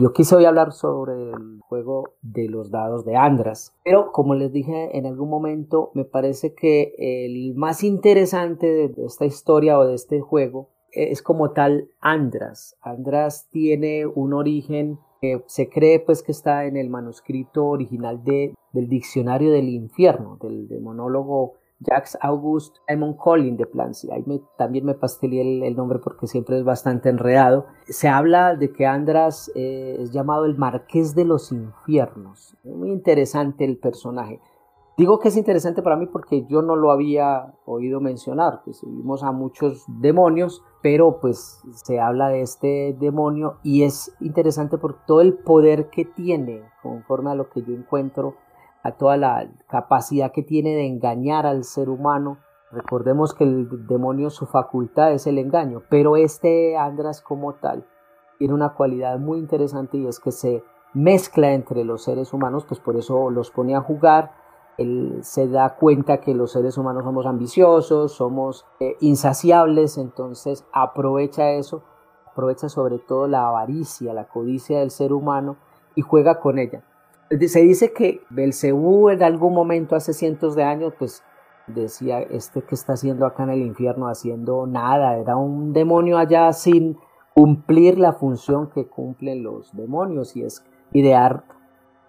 Yo 0.00 0.12
quise 0.12 0.36
hoy 0.36 0.44
hablar 0.44 0.72
sobre 0.72 1.30
el 1.30 1.60
juego 1.60 2.14
de 2.22 2.48
los 2.48 2.70
dados 2.70 3.04
de 3.04 3.16
Andras, 3.16 3.74
pero 3.84 4.12
como 4.12 4.34
les 4.34 4.52
dije 4.52 4.96
en 4.96 5.06
algún 5.06 5.28
momento, 5.28 5.90
me 5.94 6.04
parece 6.04 6.54
que 6.54 6.94
el 6.98 7.54
más 7.54 7.84
interesante 7.84 8.88
de 8.88 9.04
esta 9.04 9.26
historia 9.26 9.78
o 9.78 9.86
de 9.86 9.94
este 9.94 10.20
juego 10.20 10.70
es 10.92 11.22
como 11.22 11.50
tal 11.52 11.88
Andras. 12.00 12.76
Andras 12.82 13.48
tiene 13.50 14.06
un 14.06 14.32
origen 14.34 14.98
que 15.20 15.42
se 15.46 15.68
cree 15.68 16.00
pues 16.00 16.22
que 16.22 16.32
está 16.32 16.66
en 16.66 16.76
el 16.76 16.90
manuscrito 16.90 17.66
original 17.66 18.24
de, 18.24 18.54
del 18.72 18.88
diccionario 18.88 19.52
del 19.52 19.68
infierno, 19.68 20.36
del, 20.40 20.80
monólogo 20.80 21.54
Jacques 21.82 22.16
Auguste 22.20 22.80
Simon 22.88 23.14
Collin 23.14 23.56
de 23.56 23.66
Plancy. 23.66 24.10
Ahí 24.10 24.24
también 24.56 24.84
me 24.84 24.94
pastelé 24.94 25.66
el, 25.66 25.76
nombre 25.76 25.98
porque 25.98 26.26
siempre 26.26 26.58
es 26.58 26.64
bastante 26.64 27.08
enredado. 27.08 27.66
Se 27.84 28.08
habla 28.08 28.56
de 28.56 28.72
que 28.72 28.86
Andras 28.86 29.50
eh, 29.54 29.96
es 29.98 30.12
llamado 30.12 30.44
el 30.44 30.56
marqués 30.56 31.14
de 31.14 31.24
los 31.24 31.52
infiernos. 31.52 32.56
muy 32.64 32.90
interesante 32.90 33.64
el 33.64 33.78
personaje. 33.78 34.40
Digo 34.98 35.18
que 35.18 35.28
es 35.28 35.36
interesante 35.38 35.80
para 35.80 35.96
mí 35.96 36.06
porque 36.06 36.44
yo 36.50 36.60
no 36.60 36.76
lo 36.76 36.90
había 36.90 37.54
oído 37.64 38.00
mencionar, 38.00 38.60
pues 38.62 38.82
vimos 38.86 39.22
a 39.22 39.32
muchos 39.32 39.86
demonios, 39.88 40.62
pero 40.82 41.18
pues 41.18 41.62
se 41.72 41.98
habla 41.98 42.28
de 42.28 42.42
este 42.42 42.94
demonio 43.00 43.56
y 43.62 43.84
es 43.84 44.14
interesante 44.20 44.76
por 44.76 45.06
todo 45.06 45.22
el 45.22 45.32
poder 45.32 45.88
que 45.88 46.04
tiene, 46.04 46.62
conforme 46.82 47.30
a 47.30 47.34
lo 47.34 47.48
que 47.48 47.62
yo 47.62 47.72
encuentro, 47.72 48.34
a 48.82 48.92
toda 48.92 49.16
la 49.16 49.48
capacidad 49.68 50.32
que 50.32 50.42
tiene 50.42 50.70
de 50.70 50.86
engañar 50.86 51.46
al 51.46 51.64
ser 51.64 51.88
humano. 51.88 52.38
Recordemos 52.70 53.34
que 53.34 53.44
el 53.44 53.86
demonio 53.86 54.30
su 54.30 54.46
facultad 54.46 55.12
es 55.12 55.26
el 55.26 55.38
engaño, 55.38 55.82
pero 55.88 56.16
este 56.16 56.76
Andras 56.76 57.20
como 57.20 57.54
tal 57.54 57.86
tiene 58.38 58.54
una 58.54 58.74
cualidad 58.74 59.18
muy 59.18 59.38
interesante 59.38 59.98
y 59.98 60.06
es 60.06 60.18
que 60.18 60.32
se 60.32 60.64
mezcla 60.94 61.52
entre 61.52 61.84
los 61.84 62.02
seres 62.02 62.32
humanos, 62.32 62.64
pues 62.66 62.80
por 62.80 62.96
eso 62.96 63.30
los 63.30 63.50
pone 63.50 63.74
a 63.76 63.80
jugar 63.80 64.32
él 64.78 65.18
se 65.22 65.48
da 65.48 65.76
cuenta 65.76 66.20
que 66.20 66.34
los 66.34 66.52
seres 66.52 66.78
humanos 66.78 67.04
somos 67.04 67.26
ambiciosos, 67.26 68.12
somos 68.12 68.66
eh, 68.80 68.96
insaciables, 69.00 69.98
entonces 69.98 70.64
aprovecha 70.72 71.50
eso, 71.52 71.82
aprovecha 72.30 72.68
sobre 72.68 72.98
todo 72.98 73.26
la 73.28 73.48
avaricia, 73.48 74.14
la 74.14 74.28
codicia 74.28 74.80
del 74.80 74.90
ser 74.90 75.12
humano 75.12 75.56
y 75.94 76.02
juega 76.02 76.40
con 76.40 76.58
ella. 76.58 76.84
Se 77.48 77.60
dice 77.60 77.92
que 77.92 78.20
Belcebú 78.30 79.08
en 79.08 79.22
algún 79.22 79.54
momento 79.54 79.96
hace 79.96 80.12
cientos 80.12 80.54
de 80.54 80.64
años, 80.64 80.92
pues 80.98 81.22
decía, 81.66 82.20
este 82.20 82.62
que 82.62 82.74
está 82.74 82.94
haciendo 82.94 83.24
acá 83.24 83.44
en 83.44 83.50
el 83.50 83.62
infierno, 83.62 84.08
haciendo 84.08 84.66
nada, 84.66 85.16
era 85.16 85.36
un 85.36 85.72
demonio 85.72 86.18
allá 86.18 86.52
sin 86.52 86.98
cumplir 87.34 87.98
la 87.98 88.12
función 88.12 88.68
que 88.70 88.86
cumplen 88.86 89.42
los 89.42 89.74
demonios 89.74 90.36
y 90.36 90.42
es 90.42 90.64
idear 90.92 91.44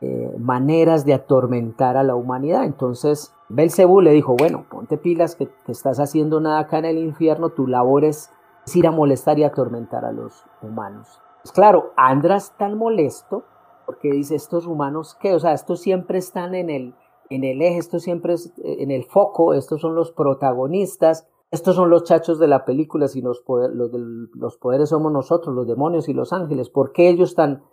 eh, 0.02 0.36
maneras 0.38 1.06
de 1.06 1.14
atormentar 1.14 1.96
a 1.96 2.04
la 2.04 2.16
humanidad. 2.16 2.66
Entonces, 2.66 3.34
Belcebú 3.48 4.02
le 4.02 4.12
dijo, 4.12 4.36
bueno, 4.38 4.66
ponte 4.70 4.98
pilas 4.98 5.36
que, 5.36 5.46
te 5.46 5.72
estás 5.72 6.00
haciendo 6.00 6.42
nada 6.42 6.60
acá 6.60 6.80
en 6.80 6.86
el 6.86 6.98
infierno, 6.98 7.50
tu 7.50 7.68
labor 7.68 8.04
es, 8.04 8.30
ir 8.76 8.88
a 8.88 8.92
molestar 8.92 9.40
y 9.40 9.46
atormentar 9.46 10.04
a 10.04 10.12
los 10.12 10.44
humanos. 10.62 11.22
Pues 11.42 11.54
claro, 11.54 11.94
Andras 11.96 12.54
tan 12.58 12.78
molesto 12.78 13.44
porque 13.86 14.12
dice, 14.12 14.36
estos 14.36 14.66
humanos, 14.68 15.18
¿qué? 15.20 15.34
O 15.34 15.40
sea, 15.40 15.54
estos 15.54 15.82
siempre 15.82 16.18
están 16.18 16.56
en 16.56 16.70
el, 16.70 16.96
en 17.30 17.44
el 17.44 17.62
eje, 17.62 17.78
estos 17.78 18.04
siempre 18.04 18.34
es, 18.34 18.54
eh, 18.64 18.78
en 18.80 18.92
el 18.92 19.06
foco, 19.06 19.54
estos 19.54 19.82
son 19.82 19.96
los 19.96 20.12
protagonistas, 20.12 21.28
estos 21.52 21.76
son 21.76 21.90
los 21.90 22.04
chachos 22.04 22.40
de 22.40 22.48
la 22.48 22.66
película, 22.66 23.08
si 23.08 23.22
los, 23.22 23.44
los, 23.48 23.92
los 24.34 24.58
poderes 24.58 24.90
somos 24.90 25.12
nosotros, 25.12 25.54
los 25.54 25.68
demonios 25.68 26.10
y 26.10 26.14
los 26.14 26.34
ángeles, 26.34 26.70
¿por 26.70 26.92
qué 26.92 27.10
ellos 27.10 27.30
están 27.30 27.64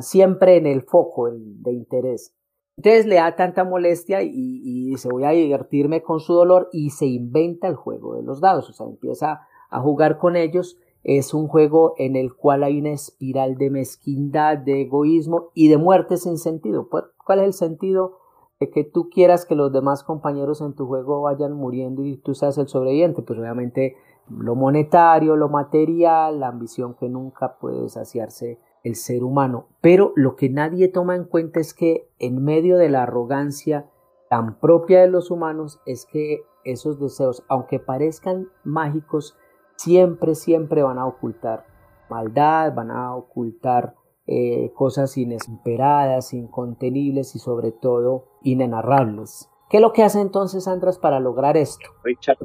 siempre 0.00 0.56
en 0.56 0.66
el 0.66 0.82
foco 0.82 1.30
de 1.30 1.72
interés. 1.72 2.34
Entonces 2.76 3.06
le 3.06 3.16
da 3.16 3.36
tanta 3.36 3.64
molestia 3.64 4.22
y, 4.22 4.30
y, 4.32 4.86
dice 4.86 5.08
voy 5.10 5.24
a 5.24 5.30
divertirme 5.30 6.02
con 6.02 6.20
su 6.20 6.32
dolor 6.32 6.68
y 6.72 6.90
se 6.90 7.06
inventa 7.06 7.68
el 7.68 7.74
juego 7.74 8.14
de 8.14 8.22
los 8.22 8.40
dados, 8.40 8.70
o 8.70 8.72
sea, 8.72 8.86
empieza 8.86 9.40
a 9.68 9.80
jugar 9.80 10.18
con 10.18 10.36
ellos. 10.36 10.78
Es 11.02 11.32
un 11.32 11.48
juego 11.48 11.94
en 11.96 12.16
el 12.16 12.34
cual 12.34 12.62
hay 12.62 12.78
una 12.78 12.90
espiral 12.90 13.56
de 13.56 13.70
mezquindad, 13.70 14.58
de 14.58 14.82
egoísmo 14.82 15.50
y 15.54 15.68
de 15.68 15.78
muerte 15.78 16.16
sin 16.16 16.36
sentido. 16.36 16.88
¿Cuál 16.88 17.40
es 17.40 17.46
el 17.46 17.52
sentido 17.54 18.18
de 18.58 18.70
que 18.70 18.84
tú 18.84 19.08
quieras 19.08 19.46
que 19.46 19.54
los 19.54 19.72
demás 19.72 20.04
compañeros 20.04 20.60
en 20.60 20.74
tu 20.74 20.86
juego 20.86 21.22
vayan 21.22 21.54
muriendo 21.54 22.04
y 22.04 22.18
tú 22.18 22.34
seas 22.34 22.58
el 22.58 22.68
sobreviviente? 22.68 23.22
Pues 23.22 23.38
obviamente 23.38 23.96
lo 24.28 24.54
monetario, 24.54 25.36
lo 25.36 25.48
material, 25.48 26.40
la 26.40 26.48
ambición 26.48 26.94
que 26.94 27.08
nunca 27.08 27.58
puede 27.58 27.88
saciarse 27.88 28.58
el 28.84 28.94
ser 28.94 29.24
humano. 29.24 29.66
Pero 29.80 30.12
lo 30.16 30.36
que 30.36 30.48
nadie 30.48 30.88
toma 30.88 31.16
en 31.16 31.24
cuenta 31.24 31.60
es 31.60 31.74
que 31.74 32.08
en 32.18 32.42
medio 32.42 32.76
de 32.76 32.88
la 32.88 33.02
arrogancia 33.02 33.90
tan 34.28 34.58
propia 34.60 35.00
de 35.00 35.08
los 35.08 35.30
humanos 35.30 35.80
es 35.86 36.06
que 36.06 36.42
esos 36.64 37.00
deseos, 37.00 37.42
aunque 37.48 37.80
parezcan 37.80 38.48
mágicos, 38.64 39.36
siempre, 39.80 40.34
siempre 40.34 40.82
van 40.82 40.98
a 40.98 41.06
ocultar 41.06 41.64
maldad, 42.10 42.74
van 42.74 42.90
a 42.90 43.14
ocultar 43.14 43.94
eh, 44.26 44.72
cosas 44.74 45.16
inesperadas, 45.16 46.34
incontenibles 46.34 47.34
y 47.34 47.38
sobre 47.38 47.72
todo 47.72 48.26
inenarrables. 48.42 49.48
¿Qué 49.70 49.78
es 49.78 49.80
lo 49.80 49.92
que 49.92 50.02
hace 50.02 50.20
entonces 50.20 50.68
András 50.68 50.98
para 50.98 51.20
lograr 51.20 51.56
esto? 51.56 51.88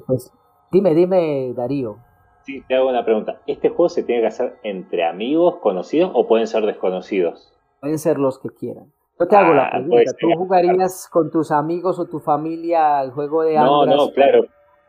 Pues, 0.07 0.31
dime, 0.71 0.93
dime 0.93 1.53
Darío. 1.53 1.97
Sí, 2.43 2.63
te 2.67 2.75
hago 2.75 2.89
una 2.89 3.03
pregunta. 3.03 3.41
¿Este 3.47 3.69
juego 3.69 3.89
se 3.89 4.03
tiene 4.03 4.21
que 4.21 4.27
hacer 4.27 4.59
entre 4.63 5.03
amigos, 5.03 5.57
conocidos 5.57 6.11
o 6.13 6.27
pueden 6.27 6.47
ser 6.47 6.65
desconocidos? 6.65 7.51
Pueden 7.81 7.97
ser 7.97 8.19
los 8.19 8.39
que 8.39 8.49
quieran. 8.49 8.93
Yo 9.19 9.27
te 9.27 9.35
hago 9.35 9.53
la 9.53 9.67
ah, 9.67 9.71
pregunta. 9.71 10.11
¿Tú 10.19 10.27
jugarías 10.37 11.09
con 11.11 11.31
tus 11.31 11.51
amigos 11.51 11.99
o 11.99 12.05
tu 12.05 12.19
familia 12.19 12.99
al 12.99 13.11
juego 13.11 13.43
de 13.43 13.55
No, 13.55 13.85
no, 13.85 14.09
claro. 14.11 14.45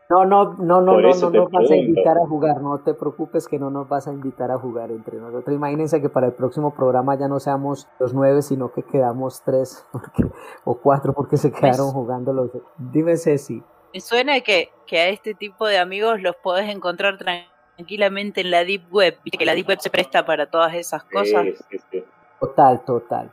No, 0.09 0.23
no, 0.23 0.53
no, 0.53 0.81
no, 0.81 1.01
no, 1.01 1.01
no 1.01 1.29
nos 1.29 1.51
vas 1.51 1.69
a 1.69 1.75
invitar 1.75 2.17
a 2.17 2.25
jugar, 2.25 2.61
no 2.61 2.79
te 2.79 2.93
preocupes 2.93 3.45
que 3.47 3.59
no 3.59 3.69
nos 3.69 3.89
vas 3.89 4.07
a 4.07 4.13
invitar 4.13 4.51
a 4.51 4.57
jugar 4.57 4.89
entre 4.91 5.17
nosotros. 5.17 5.53
Imagínense 5.53 6.01
que 6.01 6.07
para 6.07 6.27
el 6.27 6.33
próximo 6.33 6.73
programa 6.73 7.17
ya 7.17 7.27
no 7.27 7.41
seamos 7.41 7.89
los 7.99 8.13
nueve, 8.13 8.41
sino 8.41 8.71
que 8.71 8.83
quedamos 8.83 9.41
tres 9.43 9.85
o 10.63 10.75
cuatro 10.75 11.13
porque 11.13 11.35
se 11.35 11.51
quedaron 11.51 11.91
jugando 11.91 12.31
los... 12.31 12.51
Dime 12.77 13.17
Ceci. 13.17 13.61
Me 13.93 13.99
suena 13.99 14.39
que, 14.39 14.69
que 14.85 14.99
a 14.99 15.09
este 15.09 15.33
tipo 15.33 15.67
de 15.67 15.77
amigos 15.77 16.21
los 16.21 16.35
podés 16.37 16.69
encontrar 16.69 17.17
tranquilamente 17.17 18.41
en 18.41 18.51
la 18.51 18.63
Deep 18.63 18.93
Web, 18.93 19.19
que 19.37 19.45
la 19.45 19.55
Deep 19.55 19.67
Web 19.67 19.79
se 19.81 19.89
presta 19.89 20.25
para 20.25 20.49
todas 20.49 20.73
esas 20.73 21.03
cosas. 21.03 21.45
Total, 22.39 22.85
total. 22.85 23.31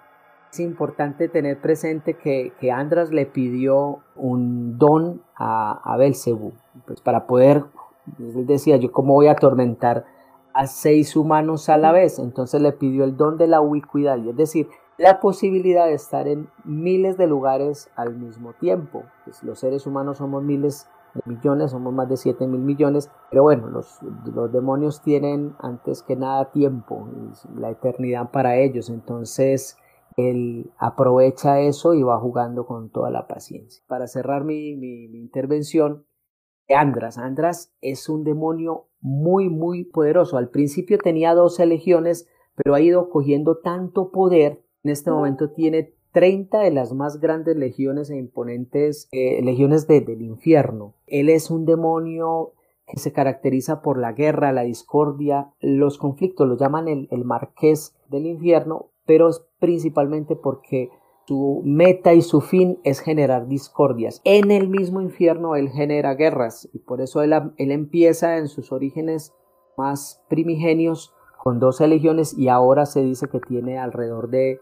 Es 0.55 0.61
importante 0.61 1.29
tener 1.29 1.61
presente 1.61 2.15
que, 2.15 2.53
que 2.61 2.71
Andras 2.71 3.11
le 3.11 3.27
pidió 3.27 3.99
un 4.15 4.79
don 4.79 5.21
a, 5.35 5.81
a 5.83 5.97
Belcebú, 5.97 6.53
pues 6.87 7.01
para 7.01 7.27
poder, 7.27 7.65
él 8.21 8.47
decía, 8.47 8.77
yo 8.77 8.93
cómo 8.93 9.15
voy 9.15 9.27
a 9.27 9.33
atormentar 9.33 10.05
a 10.53 10.69
seis 10.69 11.17
humanos 11.17 11.69
a 11.69 11.77
la 11.77 11.91
vez, 11.91 12.21
entonces 12.21 12.63
le 12.63 12.71
pidió 12.71 13.03
el 13.03 13.17
don 13.17 13.37
de 13.37 13.49
la 13.49 13.61
ubicuidad, 13.61 14.17
es 14.17 14.37
decir, 14.37 14.69
la 14.97 15.19
posibilidad 15.19 15.87
de 15.87 15.95
estar 15.95 16.29
en 16.29 16.49
miles 16.63 17.17
de 17.17 17.27
lugares 17.27 17.91
al 17.97 18.15
mismo 18.15 18.53
tiempo. 18.53 19.03
Pues 19.25 19.43
los 19.43 19.59
seres 19.59 19.89
humanos 19.89 20.19
somos 20.19 20.41
miles 20.45 20.89
de 21.15 21.33
millones, 21.33 21.73
somos 21.73 21.93
más 21.93 22.09
de 22.09 22.17
7 22.17 22.47
mil 22.47 22.61
millones, 22.61 23.11
pero 23.29 23.43
bueno, 23.43 23.67
los, 23.67 23.99
los 24.33 24.53
demonios 24.53 25.03
tienen 25.03 25.57
antes 25.59 26.05
que 26.05 26.15
nada 26.15 26.53
tiempo, 26.53 27.09
la 27.57 27.71
eternidad 27.71 28.31
para 28.31 28.55
ellos, 28.55 28.89
entonces 28.89 29.79
él 30.17 30.71
aprovecha 30.79 31.61
eso 31.61 31.95
y 31.95 32.03
va 32.03 32.19
jugando 32.19 32.67
con 32.67 32.91
toda 32.91 33.11
la 33.11 33.27
paciencia. 33.27 33.83
Para 33.87 34.07
cerrar 34.07 34.45
mi, 34.45 34.77
mi, 34.77 35.09
mi 35.09 35.19
intervención, 35.19 36.07
Andras. 36.69 37.19
Andras 37.19 37.75
es 37.81 38.09
un 38.09 38.25
demonio 38.25 38.89
muy, 39.01 39.51
muy 39.51 39.85
poderoso. 39.85 40.39
Al 40.39 40.49
principio 40.49 40.99
tenía 40.99 41.35
12 41.35 41.67
legiones, 41.67 42.27
pero 42.55 42.75
ha 42.75 42.81
ido 42.81 43.11
cogiendo 43.11 43.59
tanto 43.59 44.11
poder 44.11 44.65
en 44.85 44.91
este 44.91 45.11
momento 45.11 45.51
tiene 45.51 45.95
30 46.13 46.61
de 46.61 46.71
las 46.71 46.93
más 46.93 47.19
grandes 47.19 47.57
legiones 47.57 48.11
e 48.11 48.17
imponentes 48.17 49.09
eh, 49.13 49.43
legiones 49.43 49.87
del 49.89 50.21
infierno. 50.21 50.95
Él 51.07 51.31
es 51.31 51.51
un 51.51 51.65
demonio 51.65 52.53
que 52.87 52.99
se 52.99 53.13
caracteriza 53.13 53.81
por 53.81 53.99
la 53.99 54.13
guerra, 54.13 54.53
la 54.53 54.63
discordia, 54.63 55.55
los 55.59 55.97
conflictos, 55.97 56.47
lo 56.47 56.59
llaman 56.59 56.87
el, 56.87 57.09
el 57.11 57.25
marqués 57.25 57.97
del 58.11 58.27
infierno, 58.27 58.91
pero 59.07 59.29
es 59.29 59.45
principalmente 59.59 60.37
porque 60.37 60.91
su 61.27 61.63
meta 61.65 62.13
y 62.13 62.23
su 62.23 62.41
fin 62.41 62.79
es 62.85 63.01
generar 63.01 63.49
discordias. 63.49 64.21
En 64.25 64.51
el 64.51 64.69
mismo 64.69 65.01
infierno 65.01 65.57
él 65.57 65.71
genera 65.71 66.15
guerras 66.15 66.69
y 66.73 66.79
por 66.81 67.01
eso 67.01 67.23
él, 67.23 67.33
él 67.57 67.71
empieza 67.71 68.37
en 68.37 68.49
sus 68.49 68.73
orígenes 68.73 69.35
más 69.77 70.23
primigenios 70.29 71.15
con 71.43 71.61
12 71.61 71.89
legiones 71.89 72.37
y 72.37 72.49
ahora 72.49 72.87
se 72.87 73.03
dice 73.03 73.29
que 73.29 73.41
tiene 73.41 73.79
alrededor 73.79 74.29
de 74.29 74.61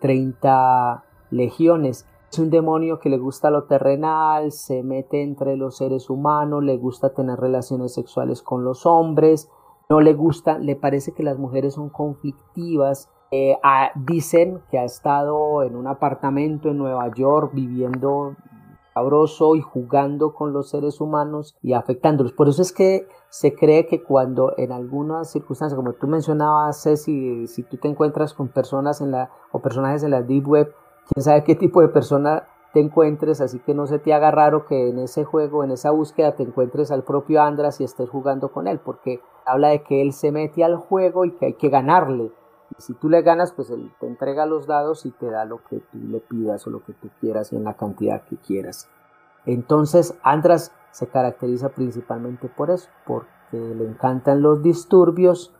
30 0.00 1.04
legiones. 1.30 2.06
Es 2.30 2.38
un 2.38 2.50
demonio 2.50 3.00
que 3.00 3.08
le 3.08 3.18
gusta 3.18 3.50
lo 3.50 3.64
terrenal, 3.64 4.52
se 4.52 4.82
mete 4.82 5.22
entre 5.22 5.56
los 5.56 5.76
seres 5.78 6.10
humanos, 6.10 6.62
le 6.62 6.76
gusta 6.76 7.12
tener 7.12 7.40
relaciones 7.40 7.94
sexuales 7.94 8.42
con 8.42 8.64
los 8.64 8.86
hombres, 8.86 9.50
no 9.88 10.00
le 10.00 10.14
gusta, 10.14 10.58
le 10.58 10.76
parece 10.76 11.12
que 11.12 11.24
las 11.24 11.38
mujeres 11.38 11.74
son 11.74 11.88
conflictivas. 11.88 13.10
Eh, 13.32 13.56
dicen 13.94 14.60
que 14.70 14.78
ha 14.78 14.84
estado 14.84 15.62
en 15.62 15.76
un 15.76 15.86
apartamento 15.86 16.68
en 16.68 16.78
Nueva 16.78 17.08
York 17.14 17.52
viviendo 17.54 18.34
sabroso 18.92 19.54
y 19.54 19.60
jugando 19.60 20.34
con 20.34 20.52
los 20.52 20.70
seres 20.70 21.00
humanos 21.00 21.56
y 21.62 21.74
afectándolos. 21.74 22.32
Por 22.32 22.48
eso 22.48 22.62
es 22.62 22.72
que 22.72 23.06
se 23.28 23.54
cree 23.54 23.86
que 23.86 24.02
cuando 24.02 24.54
en 24.56 24.72
algunas 24.72 25.30
circunstancias, 25.30 25.76
como 25.76 25.92
tú 25.92 26.08
mencionabas, 26.08 26.82
Ceci, 26.82 27.46
si 27.46 27.62
tú 27.62 27.76
te 27.76 27.88
encuentras 27.88 28.34
con 28.34 28.48
personas 28.48 29.00
en 29.00 29.12
la, 29.12 29.30
o 29.52 29.60
personajes 29.60 30.02
en 30.02 30.10
la 30.10 30.22
Deep 30.22 30.48
Web, 30.48 30.74
quién 31.08 31.22
sabe 31.22 31.44
qué 31.44 31.54
tipo 31.54 31.80
de 31.80 31.88
persona 31.88 32.48
te 32.72 32.80
encuentres, 32.80 33.40
así 33.40 33.58
que 33.60 33.74
no 33.74 33.86
se 33.86 33.98
te 33.98 34.12
haga 34.12 34.30
raro 34.30 34.66
que 34.66 34.88
en 34.88 34.98
ese 34.98 35.24
juego, 35.24 35.64
en 35.64 35.72
esa 35.72 35.90
búsqueda, 35.90 36.36
te 36.36 36.42
encuentres 36.42 36.90
al 36.90 37.04
propio 37.04 37.42
Andras 37.42 37.80
y 37.80 37.84
estés 37.84 38.08
jugando 38.08 38.52
con 38.52 38.68
él, 38.68 38.80
porque 38.80 39.20
habla 39.44 39.68
de 39.68 39.82
que 39.82 40.02
él 40.02 40.12
se 40.12 40.32
mete 40.32 40.62
al 40.64 40.76
juego 40.76 41.24
y 41.24 41.32
que 41.32 41.46
hay 41.46 41.54
que 41.54 41.68
ganarle. 41.68 42.32
Si 42.80 42.94
tú 42.94 43.08
le 43.08 43.22
ganas, 43.22 43.52
pues 43.52 43.70
él 43.70 43.92
te 44.00 44.06
entrega 44.06 44.46
los 44.46 44.66
dados 44.66 45.06
y 45.06 45.10
te 45.10 45.30
da 45.30 45.44
lo 45.44 45.62
que 45.64 45.78
tú 45.78 45.98
le 45.98 46.20
pidas 46.20 46.66
o 46.66 46.70
lo 46.70 46.84
que 46.84 46.92
tú 46.92 47.08
quieras 47.20 47.52
y 47.52 47.56
en 47.56 47.64
la 47.64 47.74
cantidad 47.74 48.22
que 48.22 48.36
quieras. 48.36 48.88
Entonces, 49.46 50.18
Andras 50.22 50.72
se 50.90 51.06
caracteriza 51.06 51.70
principalmente 51.70 52.48
por 52.48 52.70
eso, 52.70 52.88
porque 53.06 53.28
le 53.52 53.86
encantan 53.86 54.42
los 54.42 54.62
disturbios. 54.62 55.54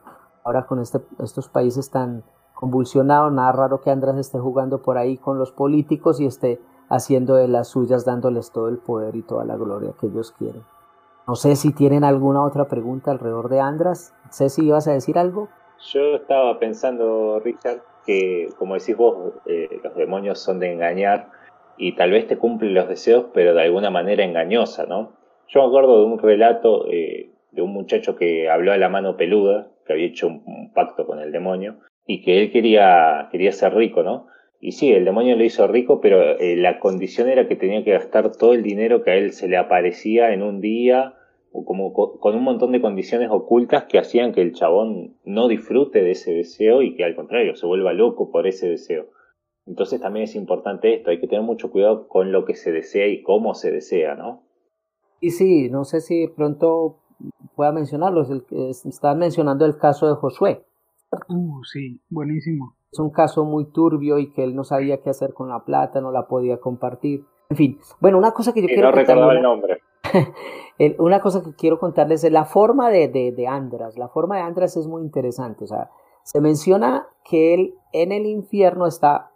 Ahora 0.45 0.67
con 0.67 0.81
este, 0.81 1.01
estos 1.19 1.49
países 1.49 1.91
tan 1.91 2.25
convulsionados, 2.55 3.33
nada 3.33 3.53
raro 3.53 3.81
que 3.81 3.91
Andras 3.91 4.17
esté 4.17 4.39
jugando 4.39 4.83
por 4.83 4.99
ahí 4.99 5.17
con 5.17 5.39
los 5.39 5.53
políticos 5.53 6.21
y 6.21 6.27
esté 6.27 6.61
haciendo 6.89 7.35
de 7.35 7.49
las 7.49 7.69
suyas, 7.69 8.05
dándoles 8.05 8.51
todo 8.51 8.69
el 8.69 8.79
poder 8.79 9.17
y 9.17 9.23
toda 9.23 9.45
la 9.45 9.57
gloria 9.57 9.95
que 9.99 10.09
ellos 10.09 10.33
quieren. 10.37 10.63
No 11.27 11.37
sé 11.37 11.55
si 11.55 11.73
tienen 11.73 12.03
alguna 12.03 12.43
otra 12.43 12.67
pregunta 12.67 13.13
alrededor 13.13 13.49
de 13.49 13.61
Andras. 13.61 14.13
Sé 14.31 14.49
si 14.49 14.67
ibas 14.67 14.89
a 14.89 14.93
decir 14.93 15.17
algo. 15.17 15.49
Yo 15.83 16.17
estaba 16.17 16.59
pensando, 16.59 17.41
Richard, 17.41 17.81
que 18.07 18.49
como 18.59 18.75
decís 18.75 18.97
vos, 18.97 19.35
eh, 19.47 19.81
los 19.83 19.95
demonios 19.97 20.39
son 20.39 20.59
de 20.61 20.73
engañar 20.73 21.29
y 21.77 21.93
tal 21.93 22.11
vez 22.11 22.27
te 22.27 22.37
cumplen 22.37 22.75
los 22.75 22.89
deseos, 22.89 23.27
pero 23.33 23.55
de 23.55 23.63
alguna 23.63 23.91
manera 23.91 24.25
engañosa, 24.25 24.85
¿no? 24.87 25.13
Yo 25.49 25.63
me 25.63 25.69
acuerdo 25.69 26.01
de 26.01 26.07
un 26.07 26.19
relato 26.19 26.87
eh, 26.91 27.31
de 27.51 27.63
un 27.63 27.73
muchacho 27.73 28.17
que 28.17 28.51
habló 28.51 28.73
a 28.73 28.77
la 28.77 28.89
mano 28.89 29.17
peluda, 29.17 29.69
que 29.87 29.95
había 29.95 30.07
hecho 30.07 30.29
un, 30.29 30.73
pacto 30.73 31.07
con 31.07 31.19
el 31.19 31.33
demonio 31.33 31.79
y 32.07 32.23
que 32.23 32.41
él 32.41 32.53
quería, 32.53 33.29
quería 33.33 33.51
ser 33.53 33.75
rico, 33.75 34.03
¿no? 34.03 34.29
Y 34.61 34.73
sí, 34.73 34.93
el 34.93 35.05
demonio 35.07 35.37
lo 35.37 35.45
hizo 35.45 35.67
rico, 35.67 36.01
pero 36.01 36.39
eh, 36.39 36.57
la 36.57 36.79
condición 36.79 37.29
era 37.29 37.49
que 37.49 37.57
tenía 37.57 37.83
que 37.83 37.93
gastar 37.93 38.31
todo 38.33 38.53
el 38.53 38.63
dinero 38.63 39.03
que 39.03 39.11
a 39.11 39.17
él 39.17 39.33
se 39.33 39.49
le 39.49 39.57
aparecía 39.57 40.33
en 40.33 40.43
un 40.43 40.61
día, 40.61 41.15
como 41.53 41.93
con 41.93 42.37
un 42.37 42.43
montón 42.43 42.73
de 42.73 42.81
condiciones 42.81 43.29
ocultas 43.31 43.85
que 43.85 43.99
hacían 43.99 44.33
que 44.33 44.41
el 44.41 44.53
chabón 44.53 45.17
no 45.25 45.49
disfrute 45.49 46.03
de 46.03 46.13
ese 46.13 46.33
deseo 46.33 46.83
y 46.83 46.95
que 46.95 47.05
al 47.05 47.17
contrario 47.17 47.57
se 47.57 47.67
vuelva 47.67 47.93
loco 47.93 48.31
por 48.31 48.47
ese 48.47 48.69
deseo. 48.69 49.07
Entonces 49.67 50.01
también 50.01 50.25
es 50.25 50.35
importante 50.35 50.95
esto, 50.95 51.11
hay 51.11 51.21
que 51.21 51.27
tener 51.27 51.45
mucho 51.45 51.71
cuidado 51.71 52.09
con 52.09 52.33
lo 52.33 52.45
que 52.45 52.55
se 52.55 52.73
desea 52.73 53.07
y 53.09 53.23
cómo 53.23 53.55
se 53.55 53.71
desea, 53.71 54.15
¿no? 54.15 54.43
Y 55.21 55.31
sí, 55.31 55.69
no 55.71 55.85
sé 55.85 56.01
si 56.01 56.29
pronto 56.29 57.01
pueda 57.55 57.73
mencionarlos, 57.73 58.29
están 58.87 59.19
mencionando 59.19 59.67
el 59.67 59.77
caso 59.77 60.09
de 60.09 60.15
Josué. 60.15 60.65
Uh, 61.29 61.63
sí, 61.65 62.01
buenísimo 62.09 62.77
es 62.93 62.99
un 62.99 63.11
caso 63.11 63.45
muy 63.45 63.67
turbio 63.67 64.19
y 64.19 64.33
que 64.33 64.43
él 64.43 64.55
no 64.55 64.65
sabía 64.65 65.01
qué 65.01 65.11
hacer 65.11 65.33
con 65.33 65.49
la 65.49 65.65
plata, 65.65 66.01
no 66.01 66.11
la 66.11 66.27
podía 66.27 66.59
compartir. 66.59 67.25
En 67.51 67.57
fin, 67.57 67.81
bueno, 68.01 68.17
una 68.17 68.31
cosa 68.33 68.53
que 68.53 68.63
yo 68.63 68.69
quiero 68.69 68.91
no 68.91 68.97
recordaba 68.97 69.33
el 69.33 69.43
nombre. 69.43 69.83
una 70.99 71.21
cosa 71.21 71.43
que 71.43 71.55
quiero 71.55 71.79
contarles 71.79 72.25
es 72.25 72.33
la 72.33 72.45
forma 72.45 72.91
de, 72.91 73.09
de, 73.09 73.33
de, 73.33 73.47
Andras. 73.49 73.99
La 73.99 74.09
forma 74.09 74.37
de 74.37 74.43
Andras 74.43 74.77
es 74.77 74.87
muy 74.87 75.03
interesante. 75.03 75.65
O 75.65 75.67
sea, 75.67 75.91
se 76.23 76.41
menciona 76.41 77.09
que 77.25 77.55
él 77.55 77.75
en 77.93 78.13
el 78.13 78.27
infierno 78.27 78.87
está 78.87 79.33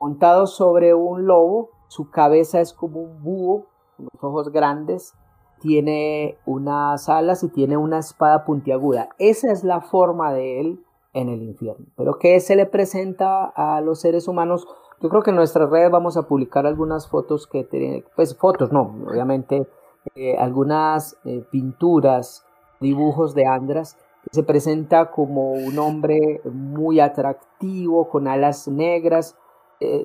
montado 0.00 0.46
sobre 0.46 0.94
un 0.94 1.26
lobo, 1.26 1.70
su 1.88 2.10
cabeza 2.10 2.60
es 2.60 2.72
como 2.72 3.00
un 3.00 3.22
búho, 3.22 3.66
con 3.96 4.08
los 4.10 4.24
ojos 4.24 4.50
grandes, 4.50 5.14
tiene 5.60 6.38
unas 6.46 7.08
alas 7.10 7.42
y 7.42 7.48
tiene 7.50 7.76
una 7.76 7.98
espada 7.98 8.44
puntiaguda. 8.44 9.10
Esa 9.18 9.52
es 9.52 9.62
la 9.62 9.82
forma 9.82 10.32
de 10.32 10.60
él 10.60 10.84
en 11.12 11.28
el 11.28 11.42
infierno. 11.42 11.86
Pero 11.96 12.18
¿qué 12.18 12.40
se 12.40 12.56
le 12.56 12.66
presenta 12.66 13.44
a 13.44 13.80
los 13.82 14.00
seres 14.00 14.26
humanos? 14.26 14.66
Yo 15.02 15.08
creo 15.08 15.22
que 15.22 15.30
en 15.30 15.36
nuestras 15.36 15.70
redes 15.70 15.90
vamos 15.90 16.18
a 16.18 16.22
publicar 16.22 16.66
algunas 16.66 17.08
fotos 17.08 17.46
que 17.46 17.64
tienen, 17.64 18.04
pues 18.14 18.36
fotos 18.36 18.70
no, 18.70 18.96
obviamente 19.08 19.66
eh, 20.14 20.36
algunas 20.36 21.16
eh, 21.24 21.42
pinturas, 21.50 22.44
dibujos 22.80 23.34
de 23.34 23.46
Andras, 23.46 23.96
que 24.24 24.30
se 24.32 24.42
presenta 24.42 25.10
como 25.10 25.52
un 25.52 25.78
hombre 25.78 26.42
muy 26.44 27.00
atractivo, 27.00 28.10
con 28.10 28.28
alas 28.28 28.68
negras, 28.68 29.38
eh, 29.80 30.04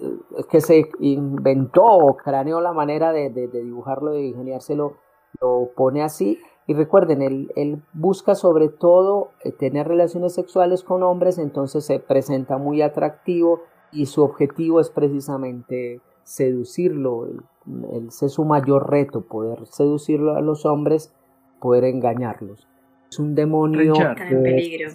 que 0.50 0.62
se 0.62 0.90
inventó 1.00 1.84
o 1.84 2.16
craneó 2.16 2.62
la 2.62 2.72
manera 2.72 3.12
de, 3.12 3.30
dibujarlo, 3.30 4.12
de 4.12 4.28
ingeniárselo, 4.28 4.94
lo 5.42 5.72
pone 5.76 6.04
así, 6.04 6.40
y 6.68 6.74
recuerden, 6.74 7.22
él, 7.22 7.84
busca 7.92 8.34
sobre 8.36 8.70
todo 8.70 9.32
tener 9.60 9.90
relaciones 9.90 10.34
sexuales 10.34 10.84
con 10.84 11.04
hombres, 11.04 11.38
entonces 11.38 11.86
se 11.86 12.00
presenta 12.00 12.58
muy 12.58 12.82
atractivo 12.82 13.62
y 13.96 14.06
su 14.06 14.24
objetivo 14.24 14.80
es 14.80 14.90
precisamente 14.90 16.02
seducirlo. 16.24 17.28
Ese 18.08 18.28
es 18.28 18.34
su 18.34 18.46
mayor 18.46 18.90
reto, 18.90 19.22
poder 19.22 19.66
seducirlo 19.66 20.36
a 20.36 20.42
los 20.42 20.66
hombres, 20.66 21.14
poder 21.60 21.86
engañarlos. 21.86 22.68
Es 23.10 23.20
un 23.20 23.36
demonio 23.36 23.94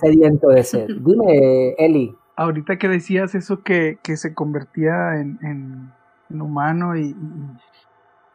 sediento 0.00 0.48
de 0.48 0.62
sed. 0.62 0.88
Dime, 1.00 1.70
Eli. 1.78 2.14
Ahorita 2.36 2.78
que 2.78 2.88
decías 2.88 3.34
eso 3.34 3.62
que, 3.62 3.98
que 4.02 4.16
se 4.16 4.34
convertía 4.34 5.20
en, 5.20 5.38
en, 5.42 6.40
humano 6.40 6.96
y 6.96 7.14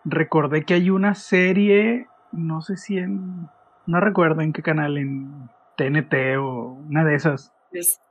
recordé 0.04 0.64
que 0.64 0.76
hay 0.76 0.90
una 0.90 1.16
serie 1.16 2.08
no 2.36 2.62
sé 2.62 2.78
si 2.78 2.98
en, 2.98 3.48
no 3.86 4.00
recuerdo 4.00 4.42
en 4.42 4.54
qué 4.54 4.62
canal, 4.62 4.98
en 4.98 5.50
TNT 5.78 6.38
o 6.38 6.78
una 6.88 7.04
de 7.04 7.16
esas. 7.16 7.54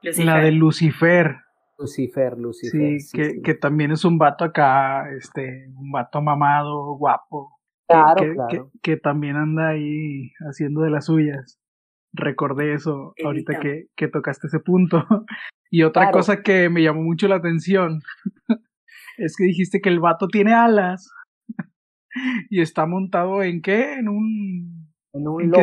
La 0.03 0.39
de 0.39 0.53
Lucifer. 0.53 1.44
Lucifer, 1.79 2.39
Lucifer. 2.39 3.01
Sí, 3.01 3.17
que, 3.17 3.43
que 3.43 3.55
también 3.55 3.91
es 3.91 4.05
un 4.05 4.19
vato 4.19 4.45
acá, 4.45 5.11
este, 5.17 5.69
un 5.77 5.91
vato 5.91 6.21
mamado, 6.23 6.97
guapo. 6.97 7.59
Claro, 7.89 8.15
que, 8.17 8.33
claro. 8.33 8.71
Que, 8.83 8.97
también 8.97 9.37
anda 9.37 9.71
ahí 9.71 10.31
haciendo 10.49 10.83
de 10.83 10.91
las 10.91 11.07
suyas. 11.07 11.59
Recordé 12.13 12.75
eso 12.75 13.13
ahorita 13.25 13.59
que, 13.59 13.87
que 13.97 14.09
tocaste 14.09 14.47
ese 14.47 14.61
punto. 14.61 15.05
y 15.71 15.83
otra 15.83 16.11
cosa 16.11 16.43
que 16.43 16.71
me 16.71 16.83
llamó 16.83 17.03
mucho 17.03 17.29
la 17.29 17.37
atención 17.37 18.01
es 19.19 19.37
que 19.37 19.45
dijiste 19.45 19.81
que 19.81 19.89
el 19.89 20.01
vato 20.01 20.29
tiene 20.29 20.55
alas 20.55 21.13
y 22.51 22.61
está 22.61 22.87
montado 22.87 23.43
en 23.43 23.61
qué? 23.61 23.95
En 23.95 24.09
un. 24.09 24.93
En 25.13 25.29
un 25.29 25.51
lobo. 25.51 25.63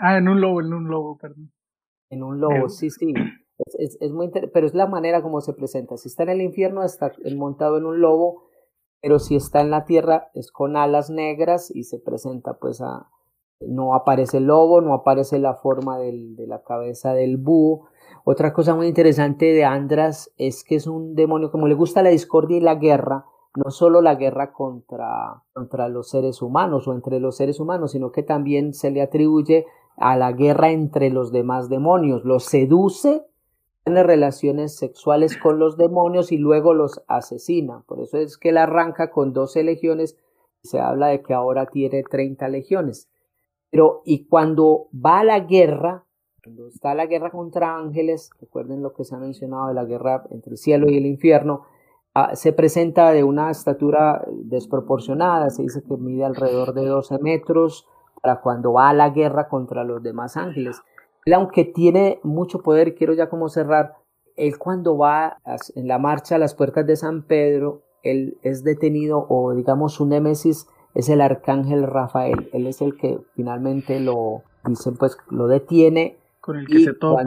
ah, 0.00 0.18
en 0.18 0.28
un 0.28 0.40
lobo, 0.40 0.60
en 0.60 0.72
un 0.72 0.88
lobo, 0.88 1.18
perdón. 1.18 1.52
En 2.10 2.22
un 2.22 2.40
lobo, 2.40 2.68
sí, 2.68 2.90
sí. 2.90 3.12
Es, 3.78 3.98
es, 4.00 4.12
muy 4.12 4.30
pero 4.30 4.66
es 4.66 4.74
la 4.74 4.86
manera 4.86 5.22
como 5.22 5.40
se 5.40 5.52
presenta. 5.52 5.96
Si 5.96 6.08
está 6.08 6.22
en 6.24 6.30
el 6.30 6.42
infierno, 6.42 6.82
está 6.82 7.12
montado 7.36 7.78
en 7.78 7.86
un 7.86 8.00
lobo, 8.00 8.44
pero 9.00 9.18
si 9.18 9.36
está 9.36 9.60
en 9.60 9.70
la 9.70 9.84
tierra, 9.84 10.30
es 10.34 10.50
con 10.50 10.76
alas 10.76 11.10
negras 11.10 11.70
y 11.74 11.84
se 11.84 11.98
presenta, 11.98 12.54
pues, 12.54 12.80
a. 12.80 13.08
No 13.62 13.94
aparece 13.94 14.38
el 14.38 14.44
lobo, 14.44 14.80
no 14.80 14.94
aparece 14.94 15.38
la 15.38 15.54
forma 15.54 15.98
del, 15.98 16.34
de 16.34 16.46
la 16.46 16.62
cabeza 16.62 17.12
del 17.12 17.36
búho. 17.36 17.88
Otra 18.24 18.54
cosa 18.54 18.74
muy 18.74 18.86
interesante 18.86 19.52
de 19.52 19.64
Andras 19.64 20.32
es 20.38 20.64
que 20.64 20.76
es 20.76 20.86
un 20.86 21.14
demonio, 21.14 21.50
como 21.50 21.68
le 21.68 21.74
gusta 21.74 22.02
la 22.02 22.08
discordia 22.08 22.56
y 22.56 22.60
la 22.60 22.76
guerra, 22.76 23.26
no 23.56 23.70
solo 23.70 24.00
la 24.00 24.14
guerra 24.14 24.52
contra, 24.52 25.42
contra 25.52 25.88
los 25.88 26.08
seres 26.08 26.40
humanos 26.42 26.86
o 26.86 26.92
entre 26.92 27.20
los 27.20 27.36
seres 27.36 27.60
humanos, 27.60 27.92
sino 27.92 28.12
que 28.12 28.22
también 28.22 28.74
se 28.74 28.90
le 28.90 29.02
atribuye 29.02 29.66
a 29.96 30.16
la 30.16 30.32
guerra 30.32 30.70
entre 30.70 31.10
los 31.10 31.32
demás 31.32 31.68
demonios. 31.68 32.24
Los 32.24 32.44
seduce, 32.44 33.26
tiene 33.90 34.02
relaciones 34.02 34.76
sexuales 34.76 35.36
con 35.36 35.58
los 35.58 35.76
demonios 35.76 36.32
y 36.32 36.38
luego 36.38 36.74
los 36.74 37.02
asesina. 37.08 37.82
Por 37.86 38.00
eso 38.00 38.18
es 38.18 38.38
que 38.38 38.50
él 38.50 38.58
arranca 38.58 39.10
con 39.10 39.32
12 39.32 39.62
legiones 39.64 40.16
y 40.62 40.68
se 40.68 40.80
habla 40.80 41.08
de 41.08 41.22
que 41.22 41.34
ahora 41.34 41.66
tiene 41.66 42.02
30 42.02 42.48
legiones. 42.48 43.08
Pero, 43.70 44.02
y 44.04 44.26
cuando 44.26 44.88
va 44.94 45.20
a 45.20 45.24
la 45.24 45.40
guerra, 45.40 46.04
cuando 46.42 46.68
está 46.68 46.94
la 46.94 47.06
guerra 47.06 47.30
contra 47.30 47.76
ángeles, 47.76 48.30
recuerden 48.40 48.82
lo 48.82 48.92
que 48.92 49.04
se 49.04 49.14
ha 49.14 49.18
mencionado 49.18 49.68
de 49.68 49.74
la 49.74 49.84
guerra 49.84 50.24
entre 50.30 50.52
el 50.52 50.58
cielo 50.58 50.88
y 50.88 50.96
el 50.96 51.06
infierno, 51.06 51.66
Ah, 52.12 52.34
se 52.34 52.52
presenta 52.52 53.12
de 53.12 53.22
una 53.22 53.52
estatura 53.52 54.24
desproporcionada, 54.32 55.48
se 55.50 55.62
dice 55.62 55.80
que 55.82 55.96
mide 55.96 56.24
alrededor 56.24 56.74
de 56.74 56.84
12 56.84 57.20
metros 57.20 57.86
para 58.20 58.40
cuando 58.40 58.72
va 58.72 58.88
a 58.88 58.94
la 58.94 59.10
guerra 59.10 59.48
contra 59.48 59.84
los 59.84 60.02
demás 60.02 60.36
ángeles. 60.36 60.82
Él, 61.24 61.34
aunque 61.34 61.64
tiene 61.64 62.20
mucho 62.22 62.60
poder, 62.60 62.94
quiero 62.94 63.14
ya 63.14 63.28
como 63.28 63.48
cerrar, 63.48 63.94
él 64.36 64.58
cuando 64.58 64.96
va 64.96 65.38
en 65.74 65.88
la 65.88 65.98
marcha 65.98 66.36
a 66.36 66.38
las 66.38 66.54
puertas 66.54 66.86
de 66.86 66.96
San 66.96 67.22
Pedro, 67.22 67.82
él 68.02 68.38
es 68.42 68.64
detenido 68.64 69.26
o 69.28 69.52
digamos 69.54 69.94
su 69.94 70.06
némesis 70.06 70.66
es 70.94 71.08
el 71.08 71.20
arcángel 71.20 71.84
Rafael. 71.86 72.48
Él 72.52 72.66
es 72.66 72.80
el 72.80 72.96
que 72.96 73.20
finalmente 73.34 74.00
lo, 74.00 74.42
dicen 74.64 74.96
pues, 74.96 75.16
lo 75.28 75.46
detiene. 75.46 76.18
Con 76.40 76.56
el 76.56 76.66
que 76.66 76.80
se 76.84 76.94
topa. 76.94 77.22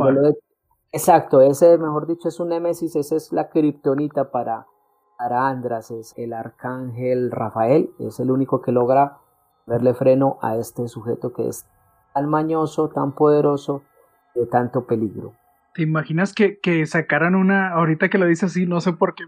Exacto, 0.92 1.42
ese, 1.42 1.80
mejor 1.80 2.06
dicho, 2.06 2.28
es 2.28 2.40
un 2.40 2.50
némesis, 2.50 2.96
esa 2.96 3.16
es 3.16 3.32
la 3.32 3.50
kriptonita 3.50 4.30
para, 4.30 4.68
para 5.18 5.48
Andras 5.48 5.90
es 5.90 6.14
el 6.18 6.34
arcángel 6.34 7.32
Rafael, 7.32 7.90
es 7.98 8.20
el 8.20 8.30
único 8.30 8.62
que 8.62 8.72
logra 8.72 9.18
verle 9.66 9.96
freno 9.96 10.38
a 10.44 10.56
este 10.56 10.88
sujeto 10.88 11.34
que 11.34 11.48
es 11.48 11.66
tan 12.14 12.30
mañoso, 12.30 12.90
tan 12.90 13.14
poderoso, 13.14 13.84
de 14.36 14.46
tanto 14.46 14.86
peligro. 14.86 15.34
¿Te 15.74 15.84
imaginas 15.84 16.34
que, 16.34 16.60
que 16.60 16.86
sacaran 16.86 17.36
una, 17.36 17.70
ahorita 17.70 18.10
que 18.10 18.18
lo 18.18 18.26
dices 18.26 18.52
así, 18.52 18.66
no 18.66 18.80
sé 18.80 18.94
por 18.94 19.16
qué, 19.16 19.24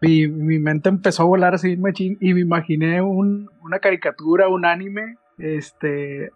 mi, 0.00 0.28
mi 0.28 0.58
mente 0.58 0.88
empezó 0.88 1.22
a 1.22 1.26
volar 1.26 1.54
así 1.54 1.72
y 1.72 2.34
me 2.34 2.40
imaginé 2.40 3.02
un, 3.02 3.48
una 3.60 3.78
caricatura, 3.78 4.48
un 4.48 4.64
anime, 4.64 5.16
este, 5.38 6.30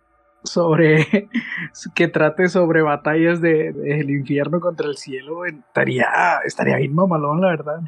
sobre, 0.45 1.29
que 1.95 2.09
trate 2.09 2.49
sobre 2.49 2.83
batallas 2.83 3.41
del 3.41 3.75
de, 3.75 4.13
infierno 4.13 4.61
contra 4.61 4.89
el 4.89 4.97
cielo, 4.97 5.45
estaría, 5.45 6.09
estaría 6.45 6.77
bien 6.77 6.95
mamalón, 6.95 7.41
la 7.41 7.49
verdad. 7.49 7.81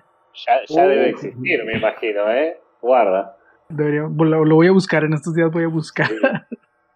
Ya, 0.47 0.53
ya 0.69 0.87
debe 0.87 1.11
existir, 1.11 1.65
me 1.65 1.77
imagino, 1.77 2.31
¿eh? 2.31 2.59
Guarda. 2.81 3.37
Debería, 3.69 4.03
lo, 4.03 4.45
lo, 4.45 4.55
voy 4.55 4.67
a 4.67 4.73
buscar, 4.73 5.05
en 5.05 5.15
estos 5.15 5.35
días 5.35 5.51
voy 5.51 5.65
a 5.65 5.69
buscar. 5.69 6.11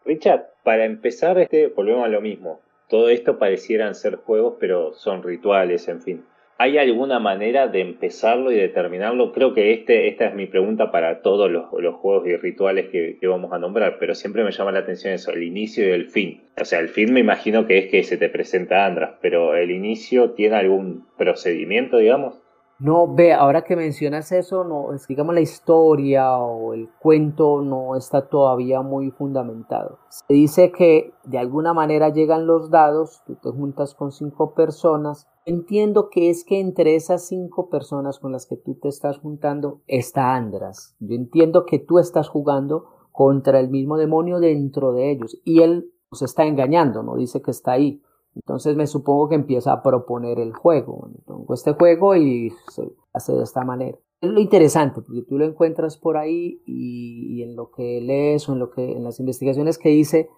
Richard, 0.05 0.47
para 0.69 0.85
empezar, 0.85 1.39
este, 1.39 1.69
volvemos 1.69 2.05
a 2.05 2.09
lo 2.09 2.21
mismo. 2.21 2.61
Todo 2.91 3.09
esto 3.09 3.39
parecieran 3.39 3.95
ser 3.95 4.17
juegos, 4.17 4.57
pero 4.61 4.93
son 4.93 5.23
rituales, 5.23 5.89
en 5.89 6.03
fin. 6.03 6.25
¿Hay 6.59 6.77
alguna 6.77 7.19
manera 7.19 7.69
de 7.69 7.81
empezarlo 7.81 8.53
y 8.53 8.57
de 8.57 8.69
terminarlo? 8.69 9.33
Creo 9.33 9.55
que 9.55 9.73
este, 9.73 10.09
esta 10.09 10.27
es 10.27 10.35
mi 10.35 10.45
pregunta 10.45 10.91
para 10.91 11.23
todos 11.23 11.51
los, 11.51 11.71
juegos 11.71 12.29
y 12.29 12.37
rituales 12.37 12.91
que, 12.91 13.17
vamos 13.27 13.51
a 13.55 13.59
nombrar, 13.59 13.97
pero 13.99 14.15
siempre 14.15 14.45
me 14.45 14.53
llama 14.53 14.73
la 14.73 14.81
atención 14.81 15.15
eso, 15.15 15.31
el 15.31 15.43
inicio 15.43 15.89
y 15.89 15.93
el 15.93 16.05
fin. 16.11 16.43
O 16.61 16.67
sea, 16.67 16.81
el 16.81 16.91
fin 16.91 17.15
me 17.15 17.21
imagino 17.21 17.67
que 17.67 17.79
es 17.79 17.91
que 17.91 18.03
se 18.03 18.19
te 18.19 18.29
presenta 18.29 18.85
Andras, 18.85 19.13
pero 19.23 19.57
el 19.57 19.71
inicio 19.71 20.33
tiene 20.33 20.57
algún 20.57 21.07
procedimiento, 21.17 21.97
digamos. 21.97 22.43
No, 22.81 23.13
ve, 23.13 23.33
ahora 23.33 23.63
que 23.63 23.75
mencionas 23.75 24.31
eso, 24.31 24.63
no, 24.63 24.91
digamos 25.09 25.35
la 25.35 25.41
historia 25.41 26.39
o 26.39 26.75
el 26.75 26.89
cuento 27.01 27.61
no 27.61 27.97
está 27.97 28.29
todavía 28.29 28.83
muy 28.83 29.11
fundamentado. 29.11 29.99
Se 30.11 30.33
dice 30.33 30.71
que 30.71 31.13
de 31.25 31.39
alguna 31.39 31.75
manera 31.75 32.11
llegan 32.11 32.47
los 32.47 32.71
dados, 32.71 33.23
tú 33.27 33.35
te 33.35 33.51
juntas 33.51 33.95
con 33.95 34.13
cinco 34.13 34.55
personas. 34.55 35.27
Entiendo 35.45 36.09
que 36.09 36.31
es 36.31 36.45
que 36.45 36.61
entre 36.61 36.95
esas 36.95 37.27
cinco 37.27 37.69
personas 37.69 38.21
con 38.21 38.31
las 38.31 38.47
que 38.47 38.57
tú 38.57 38.75
te 38.75 38.89
estás 38.89 39.19
juntando 39.19 39.81
está 39.89 40.37
Andras. 40.37 40.95
Yo 41.01 41.17
entiendo 41.17 41.67
que 41.67 41.81
tú 41.81 41.99
estás 41.99 42.29
jugando 42.29 43.09
contra 43.11 43.59
el 43.59 43.71
mismo 43.71 43.97
demonio 43.97 44.39
dentro 44.39 44.93
de 44.93 45.11
ellos 45.11 45.41
y 45.45 45.63
él 45.63 45.91
se 46.13 46.27
está 46.27 46.45
engañando, 46.45 47.03
no 47.03 47.17
dice 47.17 47.43
que 47.43 47.51
está 47.51 47.73
ahí. 47.73 48.03
Entonces 48.39 48.77
me 48.77 48.87
supongo 48.87 49.29
que 49.29 49.35
empieza 49.35 49.73
a 49.73 49.83
proponer 49.83 50.39
el 50.39 50.53
juego. 50.53 51.11
Pongo 51.27 51.55
este 51.55 51.73
juego 51.73 52.15
y 52.17 52.53
se 52.69 52.89
hace 53.13 53.33
de 53.33 53.43
esta 53.43 53.65
manera. 53.65 53.99
Es 54.21 54.31
lo 54.31 54.41
interesante, 54.41 55.01
porque 55.01 55.23
tú 55.23 55.39
lo 55.39 55.45
encuentras 55.45 55.97
por 55.97 56.17
ahí 56.17 56.63
y, 56.67 57.43
en 57.43 57.57
lo 57.57 57.71
que 57.71 58.01
lees 58.01 58.49
o 58.49 58.53
en, 58.53 58.59
lo 58.59 58.71
que, 58.71 58.93
en 58.93 59.05
las 59.05 59.21
investigaciones 59.21 59.79
que 59.79 59.91
hice, 59.91 60.29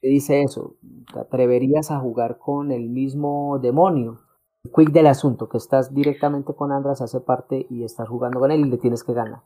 te 0.00 0.08
dice 0.08 0.42
eso. 0.42 0.76
Te 1.12 1.20
atreverías 1.20 1.90
a 1.90 1.98
jugar 1.98 2.38
con 2.38 2.72
el 2.72 2.88
mismo 2.88 3.58
demonio. 3.58 4.20
El 4.64 4.72
quick 4.72 4.90
del 4.90 5.06
asunto, 5.06 5.48
que 5.48 5.58
estás 5.58 5.94
directamente 5.94 6.54
con 6.54 6.72
Andras, 6.72 7.00
hace 7.00 7.20
parte 7.20 7.66
y 7.70 7.84
estás 7.84 8.08
jugando 8.08 8.40
con 8.40 8.50
él 8.50 8.60
y 8.60 8.70
le 8.70 8.78
tienes 8.78 9.02
que 9.02 9.14
ganar. 9.14 9.42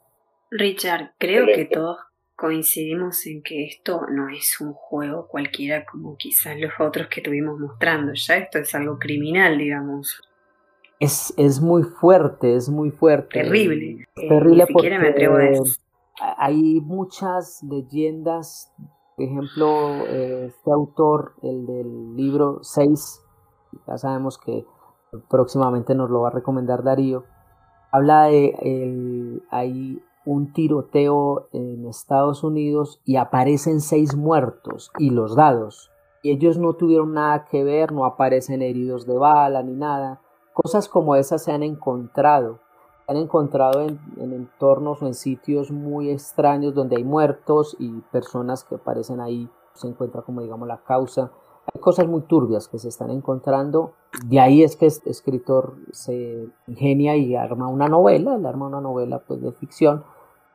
Richard, 0.51 1.13
creo 1.19 1.47
que 1.47 1.65
todos 1.65 1.99
coincidimos 2.41 3.27
en 3.27 3.43
que 3.43 3.67
esto 3.67 4.07
no 4.09 4.31
es 4.31 4.61
un 4.63 4.73
juego 4.73 5.27
cualquiera 5.29 5.85
como 5.85 6.17
quizás 6.17 6.59
los 6.59 6.73
otros 6.81 7.09
que 7.09 7.21
tuvimos 7.21 7.61
mostrando. 7.61 8.13
Ya 8.15 8.39
esto 8.39 8.59
es 8.59 8.75
algo 8.75 8.99
criminal, 8.99 9.59
digamos. 9.59 10.23
Es, 10.99 11.35
es 11.37 11.61
muy 11.61 11.83
fuerte, 11.83 12.57
es 12.57 12.71
muy 12.71 12.91
fuerte. 12.91 13.43
Terrible. 13.43 14.07
Eh, 14.17 14.29
terrible 14.29 14.67
porque 14.73 14.99
me 14.99 15.09
atrevo 15.09 15.37
hay 16.21 16.81
muchas 16.81 17.63
leyendas. 17.63 18.73
Por 19.17 19.25
ejemplo, 19.25 20.07
eh, 20.07 20.47
este 20.47 20.73
autor, 20.73 21.35
el 21.43 21.67
del 21.67 22.17
libro 22.17 22.61
6, 22.63 23.21
ya 23.87 23.99
sabemos 23.99 24.39
que 24.39 24.65
próximamente 25.29 25.95
nos 25.95 26.09
lo 26.09 26.23
va 26.23 26.29
a 26.29 26.33
recomendar 26.33 26.83
Darío, 26.83 27.25
habla 27.93 28.25
de 28.25 28.55
el, 28.63 29.43
hay 29.51 30.03
un 30.25 30.53
tiroteo 30.53 31.49
en 31.53 31.87
Estados 31.87 32.45
Unidos 32.45 33.01
y 33.05 33.17
aparecen 33.17 33.81
seis 33.81 34.15
muertos 34.15 34.91
y 34.99 35.11
los 35.11 35.35
dados. 35.35 35.91
Y 36.23 36.31
ellos 36.31 36.59
no 36.59 36.75
tuvieron 36.75 37.15
nada 37.15 37.47
que 37.47 37.65
ver, 37.65 37.93
no 37.93 38.05
aparecen 38.05 38.61
heridos 38.63 39.07
de 39.07 39.17
bala 39.17 39.63
ni 39.63 39.75
nada. 39.75 40.21
Cosas 40.53 40.89
como 40.89 41.17
esas 41.17 41.43
se 41.43 41.53
han 41.53 41.63
encontrado. 41.63 42.61
Se 43.07 43.13
han 43.13 43.17
encontrado 43.17 43.81
en, 43.81 43.99
entornos 44.19 45.03
o 45.03 45.07
en 45.07 45.15
sitios 45.15 45.71
muy 45.71 46.11
extraños 46.11 46.75
donde 46.75 46.97
hay 46.97 47.05
muertos 47.05 47.77
y 47.79 48.01
personas 48.13 48.65
que 48.65 48.75
aparecen 48.75 49.21
ahí. 49.21 49.49
Se 49.73 49.89
encuentra 49.89 50.23
como 50.23 50.43
digamos 50.43 50.69
la 50.69 50.83
causa. 50.85 51.33
Hay 51.73 51.81
cosas 51.81 52.07
muy 52.07 52.23
turbias 52.23 52.69
que 52.69 52.79
se 52.79 52.89
están 52.89 53.11
encontrando. 53.11 53.95
De 54.27 54.41
ahí 54.41 54.63
es 54.63 54.77
que 54.77 54.87
este 54.87 55.11
escritor 55.11 55.77
se 55.93 56.47
ingenia 56.67 57.17
y 57.17 57.37
arma 57.37 57.69
una 57.69 57.89
novela. 57.89 58.37
Él 58.37 58.47
arma 58.47 58.67
una 58.67 58.81
novela 58.81 59.21
pues, 59.21 59.41
de 59.41 59.53
ficción 59.53 60.05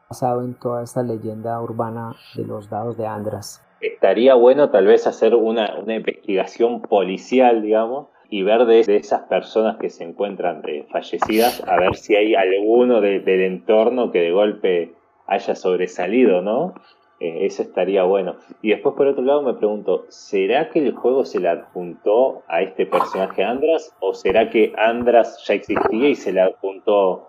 basado 0.09 0.43
en 0.43 0.53
toda 0.55 0.84
esta 0.84 1.03
leyenda 1.03 1.59
urbana 1.61 2.16
de 2.36 2.45
los 2.45 2.70
dados 2.70 2.97
de 2.97 3.07
Andras. 3.07 3.63
Estaría 3.82 4.36
bueno 4.36 4.70
tal 4.70 4.88
vez 4.88 5.07
hacer 5.07 5.36
una, 5.36 5.78
una 5.80 5.95
investigación 5.95 6.82
policial, 6.82 7.61
digamos, 7.61 8.07
y 8.30 8.43
ver 8.43 8.66
de, 8.66 8.80
esas 8.80 9.22
personas 9.24 9.78
que 9.78 9.89
se 9.89 10.03
encuentran 10.03 10.61
eh, 10.68 10.86
fallecidas, 10.91 11.63
a 11.68 11.78
ver 11.78 11.95
si 11.95 12.16
hay 12.16 12.36
alguno 12.36 13.01
del 13.01 13.41
entorno 13.41 14.11
que 14.11 14.20
de 14.20 14.32
golpe 14.32 14.95
haya 15.28 15.55
sobresalido, 15.55 16.41
¿no? 16.41 16.74
Eh, 17.20 17.45
eso 17.45 17.61
estaría 17.61 18.03
bueno. 18.03 18.36
Y 18.61 18.70
después, 18.70 18.95
por 18.95 19.07
otro 19.07 19.24
lado, 19.24 19.41
me 19.41 19.53
pregunto, 19.53 20.05
¿será 20.09 20.70
que 20.70 20.80
el 20.80 20.93
juego 20.93 21.26
se 21.26 21.39
le 21.39 21.49
adjuntó 21.49 22.43
a 22.47 22.61
este 22.61 22.86
personaje 22.86 23.43
Andras? 23.43 23.95
¿O 23.99 24.13
será 24.13 24.49
que 24.49 24.74
Andras 24.78 25.43
ya 25.45 25.53
existía 25.53 26.09
y 26.09 26.16
se 26.16 26.34
le 26.34 26.41
adjuntó 26.41 27.28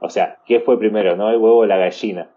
o 0.00 0.08
sea, 0.10 0.38
¿qué 0.44 0.60
fue 0.60 0.78
primero, 0.78 1.16
no? 1.16 1.30
¿El 1.30 1.38
huevo 1.38 1.58
o 1.58 1.66
la 1.66 1.78
gallina? 1.78 2.30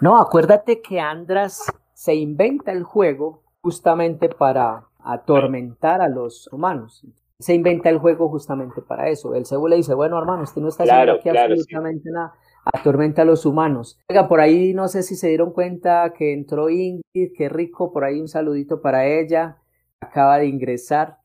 No, 0.00 0.18
acuérdate 0.18 0.80
que 0.80 1.00
Andras 1.00 1.64
se 1.92 2.14
inventa 2.14 2.72
el 2.72 2.82
juego 2.82 3.42
justamente 3.60 4.28
para 4.28 4.86
atormentar 5.04 6.00
a 6.00 6.08
los 6.08 6.48
humanos. 6.52 7.06
Se 7.38 7.54
inventa 7.54 7.90
el 7.90 7.98
juego 7.98 8.28
justamente 8.28 8.80
para 8.82 9.08
eso. 9.08 9.34
El 9.34 9.46
Cebo 9.46 9.68
le 9.68 9.76
dice, 9.76 9.94
bueno, 9.94 10.18
hermano, 10.18 10.44
usted 10.44 10.62
no 10.62 10.68
está 10.68 10.84
haciendo 10.84 11.12
aquí 11.14 11.28
absolutamente 11.28 12.10
nada. 12.10 12.34
Atormenta 12.64 13.22
a 13.22 13.24
los 13.24 13.44
humanos. 13.44 13.98
Oiga, 14.08 14.28
por 14.28 14.40
ahí 14.40 14.72
no 14.72 14.86
sé 14.88 15.02
si 15.02 15.16
se 15.16 15.28
dieron 15.28 15.52
cuenta 15.52 16.12
que 16.16 16.32
entró 16.32 16.70
Ingrid, 16.70 17.32
qué 17.36 17.48
rico, 17.48 17.92
por 17.92 18.04
ahí 18.04 18.20
un 18.20 18.28
saludito 18.28 18.80
para 18.80 19.06
ella. 19.06 19.58
Acaba 20.00 20.38
de 20.38 20.46
ingresar. 20.46 21.18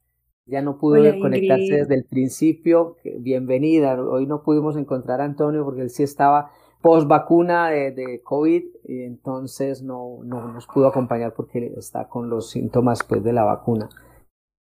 Ya 0.46 0.62
no 0.62 0.78
pudo 0.78 0.98
conectarse 1.20 1.76
desde 1.76 1.96
el 1.96 2.06
principio. 2.06 2.96
Bienvenida. 3.20 4.02
Hoy 4.02 4.26
no 4.26 4.44
pudimos 4.44 4.78
encontrar 4.78 5.20
a 5.20 5.26
Antonio 5.26 5.64
porque 5.66 5.82
él 5.82 5.90
sí 5.90 6.04
estaba 6.04 6.52
post 6.82 7.08
vacuna 7.08 7.70
de, 7.70 7.92
de, 7.92 8.22
COVID 8.22 8.64
y 8.86 9.04
entonces 9.04 9.84
no, 9.84 10.20
no 10.24 10.48
nos 10.54 10.68
pudo 10.68 10.88
acompañar 10.88 11.34
porque 11.34 11.74
está 11.76 12.08
con 12.08 12.30
los 12.30 12.50
síntomas 12.50 13.04
pues, 13.04 13.24
de 13.24 13.34
la 13.34 13.44
vacuna. 13.44 13.90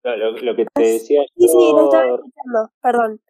lo, 0.05 0.57
que 0.57 0.66
te 0.73 0.83
decía 0.83 1.23
Sí, 1.37 1.49
sí, 1.49 1.73
lo 1.73 1.85
estaba 1.85 2.05
escuchando, 2.05 2.70
perdón. 2.81 3.20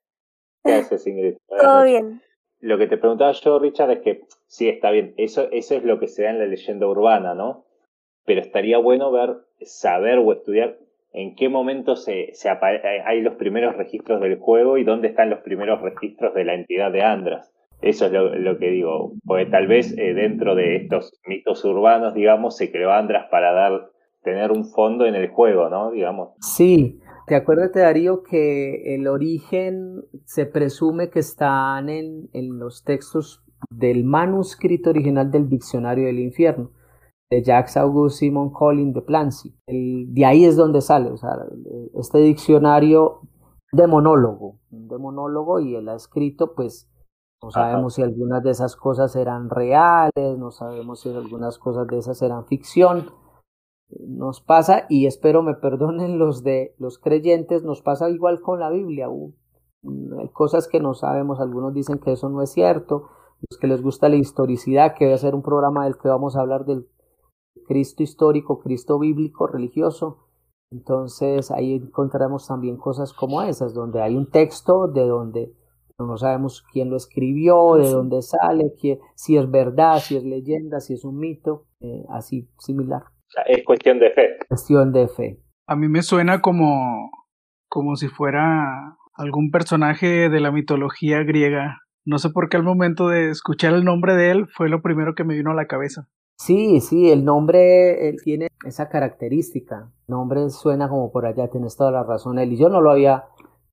Gracias, 0.64 1.06
Ingrid. 1.06 1.36
Todo 1.60 1.84
bien. 1.84 2.20
Lo 2.62 2.78
que 2.78 2.86
te 2.86 2.96
preguntaba 2.96 3.32
yo, 3.32 3.58
Richard, 3.58 3.90
es 3.90 3.98
que 4.00 4.20
sí, 4.46 4.68
está 4.68 4.92
bien, 4.92 5.14
eso, 5.16 5.48
eso 5.50 5.74
es 5.74 5.82
lo 5.82 5.98
que 5.98 6.06
se 6.06 6.22
da 6.22 6.30
en 6.30 6.38
la 6.38 6.46
leyenda 6.46 6.86
urbana, 6.86 7.34
¿no? 7.34 7.64
Pero 8.24 8.40
estaría 8.40 8.78
bueno 8.78 9.10
ver, 9.10 9.36
saber 9.60 10.18
o 10.18 10.32
estudiar 10.32 10.78
en 11.12 11.34
qué 11.34 11.48
momento 11.48 11.96
se, 11.96 12.30
se 12.34 12.48
hay 12.48 13.20
los 13.20 13.34
primeros 13.34 13.76
registros 13.76 14.20
del 14.20 14.38
juego 14.38 14.78
y 14.78 14.84
dónde 14.84 15.08
están 15.08 15.28
los 15.28 15.40
primeros 15.40 15.82
registros 15.82 16.34
de 16.34 16.44
la 16.44 16.54
entidad 16.54 16.92
de 16.92 17.02
Andras. 17.02 17.52
Eso 17.82 18.06
es 18.06 18.12
lo, 18.12 18.58
que 18.58 18.70
digo, 18.70 19.12
porque 19.26 19.46
tal 19.46 19.66
vez 19.66 19.98
eh, 19.98 20.14
dentro 20.14 20.54
de 20.54 20.76
estos 20.76 21.20
mitos 21.26 21.64
urbanos, 21.64 22.14
digamos, 22.14 22.56
se 22.56 22.70
creó 22.70 22.92
Andras 22.92 23.26
para 23.28 23.52
dar, 23.52 23.90
tener 24.22 24.52
un 24.52 24.64
fondo 24.66 25.04
en 25.04 25.16
el 25.16 25.28
juego, 25.28 25.68
¿no? 25.68 25.90
Digamos. 25.90 26.30
Sí, 26.38 27.00
te 27.32 27.36
acuérdate, 27.36 27.80
Darío, 27.80 28.22
que 28.22 28.94
el 28.94 29.08
origen 29.08 30.04
se 30.26 30.44
presume 30.44 31.08
que 31.08 31.20
están 31.20 31.88
en, 31.88 32.28
en 32.34 32.58
los 32.58 32.84
textos 32.84 33.42
del 33.70 34.04
manuscrito 34.04 34.90
original 34.90 35.30
del 35.30 35.48
Diccionario 35.48 36.04
del 36.08 36.18
Infierno 36.18 36.72
de 37.30 37.42
Jacques 37.42 37.78
Auguste 37.78 38.18
Simon 38.18 38.50
Collin 38.50 38.92
de 38.92 39.00
Plancy. 39.00 39.56
de 39.66 40.26
ahí 40.26 40.44
es 40.44 40.56
donde 40.56 40.82
sale, 40.82 41.10
o 41.10 41.16
sea, 41.16 41.30
este 41.94 42.18
diccionario 42.18 43.22
de 43.72 43.86
monólogo, 43.86 44.58
de 44.68 44.98
monólogo 44.98 45.58
y 45.58 45.74
él 45.74 45.88
ha 45.88 45.94
escrito, 45.94 46.52
pues 46.54 46.90
no 47.42 47.50
sabemos 47.50 47.94
si 47.94 48.02
algunas 48.02 48.42
de 48.42 48.50
esas 48.50 48.76
cosas 48.76 49.16
eran 49.16 49.48
reales, 49.48 50.36
no 50.36 50.50
sabemos 50.50 51.00
si 51.00 51.08
algunas 51.08 51.58
cosas 51.58 51.86
de 51.86 51.96
esas 51.96 52.20
eran 52.20 52.44
ficción. 52.44 53.06
Nos 54.00 54.40
pasa, 54.40 54.86
y 54.88 55.06
espero 55.06 55.42
me 55.42 55.54
perdonen 55.54 56.18
los 56.18 56.42
de 56.42 56.74
los 56.78 56.98
creyentes, 56.98 57.62
nos 57.62 57.82
pasa 57.82 58.08
igual 58.08 58.40
con 58.40 58.60
la 58.60 58.70
Biblia. 58.70 59.08
Mm, 59.82 60.18
hay 60.18 60.28
cosas 60.30 60.68
que 60.68 60.80
no 60.80 60.94
sabemos, 60.94 61.40
algunos 61.40 61.74
dicen 61.74 61.98
que 61.98 62.12
eso 62.12 62.28
no 62.28 62.42
es 62.42 62.50
cierto, 62.50 63.08
los 63.48 63.58
que 63.58 63.66
les 63.66 63.82
gusta 63.82 64.08
la 64.08 64.16
historicidad, 64.16 64.94
que 64.96 65.06
debe 65.06 65.18
ser 65.18 65.34
un 65.34 65.42
programa 65.42 65.84
del 65.84 65.98
que 65.98 66.08
vamos 66.08 66.36
a 66.36 66.40
hablar 66.40 66.64
del 66.64 66.86
Cristo 67.66 68.02
histórico, 68.02 68.60
Cristo 68.60 68.98
bíblico, 68.98 69.46
religioso. 69.46 70.28
Entonces 70.70 71.50
ahí 71.50 71.74
encontraremos 71.74 72.46
también 72.46 72.76
cosas 72.76 73.12
como 73.12 73.42
esas, 73.42 73.74
donde 73.74 74.00
hay 74.00 74.16
un 74.16 74.30
texto 74.30 74.88
de 74.88 75.06
donde 75.06 75.54
no 75.98 76.16
sabemos 76.16 76.62
quién 76.72 76.90
lo 76.90 76.96
escribió, 76.96 77.74
de 77.74 77.90
dónde 77.90 78.22
sale, 78.22 78.74
si 79.14 79.36
es 79.36 79.50
verdad, 79.50 79.98
si 79.98 80.16
es 80.16 80.24
leyenda, 80.24 80.80
si 80.80 80.94
es 80.94 81.04
un 81.04 81.18
mito, 81.18 81.66
eh, 81.80 82.04
así 82.08 82.48
similar. 82.58 83.04
Es 83.46 83.64
cuestión 83.64 83.98
de 83.98 84.10
fe. 84.10 84.36
Cuestión 84.48 84.92
de 84.92 85.08
fe. 85.08 85.38
A 85.66 85.76
mí 85.76 85.88
me 85.88 86.02
suena 86.02 86.40
como, 86.40 87.10
como 87.68 87.96
si 87.96 88.08
fuera 88.08 88.96
algún 89.14 89.50
personaje 89.50 90.28
de 90.28 90.40
la 90.40 90.52
mitología 90.52 91.22
griega. 91.22 91.78
No 92.04 92.18
sé 92.18 92.30
por 92.30 92.48
qué 92.48 92.56
al 92.56 92.64
momento 92.64 93.08
de 93.08 93.30
escuchar 93.30 93.74
el 93.74 93.84
nombre 93.84 94.16
de 94.16 94.30
él 94.30 94.48
fue 94.48 94.68
lo 94.68 94.82
primero 94.82 95.14
que 95.14 95.24
me 95.24 95.34
vino 95.34 95.52
a 95.52 95.54
la 95.54 95.66
cabeza. 95.66 96.08
Sí, 96.36 96.80
sí, 96.80 97.10
el 97.10 97.24
nombre 97.24 98.08
él 98.08 98.16
tiene 98.24 98.48
esa 98.66 98.88
característica. 98.88 99.92
El 100.08 100.12
nombre 100.12 100.50
suena 100.50 100.88
como 100.88 101.12
por 101.12 101.26
allá, 101.26 101.48
tienes 101.48 101.76
toda 101.76 101.92
la 101.92 102.02
razón. 102.02 102.38
Él 102.38 102.52
y 102.52 102.56
yo 102.56 102.68
no 102.68 102.80
lo 102.80 102.90
había, 102.90 103.26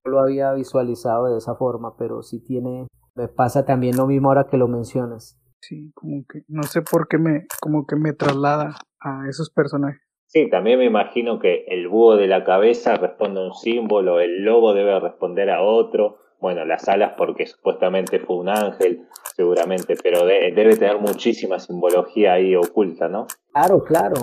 no 0.05 0.11
lo 0.11 0.19
había 0.19 0.53
visualizado 0.53 1.31
de 1.31 1.37
esa 1.37 1.55
forma, 1.55 1.95
pero 1.97 2.21
sí 2.21 2.39
tiene, 2.39 2.87
me 3.15 3.27
pasa 3.27 3.65
también 3.65 3.97
lo 3.97 4.05
mismo 4.05 4.29
ahora 4.29 4.47
que 4.47 4.57
lo 4.57 4.67
mencionas. 4.67 5.39
Sí, 5.61 5.91
como 5.95 6.23
que 6.31 6.43
no 6.47 6.63
sé 6.63 6.81
por 6.83 7.07
qué 7.07 7.17
me, 7.17 7.47
como 7.59 7.85
que 7.87 7.95
me 7.95 8.13
traslada 8.13 8.75
a 9.01 9.27
esos 9.29 9.49
personajes. 9.49 10.01
Sí, 10.25 10.49
también 10.49 10.77
me 10.77 10.85
imagino 10.85 11.39
que 11.39 11.65
el 11.67 11.87
búho 11.87 12.15
de 12.15 12.27
la 12.27 12.43
cabeza 12.43 12.95
responde 12.95 13.41
a 13.41 13.45
un 13.45 13.53
símbolo, 13.53 14.19
el 14.19 14.43
lobo 14.43 14.73
debe 14.73 14.99
responder 14.99 15.49
a 15.49 15.63
otro, 15.63 16.19
bueno, 16.39 16.65
las 16.65 16.87
alas 16.87 17.13
porque 17.17 17.47
supuestamente 17.47 18.19
fue 18.19 18.37
un 18.37 18.49
ángel, 18.49 19.07
seguramente, 19.35 19.95
pero 20.01 20.25
debe 20.25 20.77
tener 20.77 20.99
muchísima 20.99 21.59
simbología 21.59 22.33
ahí 22.33 22.55
oculta, 22.55 23.09
¿no? 23.09 23.25
Claro, 23.51 23.83
claro. 23.83 24.15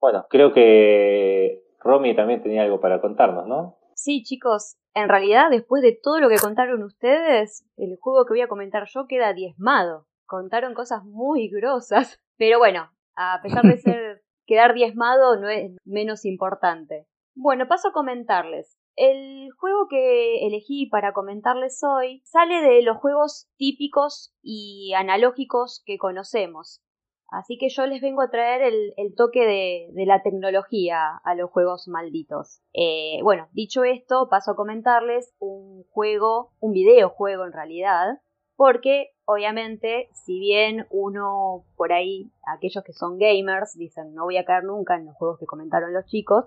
Bueno, 0.00 0.24
creo 0.30 0.52
que 0.52 1.62
Romy 1.80 2.16
también 2.16 2.42
tenía 2.42 2.62
algo 2.62 2.80
para 2.80 3.00
contarnos, 3.00 3.46
¿no? 3.46 3.76
Sí, 3.94 4.22
chicos, 4.22 4.78
en 4.94 5.08
realidad 5.08 5.50
después 5.50 5.82
de 5.82 5.98
todo 6.02 6.20
lo 6.20 6.28
que 6.28 6.38
contaron 6.38 6.82
ustedes, 6.82 7.66
el 7.76 7.98
juego 8.00 8.24
que 8.24 8.32
voy 8.32 8.40
a 8.40 8.48
comentar 8.48 8.84
yo 8.86 9.06
queda 9.06 9.34
diezmado. 9.34 10.06
Contaron 10.24 10.74
cosas 10.74 11.04
muy 11.04 11.48
grosas, 11.48 12.18
pero 12.38 12.58
bueno, 12.58 12.90
a 13.20 13.40
pesar 13.42 13.62
de 13.64 13.76
ser 13.78 14.22
quedar 14.46 14.74
diezmado 14.74 15.36
no 15.40 15.48
es 15.48 15.72
menos 15.84 16.24
importante. 16.24 17.06
Bueno, 17.34 17.68
paso 17.68 17.88
a 17.88 17.92
comentarles. 17.92 18.76
El 18.96 19.50
juego 19.58 19.86
que 19.88 20.46
elegí 20.46 20.86
para 20.86 21.12
comentarles 21.12 21.80
hoy 21.84 22.22
sale 22.24 22.60
de 22.60 22.82
los 22.82 22.96
juegos 22.98 23.48
típicos 23.56 24.34
y 24.42 24.92
analógicos 24.94 25.82
que 25.86 25.96
conocemos. 25.96 26.82
Así 27.30 27.58
que 27.58 27.68
yo 27.68 27.86
les 27.86 28.00
vengo 28.00 28.22
a 28.22 28.30
traer 28.30 28.62
el, 28.62 29.14
toque 29.14 29.46
de, 29.94 30.04
la 30.04 30.22
tecnología 30.22 31.20
a 31.22 31.34
los 31.36 31.48
juegos 31.50 31.86
malditos. 31.86 32.60
Eh, 32.72 33.20
bueno, 33.22 33.48
dicho 33.52 33.84
esto, 33.84 34.28
paso 34.28 34.50
a 34.50 34.56
comentarles 34.56 35.32
un 35.38 35.84
juego, 35.90 36.50
un 36.58 36.72
videojuego 36.72 37.46
en 37.46 37.52
realidad, 37.52 38.18
porque 38.56 39.12
obviamente, 39.30 40.08
si 40.12 40.38
bien 40.38 40.86
uno 40.90 41.64
por 41.76 41.92
ahí, 41.92 42.30
aquellos 42.46 42.82
que 42.84 42.92
son 42.92 43.18
gamers, 43.18 43.76
dicen 43.76 44.14
no 44.14 44.24
voy 44.24 44.36
a 44.36 44.44
caer 44.44 44.64
nunca 44.64 44.96
en 44.96 45.06
los 45.06 45.16
juegos 45.16 45.38
que 45.38 45.46
comentaron 45.46 45.92
los 45.92 46.06
chicos, 46.06 46.46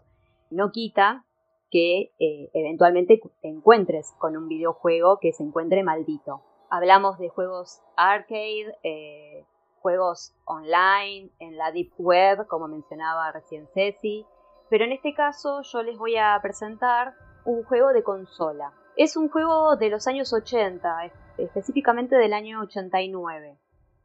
no 0.49 0.71
quita 0.71 1.25
que 1.71 2.11
eh, 2.19 2.51
eventualmente 2.53 3.19
te 3.41 3.47
encuentres 3.47 4.13
con 4.19 4.37
un 4.37 4.47
videojuego 4.47 5.17
que 5.19 5.33
se 5.33 5.43
encuentre 5.43 5.83
maldito. 5.83 6.41
Hablamos 6.69 7.17
de 7.17 7.29
juegos 7.29 7.81
arcade, 7.95 8.77
eh, 8.83 9.45
juegos 9.79 10.35
online, 10.45 11.31
en 11.39 11.57
la 11.57 11.71
deep 11.71 11.93
web, 11.97 12.47
como 12.47 12.67
mencionaba 12.67 13.31
recién 13.31 13.67
Ceci, 13.73 14.25
pero 14.69 14.85
en 14.85 14.91
este 14.91 15.13
caso 15.13 15.61
yo 15.63 15.83
les 15.83 15.97
voy 15.97 16.17
a 16.17 16.37
presentar 16.41 17.15
un 17.45 17.63
juego 17.63 17.93
de 17.93 18.03
consola. 18.03 18.73
Es 18.95 19.17
un 19.17 19.29
juego 19.29 19.75
de 19.75 19.89
los 19.89 20.07
años 20.07 20.33
80, 20.33 21.05
específicamente 21.37 22.15
del 22.15 22.33
año 22.33 22.61
89, 22.61 23.57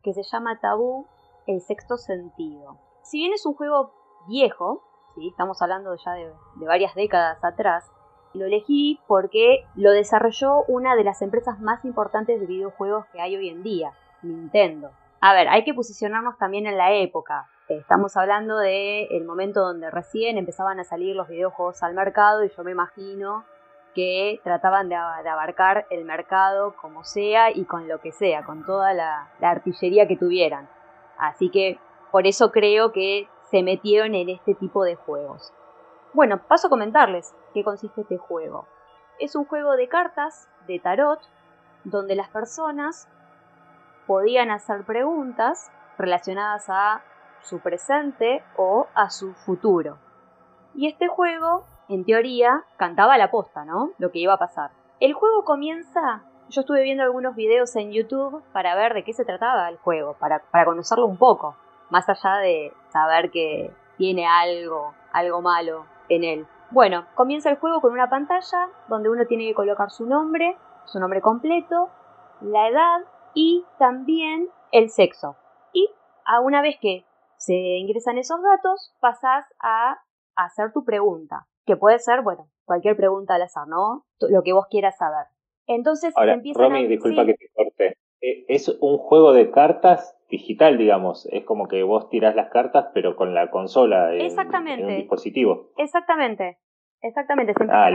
que 0.02 0.14
se 0.14 0.22
llama 0.22 0.60
Tabú, 0.60 1.06
el 1.46 1.60
sexto 1.60 1.96
sentido. 1.96 2.78
Si 3.02 3.18
bien 3.18 3.32
es 3.32 3.46
un 3.46 3.54
juego 3.54 3.92
viejo, 4.28 4.82
¿sí? 5.14 5.28
estamos 5.28 5.60
hablando 5.62 5.94
ya 5.96 6.12
de, 6.12 6.32
de 6.56 6.66
varias 6.66 6.94
décadas 6.94 7.42
atrás, 7.42 7.90
lo 8.34 8.44
elegí 8.44 9.00
porque 9.06 9.64
lo 9.74 9.90
desarrolló 9.92 10.64
una 10.64 10.96
de 10.96 11.04
las 11.04 11.22
empresas 11.22 11.60
más 11.60 11.84
importantes 11.84 12.40
de 12.40 12.46
videojuegos 12.46 13.06
que 13.06 13.20
hay 13.20 13.36
hoy 13.36 13.48
en 13.48 13.62
día, 13.62 13.92
Nintendo. 14.22 14.90
A 15.20 15.32
ver, 15.32 15.48
hay 15.48 15.64
que 15.64 15.74
posicionarnos 15.74 16.38
también 16.38 16.66
en 16.66 16.76
la 16.76 16.92
época. 16.92 17.48
Estamos 17.68 18.16
hablando 18.16 18.56
de 18.56 19.04
el 19.10 19.24
momento 19.24 19.60
donde 19.60 19.90
recién 19.90 20.38
empezaban 20.38 20.80
a 20.80 20.84
salir 20.84 21.16
los 21.16 21.28
videojuegos 21.28 21.82
al 21.82 21.94
mercado 21.94 22.44
y 22.44 22.50
yo 22.50 22.64
me 22.64 22.70
imagino 22.70 23.44
que 23.94 24.40
trataban 24.44 24.88
de, 24.88 24.96
abarcar 24.96 25.86
el 25.90 26.04
mercado 26.04 26.76
como 26.76 27.04
sea 27.04 27.50
y 27.50 27.64
con 27.64 27.88
lo 27.88 28.00
que 28.00 28.12
sea, 28.12 28.44
con 28.44 28.64
toda 28.64 28.92
la, 28.94 29.30
artillería 29.40 30.06
que 30.06 30.16
tuvieran. 30.16 30.68
Así 31.18 31.50
que 31.50 31.78
por 32.10 32.26
eso 32.26 32.52
creo 32.52 32.92
que 32.92 33.28
se 33.50 33.62
metieron 33.62 34.14
en 34.14 34.28
este 34.28 34.54
tipo 34.54 34.84
de 34.84 34.94
juegos. 34.94 35.52
Bueno, 36.12 36.38
paso 36.46 36.68
a 36.68 36.70
comentarles 36.70 37.34
qué 37.54 37.64
consiste 37.64 38.02
este 38.02 38.18
juego. 38.18 38.66
Es 39.18 39.34
un 39.34 39.44
juego 39.44 39.76
de 39.76 39.88
cartas, 39.88 40.48
de 40.66 40.78
tarot, 40.78 41.20
donde 41.84 42.14
las 42.14 42.28
personas 42.28 43.08
podían 44.06 44.50
hacer 44.50 44.84
preguntas 44.84 45.70
relacionadas 45.98 46.66
a 46.68 47.02
su 47.42 47.60
presente 47.60 48.42
o 48.56 48.86
a 48.94 49.10
su 49.10 49.34
futuro. 49.34 49.98
Y 50.74 50.86
este 50.86 51.08
juego 51.08 51.64
en 51.88 52.04
teoría, 52.04 52.64
cantaba 52.76 53.18
la 53.18 53.30
posta, 53.30 53.64
¿no? 53.64 53.90
Lo 53.98 54.10
que 54.10 54.18
iba 54.18 54.34
a 54.34 54.38
pasar. 54.38 54.70
El 55.00 55.14
juego 55.14 55.44
comienza. 55.44 56.22
Yo 56.50 56.62
estuve 56.62 56.82
viendo 56.82 57.02
algunos 57.02 57.34
videos 57.34 57.74
en 57.76 57.92
YouTube 57.92 58.42
para 58.52 58.74
ver 58.74 58.94
de 58.94 59.04
qué 59.04 59.12
se 59.12 59.24
trataba 59.24 59.68
el 59.68 59.76
juego, 59.78 60.14
para, 60.14 60.40
para 60.50 60.64
conocerlo 60.64 61.06
un 61.06 61.18
poco, 61.18 61.56
más 61.90 62.08
allá 62.08 62.36
de 62.36 62.72
saber 62.88 63.30
que 63.30 63.70
tiene 63.96 64.26
algo, 64.26 64.94
algo 65.12 65.42
malo 65.42 65.86
en 66.08 66.24
él. 66.24 66.46
Bueno, 66.70 67.06
comienza 67.14 67.50
el 67.50 67.58
juego 67.58 67.80
con 67.80 67.92
una 67.92 68.08
pantalla 68.08 68.70
donde 68.88 69.10
uno 69.10 69.26
tiene 69.26 69.46
que 69.46 69.54
colocar 69.54 69.90
su 69.90 70.06
nombre, 70.06 70.56
su 70.86 71.00
nombre 71.00 71.20
completo, 71.20 71.90
la 72.40 72.68
edad 72.68 73.00
y 73.34 73.64
también 73.78 74.48
el 74.72 74.88
sexo. 74.88 75.36
Y 75.72 75.90
a 76.24 76.40
una 76.40 76.62
vez 76.62 76.76
que 76.80 77.04
se 77.36 77.54
ingresan 77.54 78.18
esos 78.18 78.42
datos, 78.42 78.94
pasas 79.00 79.46
a 79.60 80.00
hacer 80.34 80.72
tu 80.72 80.84
pregunta 80.84 81.46
que 81.68 81.76
puede 81.76 81.98
ser, 81.98 82.22
bueno, 82.22 82.48
cualquier 82.64 82.96
pregunta 82.96 83.34
al 83.34 83.42
azar, 83.42 83.68
¿no? 83.68 84.06
Lo 84.20 84.42
que 84.42 84.54
vos 84.54 84.66
quieras 84.70 84.96
saber. 84.96 85.26
Entonces, 85.66 86.14
Ahora, 86.16 86.40
Romy, 86.54 86.86
disculpa 86.86 87.26
que 87.26 87.34
te 87.34 87.50
corte. 87.54 87.98
Eh, 88.22 88.46
es 88.48 88.68
un 88.80 88.96
juego 88.96 89.34
de 89.34 89.50
cartas 89.50 90.16
digital, 90.30 90.78
digamos. 90.78 91.26
Es 91.30 91.44
como 91.44 91.68
que 91.68 91.82
vos 91.82 92.08
tirás 92.08 92.34
las 92.34 92.48
cartas, 92.48 92.86
pero 92.94 93.16
con 93.16 93.34
la 93.34 93.50
consola 93.50 94.14
en, 94.14 94.22
Exactamente. 94.22 94.86
un 94.86 94.96
dispositivo. 94.96 95.70
Exactamente. 95.76 96.58
Exactamente. 97.02 97.52
ah, 97.70 97.90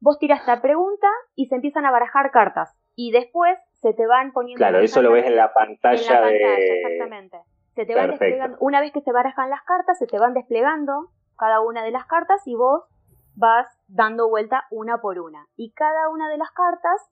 Vos 0.00 0.18
tirás 0.20 0.46
la 0.46 0.62
pregunta 0.62 1.08
y 1.34 1.46
se 1.46 1.56
empiezan 1.56 1.84
a 1.84 1.90
barajar 1.90 2.30
cartas. 2.30 2.78
Y 2.94 3.10
después 3.10 3.58
se 3.80 3.94
te 3.94 4.06
van 4.06 4.32
poniendo. 4.32 4.58
Claro, 4.58 4.78
eso 4.78 5.02
lo 5.02 5.10
ves 5.10 5.26
en 5.26 5.34
la 5.34 5.52
pantalla, 5.52 6.20
de. 6.22 6.82
Exactamente. 6.82 7.38
Se 7.74 7.84
te 7.84 7.94
van 7.96 8.10
desplegando. 8.10 8.56
Una 8.60 8.80
vez 8.80 8.92
que 8.92 9.00
se 9.00 9.12
barajan 9.12 9.50
las 9.50 9.62
cartas, 9.62 9.98
se 9.98 10.06
te 10.06 10.18
van 10.18 10.34
desplegando 10.34 11.10
cada 11.36 11.60
una 11.60 11.82
de 11.82 11.90
las 11.90 12.06
cartas 12.06 12.46
y 12.46 12.54
vos 12.54 12.84
vas 13.38 13.68
dando 13.86 14.28
vuelta 14.28 14.64
una 14.70 15.00
por 15.00 15.18
una. 15.20 15.46
Y 15.56 15.72
cada 15.72 16.08
una 16.08 16.28
de 16.28 16.38
las 16.38 16.50
cartas 16.50 17.10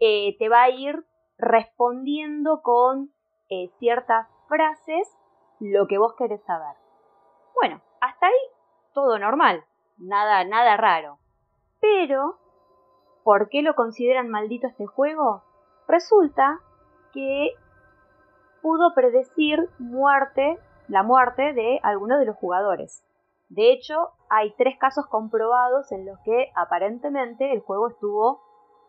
eh, 0.00 0.36
te 0.38 0.48
va 0.48 0.62
a 0.62 0.70
ir 0.70 1.04
respondiendo 1.38 2.62
con 2.62 3.10
eh, 3.48 3.70
ciertas 3.78 4.28
frases 4.48 5.08
lo 5.60 5.86
que 5.86 5.98
vos 5.98 6.14
querés 6.18 6.42
saber. 6.42 6.76
Bueno, 7.54 7.80
hasta 8.00 8.26
ahí 8.26 8.32
todo 8.92 9.18
normal, 9.18 9.64
nada, 9.98 10.44
nada 10.44 10.76
raro. 10.76 11.18
Pero, 11.80 12.38
¿por 13.22 13.48
qué 13.48 13.62
lo 13.62 13.74
consideran 13.74 14.28
maldito 14.28 14.66
este 14.66 14.86
juego? 14.86 15.42
Resulta 15.86 16.58
que 17.12 17.50
pudo 18.62 18.94
predecir 18.94 19.68
muerte, 19.78 20.58
la 20.88 21.04
muerte 21.04 21.52
de 21.52 21.78
algunos 21.82 22.18
de 22.18 22.26
los 22.26 22.36
jugadores. 22.36 23.04
De 23.48 23.70
hecho, 23.70 24.12
hay 24.34 24.54
tres 24.56 24.78
casos 24.78 25.06
comprobados 25.08 25.92
en 25.92 26.06
los 26.06 26.18
que 26.20 26.50
aparentemente 26.54 27.52
el 27.52 27.60
juego 27.60 27.88
estuvo 27.88 28.40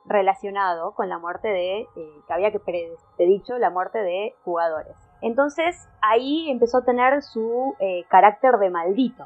relacionado 0.06 0.94
con 0.96 1.10
la 1.10 1.20
muerte 1.20 1.50
de, 1.50 1.82
eh, 1.82 1.88
que 2.26 2.34
había 2.34 2.54
que 2.54 2.62
predicho 3.18 3.58
la 3.58 3.70
muerte 3.70 4.00
de 4.00 4.36
jugadores. 4.46 4.96
Entonces 5.20 5.90
ahí 6.00 6.50
empezó 6.50 6.78
a 6.78 6.86
tener 6.86 7.22
su 7.22 7.76
eh, 7.80 8.06
carácter 8.08 8.58
de 8.58 8.70
maldito. 8.70 9.26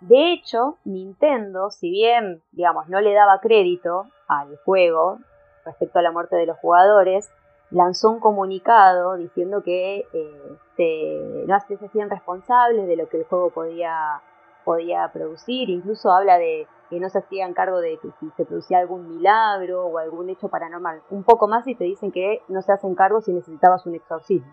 De 0.00 0.34
hecho, 0.34 0.76
Nintendo, 0.84 1.70
si 1.70 1.90
bien, 1.90 2.42
digamos, 2.52 2.90
no 2.90 3.00
le 3.00 3.14
daba 3.14 3.40
crédito 3.40 4.04
al 4.28 4.54
juego, 4.66 5.18
respecto 5.64 5.98
a 5.98 6.02
la 6.02 6.12
muerte 6.12 6.36
de 6.36 6.44
los 6.44 6.58
jugadores, 6.58 7.30
lanzó 7.70 8.10
un 8.10 8.20
comunicado 8.20 9.16
diciendo 9.16 9.62
que 9.62 10.04
eh, 10.12 11.44
no 11.46 11.60
se 11.60 11.74
hacían 11.86 12.10
responsables 12.10 12.86
de 12.86 12.96
lo 12.96 13.08
que 13.08 13.16
el 13.16 13.24
juego 13.24 13.48
podía, 13.48 14.20
podía 14.68 15.10
producir, 15.14 15.70
incluso 15.70 16.12
habla 16.12 16.36
de 16.36 16.66
que 16.90 17.00
no 17.00 17.08
se 17.08 17.20
hacían 17.20 17.54
cargo 17.54 17.80
de 17.80 17.96
que 18.02 18.10
si 18.20 18.28
se 18.36 18.44
producía 18.44 18.80
algún 18.80 19.08
milagro 19.08 19.86
o 19.86 19.96
algún 19.96 20.28
hecho 20.28 20.48
paranormal. 20.48 21.00
Un 21.08 21.24
poco 21.24 21.48
más 21.48 21.66
y 21.66 21.74
te 21.74 21.84
dicen 21.84 22.12
que 22.12 22.42
no 22.48 22.60
se 22.60 22.72
hacen 22.72 22.94
cargo 22.94 23.22
si 23.22 23.32
necesitabas 23.32 23.86
un 23.86 23.94
exorcismo. 23.94 24.52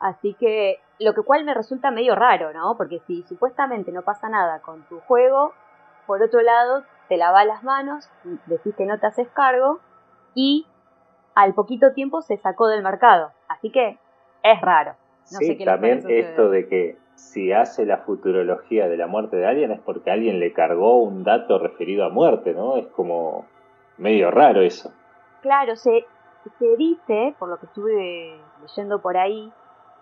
Así 0.00 0.32
que, 0.40 0.80
lo 0.98 1.12
que 1.12 1.20
cual 1.20 1.44
me 1.44 1.52
resulta 1.52 1.90
medio 1.90 2.14
raro, 2.14 2.54
¿no? 2.54 2.78
Porque 2.78 3.00
si 3.00 3.22
supuestamente 3.24 3.92
no 3.92 4.00
pasa 4.00 4.30
nada 4.30 4.60
con 4.60 4.82
tu 4.88 5.00
juego, 5.00 5.52
por 6.06 6.22
otro 6.22 6.40
lado, 6.40 6.84
te 7.10 7.18
lavas 7.18 7.44
las 7.44 7.62
manos, 7.62 8.08
decís 8.46 8.74
que 8.74 8.86
no 8.86 8.98
te 8.98 9.08
haces 9.08 9.28
cargo 9.28 9.78
y 10.32 10.66
al 11.34 11.52
poquito 11.52 11.92
tiempo 11.92 12.22
se 12.22 12.38
sacó 12.38 12.68
del 12.68 12.82
mercado. 12.82 13.32
Así 13.48 13.70
que 13.70 13.98
es 14.42 14.60
raro. 14.62 14.96
sí, 15.24 15.62
también 15.66 16.02
esto 16.08 16.48
de 16.48 16.66
que 16.66 17.03
si 17.14 17.52
hace 17.52 17.86
la 17.86 17.98
futurología 17.98 18.88
de 18.88 18.96
la 18.96 19.06
muerte 19.06 19.36
de 19.36 19.46
alguien 19.46 19.70
es 19.70 19.80
porque 19.80 20.10
alguien 20.10 20.40
le 20.40 20.52
cargó 20.52 21.02
un 21.02 21.24
dato 21.24 21.58
referido 21.58 22.04
a 22.04 22.10
muerte, 22.10 22.52
¿no? 22.52 22.76
Es 22.76 22.86
como 22.88 23.46
medio 23.98 24.30
raro 24.30 24.62
eso. 24.62 24.92
Claro, 25.42 25.76
se, 25.76 26.04
se 26.58 26.76
dice, 26.76 27.34
por 27.38 27.48
lo 27.48 27.58
que 27.58 27.66
estuve 27.66 28.40
leyendo 28.62 29.00
por 29.00 29.16
ahí, 29.16 29.52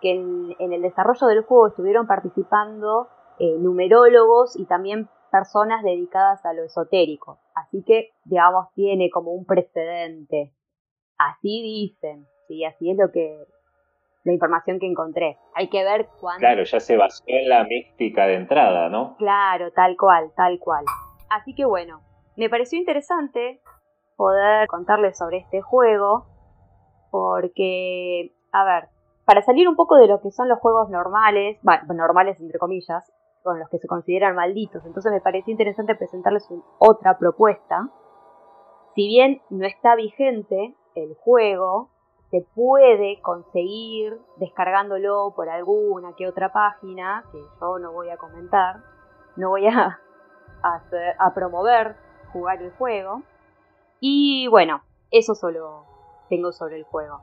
que 0.01 0.11
en, 0.11 0.73
el 0.73 0.81
desarrollo 0.81 1.27
del 1.27 1.43
juego 1.43 1.67
estuvieron 1.67 2.07
participando 2.07 3.07
eh, 3.39 3.57
numerólogos 3.57 4.59
y 4.59 4.65
también 4.65 5.09
personas 5.31 5.83
dedicadas 5.83 6.45
a 6.45 6.53
lo 6.53 6.63
esotérico. 6.63 7.39
Así 7.55 7.83
que, 7.83 8.11
digamos, 8.25 8.67
tiene 8.75 9.09
como 9.09 9.31
un 9.31 9.45
precedente. 9.45 10.53
Así 11.17 11.61
dicen, 11.61 12.27
sí, 12.47 12.65
así 12.65 12.91
es 12.91 12.97
lo 12.97 13.11
que 13.11 13.45
la 14.23 14.33
información 14.33 14.79
que 14.79 14.87
encontré. 14.87 15.37
Hay 15.55 15.69
que 15.69 15.83
ver 15.83 16.07
cuándo. 16.19 16.39
Claro, 16.39 16.63
ya 16.63 16.79
se 16.79 16.97
basó 16.97 17.23
en 17.27 17.49
la 17.49 17.63
mística 17.65 18.25
de 18.25 18.35
entrada, 18.35 18.89
¿no? 18.89 19.15
Claro, 19.17 19.71
tal 19.71 19.97
cual, 19.97 20.31
tal 20.35 20.59
cual. 20.59 20.85
Así 21.29 21.53
que 21.55 21.65
bueno, 21.65 22.01
me 22.35 22.49
pareció 22.49 22.79
interesante 22.79 23.61
poder 24.15 24.67
contarles 24.67 25.17
sobre 25.17 25.37
este 25.37 25.61
juego 25.61 26.27
porque, 27.11 28.33
a 28.51 28.63
ver, 28.63 28.89
para 29.25 29.41
salir 29.41 29.67
un 29.67 29.75
poco 29.75 29.97
de 29.97 30.07
lo 30.07 30.21
que 30.21 30.31
son 30.31 30.49
los 30.49 30.59
juegos 30.59 30.89
normales, 30.89 31.59
bueno, 31.61 31.93
normales 31.93 32.39
entre 32.39 32.59
comillas, 32.59 33.11
con 33.43 33.59
los 33.59 33.69
que 33.69 33.77
se 33.77 33.87
consideran 33.87 34.35
malditos, 34.35 34.85
entonces 34.85 35.11
me 35.11 35.21
pareció 35.21 35.51
interesante 35.51 35.95
presentarles 35.95 36.47
otra 36.79 37.17
propuesta. 37.17 37.89
Si 38.95 39.07
bien 39.07 39.41
no 39.49 39.65
está 39.65 39.95
vigente 39.95 40.75
el 40.95 41.15
juego, 41.15 41.89
se 42.33 42.41
puede 42.55 43.21
conseguir 43.21 44.19
descargándolo 44.37 45.33
por 45.35 45.49
alguna 45.49 46.15
que 46.15 46.27
otra 46.27 46.51
página, 46.51 47.23
que 47.31 47.37
yo 47.61 47.77
no 47.77 47.91
voy 47.91 48.09
a 48.09 48.17
comentar, 48.17 48.77
no 49.35 49.49
voy 49.49 49.67
a, 49.67 49.99
a 50.63 51.33
promover 51.35 51.95
jugar 52.31 52.59
el 52.63 52.71
juego. 52.71 53.21
Y 53.99 54.47
bueno, 54.47 54.81
eso 55.11 55.35
solo 55.35 55.85
tengo 56.27 56.51
sobre 56.51 56.77
el 56.77 56.85
juego. 56.85 57.21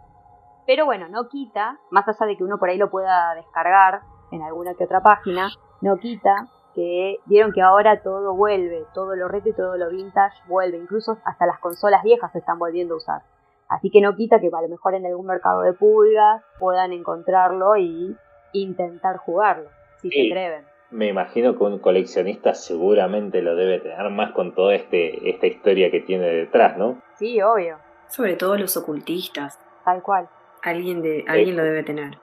Pero 0.64 0.84
bueno, 0.84 1.08
no 1.08 1.26
quita, 1.26 1.80
más 1.90 2.06
allá 2.06 2.26
de 2.26 2.36
que 2.36 2.44
uno 2.44 2.60
por 2.60 2.68
ahí 2.68 2.78
lo 2.78 2.88
pueda 2.88 3.34
descargar 3.34 4.02
en 4.30 4.42
alguna 4.42 4.74
que 4.74 4.84
otra 4.84 5.02
página, 5.02 5.48
no 5.80 5.96
quita 5.96 6.46
que 6.76 7.18
vieron 7.24 7.50
que 7.50 7.62
ahora 7.62 8.00
todo 8.00 8.32
vuelve, 8.36 8.86
todo 8.94 9.16
lo 9.16 9.26
retro 9.26 9.50
y 9.50 9.54
todo 9.56 9.76
lo 9.76 9.90
vintage 9.90 10.40
vuelve, 10.46 10.78
incluso 10.78 11.18
hasta 11.24 11.46
las 11.46 11.58
consolas 11.58 12.04
viejas 12.04 12.30
se 12.30 12.38
están 12.38 12.60
volviendo 12.60 12.94
a 12.94 12.98
usar. 12.98 13.22
Así 13.70 13.88
que 13.88 14.00
no 14.00 14.16
quita 14.16 14.40
que 14.40 14.48
a 14.48 14.62
lo 14.62 14.68
mejor 14.68 14.94
en 14.94 15.06
algún 15.06 15.26
mercado 15.26 15.62
de 15.62 15.72
pulgas 15.72 16.42
puedan 16.58 16.92
encontrarlo 16.92 17.76
y 17.76 18.16
intentar 18.52 19.16
jugarlo, 19.18 19.70
si 20.02 20.10
se 20.10 20.26
atreven. 20.26 20.64
Me 20.90 21.06
imagino 21.06 21.56
que 21.56 21.62
un 21.62 21.78
coleccionista 21.78 22.52
seguramente 22.52 23.42
lo 23.42 23.54
debe 23.54 23.78
tener 23.78 24.10
más 24.10 24.32
con 24.32 24.56
toda 24.56 24.74
este, 24.74 25.30
esta 25.30 25.46
historia 25.46 25.88
que 25.92 26.00
tiene 26.00 26.26
detrás, 26.26 26.76
¿no? 26.76 27.00
Sí, 27.14 27.40
obvio. 27.40 27.76
Sobre 28.08 28.34
todo 28.34 28.56
los 28.56 28.76
ocultistas. 28.76 29.60
Tal 29.84 30.02
cual. 30.02 30.28
Alguien, 30.64 31.00
de, 31.00 31.24
alguien 31.28 31.56
lo 31.56 31.62
debe 31.62 31.84
tener. 31.84 32.18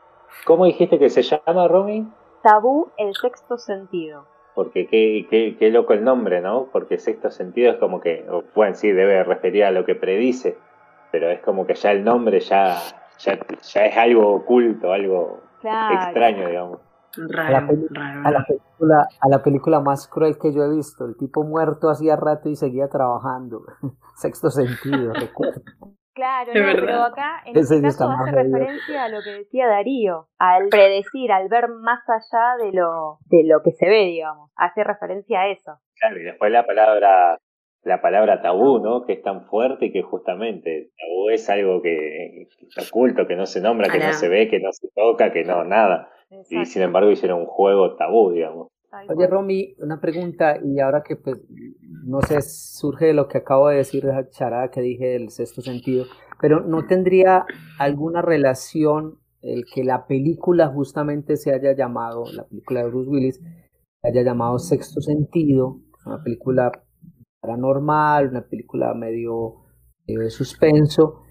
¿Cómo 0.45 0.65
dijiste 0.65 0.99
que 0.99 1.09
se 1.09 1.21
llama, 1.23 1.69
Romy? 1.69 2.07
Tabú, 2.43 2.91
el 2.97 3.15
sexto 3.15 3.57
sentido. 3.57 4.27
Porque 4.53 4.87
qué, 4.87 5.25
qué, 5.29 5.55
qué 5.57 5.69
loco 5.69 5.93
el 5.93 6.03
nombre, 6.03 6.41
¿no? 6.41 6.67
Porque 6.73 6.97
sexto 6.97 7.31
sentido 7.31 7.71
es 7.71 7.77
como 7.77 8.01
que, 8.01 8.25
bueno, 8.53 8.75
sí, 8.75 8.91
debe 8.91 9.23
referir 9.23 9.63
a 9.63 9.71
lo 9.71 9.85
que 9.85 9.95
predice, 9.95 10.57
pero 11.11 11.29
es 11.29 11.41
como 11.41 11.65
que 11.65 11.75
ya 11.75 11.91
el 11.91 12.03
nombre 12.03 12.39
ya, 12.39 12.77
ya, 13.19 13.39
ya 13.61 13.85
es 13.85 13.97
algo 13.97 14.35
oculto, 14.35 14.91
algo 14.91 15.41
extraño, 15.61 16.47
digamos. 16.47 16.81
Raro, 17.29 17.57
a, 17.57 17.61
la 17.61 17.67
raro, 17.89 18.27
a 18.27 18.31
la 18.31 18.45
película 18.45 19.07
a 19.19 19.29
la 19.29 19.41
película 19.41 19.79
más 19.79 20.07
cruel 20.07 20.37
que 20.39 20.53
yo 20.53 20.63
he 20.63 20.75
visto. 20.75 21.05
El 21.05 21.17
tipo 21.17 21.43
muerto 21.43 21.89
hacía 21.89 22.15
rato 22.15 22.49
y 22.49 22.55
seguía 22.55 22.89
trabajando. 22.89 23.61
Sexto 24.15 24.51
sentido 24.51 25.13
recuerdo. 25.13 25.61
Claro, 26.17 26.51
no, 26.51 26.73
pero 26.73 27.03
acá 27.03 27.43
en 27.45 27.55
este 27.55 27.79
caso 27.79 28.09
hace 28.09 28.31
referencia 28.31 29.03
a 29.03 29.09
lo 29.09 29.21
que 29.21 29.33
decía 29.33 29.67
Darío, 29.67 30.27
al 30.39 30.67
predecir, 30.69 31.31
al 31.31 31.47
ver 31.47 31.67
más 31.69 31.99
allá 32.09 32.57
de 32.57 32.71
lo, 32.71 33.19
de 33.27 33.43
lo 33.45 33.61
que 33.61 33.71
se 33.73 33.87
ve, 33.87 34.05
digamos, 34.05 34.49
hace 34.55 34.83
referencia 34.83 35.41
a 35.41 35.47
eso. 35.49 35.77
Claro, 35.99 36.19
y 36.19 36.23
después 36.23 36.51
la 36.51 36.65
palabra, 36.65 37.37
la 37.87 38.01
palabra 38.01 38.41
tabú, 38.41 38.79
¿no? 38.79 39.05
Que 39.05 39.13
es 39.13 39.21
tan 39.21 39.45
fuerte 39.45 39.87
y 39.87 39.91
que 39.91 40.01
justamente 40.01 40.91
tabú 40.97 41.29
es 41.29 41.49
algo 41.49 41.81
que, 41.81 42.47
está 42.61 42.83
oculto, 42.83 43.27
que 43.27 43.35
no 43.35 43.45
se 43.45 43.61
nombra, 43.61 43.89
que 43.89 43.99
no 43.99 44.13
se 44.13 44.29
ve, 44.29 44.47
que 44.47 44.59
no 44.59 44.71
se 44.71 44.87
toca, 44.93 45.31
que 45.31 45.43
no, 45.43 45.63
nada. 45.63 46.09
Y 46.49 46.65
sin 46.65 46.81
embargo 46.81 47.09
hicieron 47.09 47.41
un 47.41 47.45
juego 47.45 47.95
tabú, 47.95 48.31
digamos. 48.31 48.67
Oye, 49.09 49.27
Romy, 49.27 49.75
una 49.79 49.99
pregunta, 49.99 50.59
y 50.63 50.79
ahora 50.79 51.03
que 51.03 51.15
pues, 51.15 51.45
no 52.05 52.21
sé, 52.21 52.41
surge 52.41 53.07
de 53.07 53.13
lo 53.13 53.27
que 53.27 53.39
acabo 53.39 53.67
de 53.67 53.77
decir, 53.77 54.03
de 54.03 54.11
esa 54.11 54.29
charada 54.29 54.69
que 54.69 54.81
dije 54.81 55.07
del 55.07 55.29
sexto 55.29 55.61
sentido, 55.61 56.05
pero 56.39 56.61
¿no 56.61 56.85
tendría 56.87 57.45
alguna 57.79 58.21
relación 58.21 59.19
el 59.41 59.65
que 59.65 59.83
la 59.83 60.07
película 60.07 60.67
justamente 60.67 61.37
se 61.37 61.53
haya 61.53 61.73
llamado, 61.75 62.23
la 62.33 62.45
película 62.45 62.83
de 62.83 62.89
Bruce 62.89 63.09
Willis, 63.09 63.39
se 64.01 64.07
haya 64.07 64.23
llamado 64.23 64.57
Sexto 64.57 65.01
Sentido, 65.01 65.79
una 66.05 66.23
película 66.23 66.71
paranormal, 67.47 68.29
una 68.29 68.41
película 68.41 68.93
medio 68.93 69.63
de 70.05 70.29
suspenso, 70.29 71.23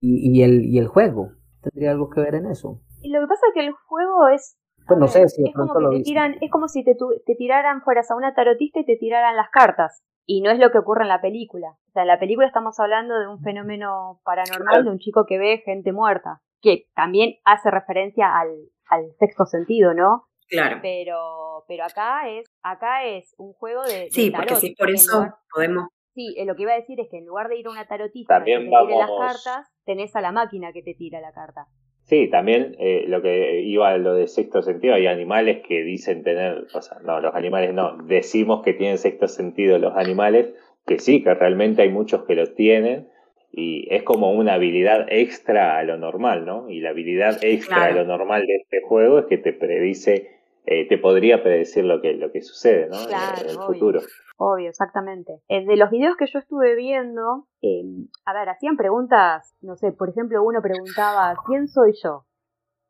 y, 0.00 0.42
el, 0.42 0.64
y 0.64 0.78
el 0.78 0.88
juego? 0.88 1.32
¿Tendría 1.62 1.90
algo 1.90 2.08
que 2.08 2.20
ver 2.20 2.34
en 2.34 2.46
eso? 2.46 2.80
Y 3.02 3.10
lo 3.10 3.20
que 3.20 3.26
pasa 3.26 3.46
es 3.48 3.54
que 3.54 3.66
el 3.66 3.72
juego 3.72 4.28
es 4.28 4.56
pues 4.86 4.98
no 4.98 5.06
sé 5.06 5.28
si 5.28 5.42
de 5.42 5.52
pronto 5.52 5.78
lo 5.78 5.90
te 5.90 6.02
tiran, 6.02 6.36
Es 6.40 6.50
como 6.50 6.66
si 6.66 6.82
te, 6.82 6.96
te 7.24 7.34
tiraran, 7.36 7.82
fueras 7.82 8.10
a 8.10 8.16
una 8.16 8.34
tarotista 8.34 8.80
y 8.80 8.84
te 8.84 8.96
tiraran 8.96 9.36
las 9.36 9.48
cartas. 9.50 10.02
Y 10.26 10.42
no 10.42 10.50
es 10.50 10.58
lo 10.58 10.70
que 10.70 10.78
ocurre 10.78 11.02
en 11.02 11.08
la 11.08 11.20
película. 11.20 11.76
O 11.88 11.92
sea, 11.92 12.02
en 12.02 12.08
la 12.08 12.18
película 12.18 12.46
estamos 12.46 12.78
hablando 12.80 13.18
de 13.18 13.28
un 13.28 13.40
fenómeno 13.40 14.20
paranormal 14.24 14.84
de 14.84 14.90
un 14.90 14.98
chico 14.98 15.26
que 15.26 15.38
ve 15.38 15.62
gente 15.64 15.92
muerta. 15.92 16.40
Que 16.60 16.86
también 16.94 17.36
hace 17.44 17.70
referencia 17.70 18.36
al, 18.36 18.48
al 18.88 19.12
sexto 19.18 19.46
sentido, 19.46 19.94
¿no? 19.94 20.24
Claro. 20.50 20.80
Pero, 20.82 21.64
pero 21.68 21.84
acá 21.84 22.28
es, 22.28 22.46
acá 22.62 23.04
es 23.04 23.34
un 23.38 23.52
juego 23.52 23.82
de. 23.84 24.08
Sí, 24.10 24.30
porque 24.30 24.56
sí, 24.56 24.74
por 24.76 24.90
eso 24.90 25.28
podemos. 25.54 25.88
Sí, 26.12 26.34
eh, 26.36 26.44
lo 26.44 26.56
que 26.56 26.62
iba 26.62 26.72
a 26.72 26.76
decir 26.76 26.98
es 26.98 27.08
que 27.08 27.18
en 27.18 27.26
lugar 27.26 27.48
de 27.48 27.56
ir 27.56 27.68
a 27.68 27.70
una 27.70 27.86
tarotista 27.86 28.42
que 28.44 28.52
te 28.52 28.58
tire 28.58 28.98
las 28.98 29.10
cartas, 29.10 29.72
tenés 29.84 30.14
a 30.16 30.20
la 30.20 30.32
máquina 30.32 30.72
que 30.72 30.82
te 30.82 30.94
tira 30.94 31.20
la 31.20 31.32
carta. 31.32 31.66
Sí, 32.02 32.28
también 32.28 32.74
eh, 32.80 33.04
lo 33.06 33.22
que 33.22 33.60
iba 33.60 33.90
a 33.90 33.96
lo 33.96 34.14
de 34.14 34.26
sexto 34.26 34.62
sentido, 34.62 34.94
hay 34.94 35.06
animales 35.06 35.62
que 35.66 35.84
dicen 35.84 36.24
tener, 36.24 36.66
o 36.74 36.82
sea, 36.82 36.98
no, 37.04 37.20
los 37.20 37.32
animales 37.36 37.72
no, 37.72 37.96
decimos 37.98 38.62
que 38.62 38.72
tienen 38.72 38.98
sexto 38.98 39.28
sentido 39.28 39.78
los 39.78 39.94
animales, 39.96 40.52
que 40.84 40.98
sí, 40.98 41.22
que 41.22 41.32
realmente 41.32 41.82
hay 41.82 41.90
muchos 41.90 42.24
que 42.24 42.34
lo 42.34 42.52
tienen, 42.54 43.08
y 43.52 43.86
es 43.94 44.02
como 44.02 44.32
una 44.32 44.54
habilidad 44.54 45.06
extra 45.08 45.78
a 45.78 45.84
lo 45.84 45.98
normal, 45.98 46.44
¿no? 46.44 46.68
Y 46.68 46.80
la 46.80 46.90
habilidad 46.90 47.38
extra 47.42 47.84
a 47.84 47.90
lo 47.92 48.04
normal 48.04 48.44
de 48.46 48.56
este 48.56 48.80
juego 48.80 49.20
es 49.20 49.26
que 49.26 49.38
te 49.38 49.52
predice, 49.52 50.39
eh, 50.66 50.86
te 50.88 50.98
podría 50.98 51.42
predecir 51.42 51.84
lo 51.84 52.00
que, 52.00 52.12
lo 52.14 52.30
que 52.30 52.42
sucede, 52.42 52.88
¿no? 52.88 52.96
en, 52.98 53.48
el 53.48 53.56
futuro. 53.56 54.00
Obvio, 54.36 54.68
exactamente. 54.68 55.40
Eh, 55.48 55.64
de 55.66 55.76
los 55.76 55.90
videos 55.90 56.16
que 56.16 56.26
yo 56.26 56.38
estuve 56.38 56.74
viendo, 56.74 57.46
eh, 57.62 57.82
a 58.24 58.32
ver, 58.32 58.48
hacían 58.48 58.76
preguntas, 58.76 59.56
no 59.62 59.76
sé, 59.76 59.92
por 59.92 60.10
ejemplo, 60.10 60.42
uno 60.42 60.60
preguntaba, 60.62 61.34
¿quién 61.46 61.68
soy 61.68 61.92
yo? 62.02 62.26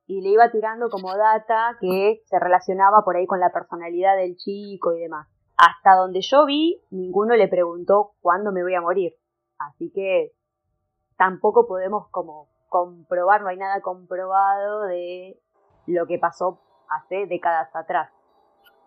Y 0.07 0.21
le 0.21 0.31
iba 0.31 0.51
tirando 0.51 0.89
como 0.91 1.17
data 1.17 1.77
que 1.81 2.21
se 2.25 2.39
relacionaba 2.39 3.03
por 3.05 3.17
ahí 3.17 3.27
con 3.27 3.39
la 3.39 3.51
personalidad 3.51 4.17
del 4.17 4.37
chico 4.37 4.93
y 4.93 5.01
demás. 5.01 5.29
Hasta 5.57 5.95
donde 5.95 6.21
yo 6.23 6.47
vi, 6.47 6.83
ninguno 6.91 7.37
le 7.37 7.47
preguntó 7.47 8.13
cuándo 8.21 8.51
me 8.51 8.63
voy 8.63 8.75
a 8.75 8.81
morir. 8.81 9.15
Así 9.59 9.93
que 9.95 10.33
tampoco 11.17 11.69
podemos 11.69 12.09
como 12.11 12.49
comprobar, 12.69 13.43
no 13.43 13.49
hay 13.49 13.59
nada 13.59 13.81
comprobado 13.81 14.83
de 14.83 15.39
lo 15.87 16.07
que 16.07 16.19
pasó 16.19 16.61
hace 16.91 17.27
décadas 17.27 17.75
atrás 17.75 18.11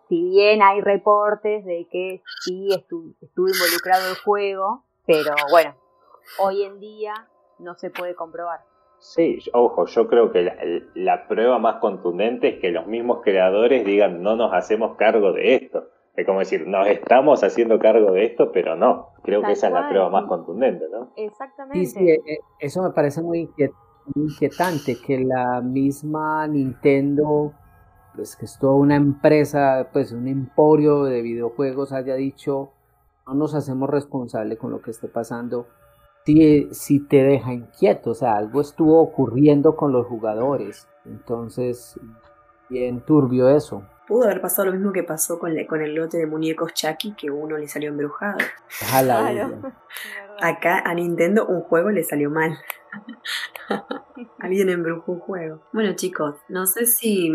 si 0.08 0.22
bien 0.22 0.62
hay 0.62 0.80
reportes 0.80 1.64
de 1.64 1.86
que 1.90 2.22
sí 2.44 2.68
estuvo 2.70 3.48
involucrado 3.48 4.10
el 4.10 4.16
juego, 4.16 4.84
pero 5.06 5.34
bueno, 5.50 5.74
hoy 6.38 6.62
en 6.62 6.80
día 6.80 7.14
no 7.58 7.74
se 7.74 7.90
puede 7.90 8.14
comprobar. 8.14 8.60
Sí, 8.98 9.38
ojo, 9.52 9.86
yo 9.86 10.08
creo 10.08 10.32
que 10.32 10.42
la, 10.42 10.56
la, 10.94 11.28
prueba 11.28 11.58
más 11.58 11.76
contundente 11.76 12.48
es 12.48 12.60
que 12.60 12.70
los 12.70 12.86
mismos 12.86 13.20
creadores 13.22 13.84
digan 13.84 14.22
no 14.22 14.34
nos 14.34 14.52
hacemos 14.54 14.96
cargo 14.96 15.32
de 15.32 15.56
esto. 15.56 15.88
Es 16.16 16.24
como 16.24 16.38
decir, 16.38 16.66
nos 16.66 16.86
estamos 16.86 17.42
haciendo 17.42 17.78
cargo 17.78 18.12
de 18.12 18.24
esto, 18.24 18.52
pero 18.52 18.76
no. 18.76 19.08
Creo 19.24 19.42
que 19.42 19.52
esa 19.52 19.66
es 19.66 19.72
la 19.72 19.88
prueba 19.88 20.08
más 20.10 20.26
contundente, 20.26 20.84
¿no? 20.90 21.12
Exactamente. 21.16 21.86
Sí, 21.86 21.86
sí, 21.86 22.08
eh, 22.08 22.20
eh, 22.24 22.38
eso 22.60 22.82
me 22.82 22.90
parece 22.90 23.20
muy 23.20 23.50
inquietante, 24.14 24.96
que 25.04 25.18
la 25.18 25.60
misma 25.60 26.46
Nintendo, 26.46 27.52
pues 28.14 28.36
que 28.36 28.44
es 28.44 28.58
toda 28.58 28.74
una 28.74 28.96
empresa, 28.96 29.88
pues 29.92 30.12
un 30.12 30.28
emporio 30.28 31.04
de 31.04 31.22
videojuegos, 31.22 31.92
haya 31.92 32.14
dicho, 32.14 32.72
no 33.26 33.34
nos 33.34 33.54
hacemos 33.54 33.90
responsables 33.90 34.58
con 34.58 34.70
lo 34.70 34.80
que 34.80 34.90
esté 34.90 35.08
pasando. 35.08 35.66
Si, 36.26 36.68
si 36.72 37.00
te 37.00 37.22
deja 37.22 37.52
inquieto, 37.52 38.10
o 38.10 38.14
sea, 38.14 38.36
algo 38.36 38.60
estuvo 38.60 39.00
ocurriendo 39.00 39.76
con 39.76 39.92
los 39.92 40.06
jugadores. 40.06 40.88
Entonces, 41.04 41.98
bien 42.68 43.00
turbio 43.00 43.48
eso. 43.48 43.82
Pudo 44.06 44.24
haber 44.24 44.40
pasado 44.40 44.66
lo 44.66 44.72
mismo 44.72 44.92
que 44.92 45.02
pasó 45.02 45.38
con, 45.38 45.52
con 45.66 45.80
el 45.80 45.94
lote 45.94 46.18
de 46.18 46.26
muñecos 46.26 46.74
Chucky, 46.74 47.14
que 47.14 47.30
uno 47.30 47.56
le 47.56 47.68
salió 47.68 47.88
embrujado. 47.88 48.38
Acá 50.40 50.82
a 50.84 50.94
Nintendo 50.94 51.46
un 51.46 51.62
juego 51.62 51.90
le 51.90 52.04
salió 52.04 52.30
mal. 52.30 52.58
Alguien 54.38 54.68
embrujó 54.68 55.12
un 55.12 55.20
juego. 55.20 55.62
Bueno 55.72 55.94
chicos, 55.94 56.36
no 56.48 56.66
sé 56.66 56.84
si, 56.84 57.32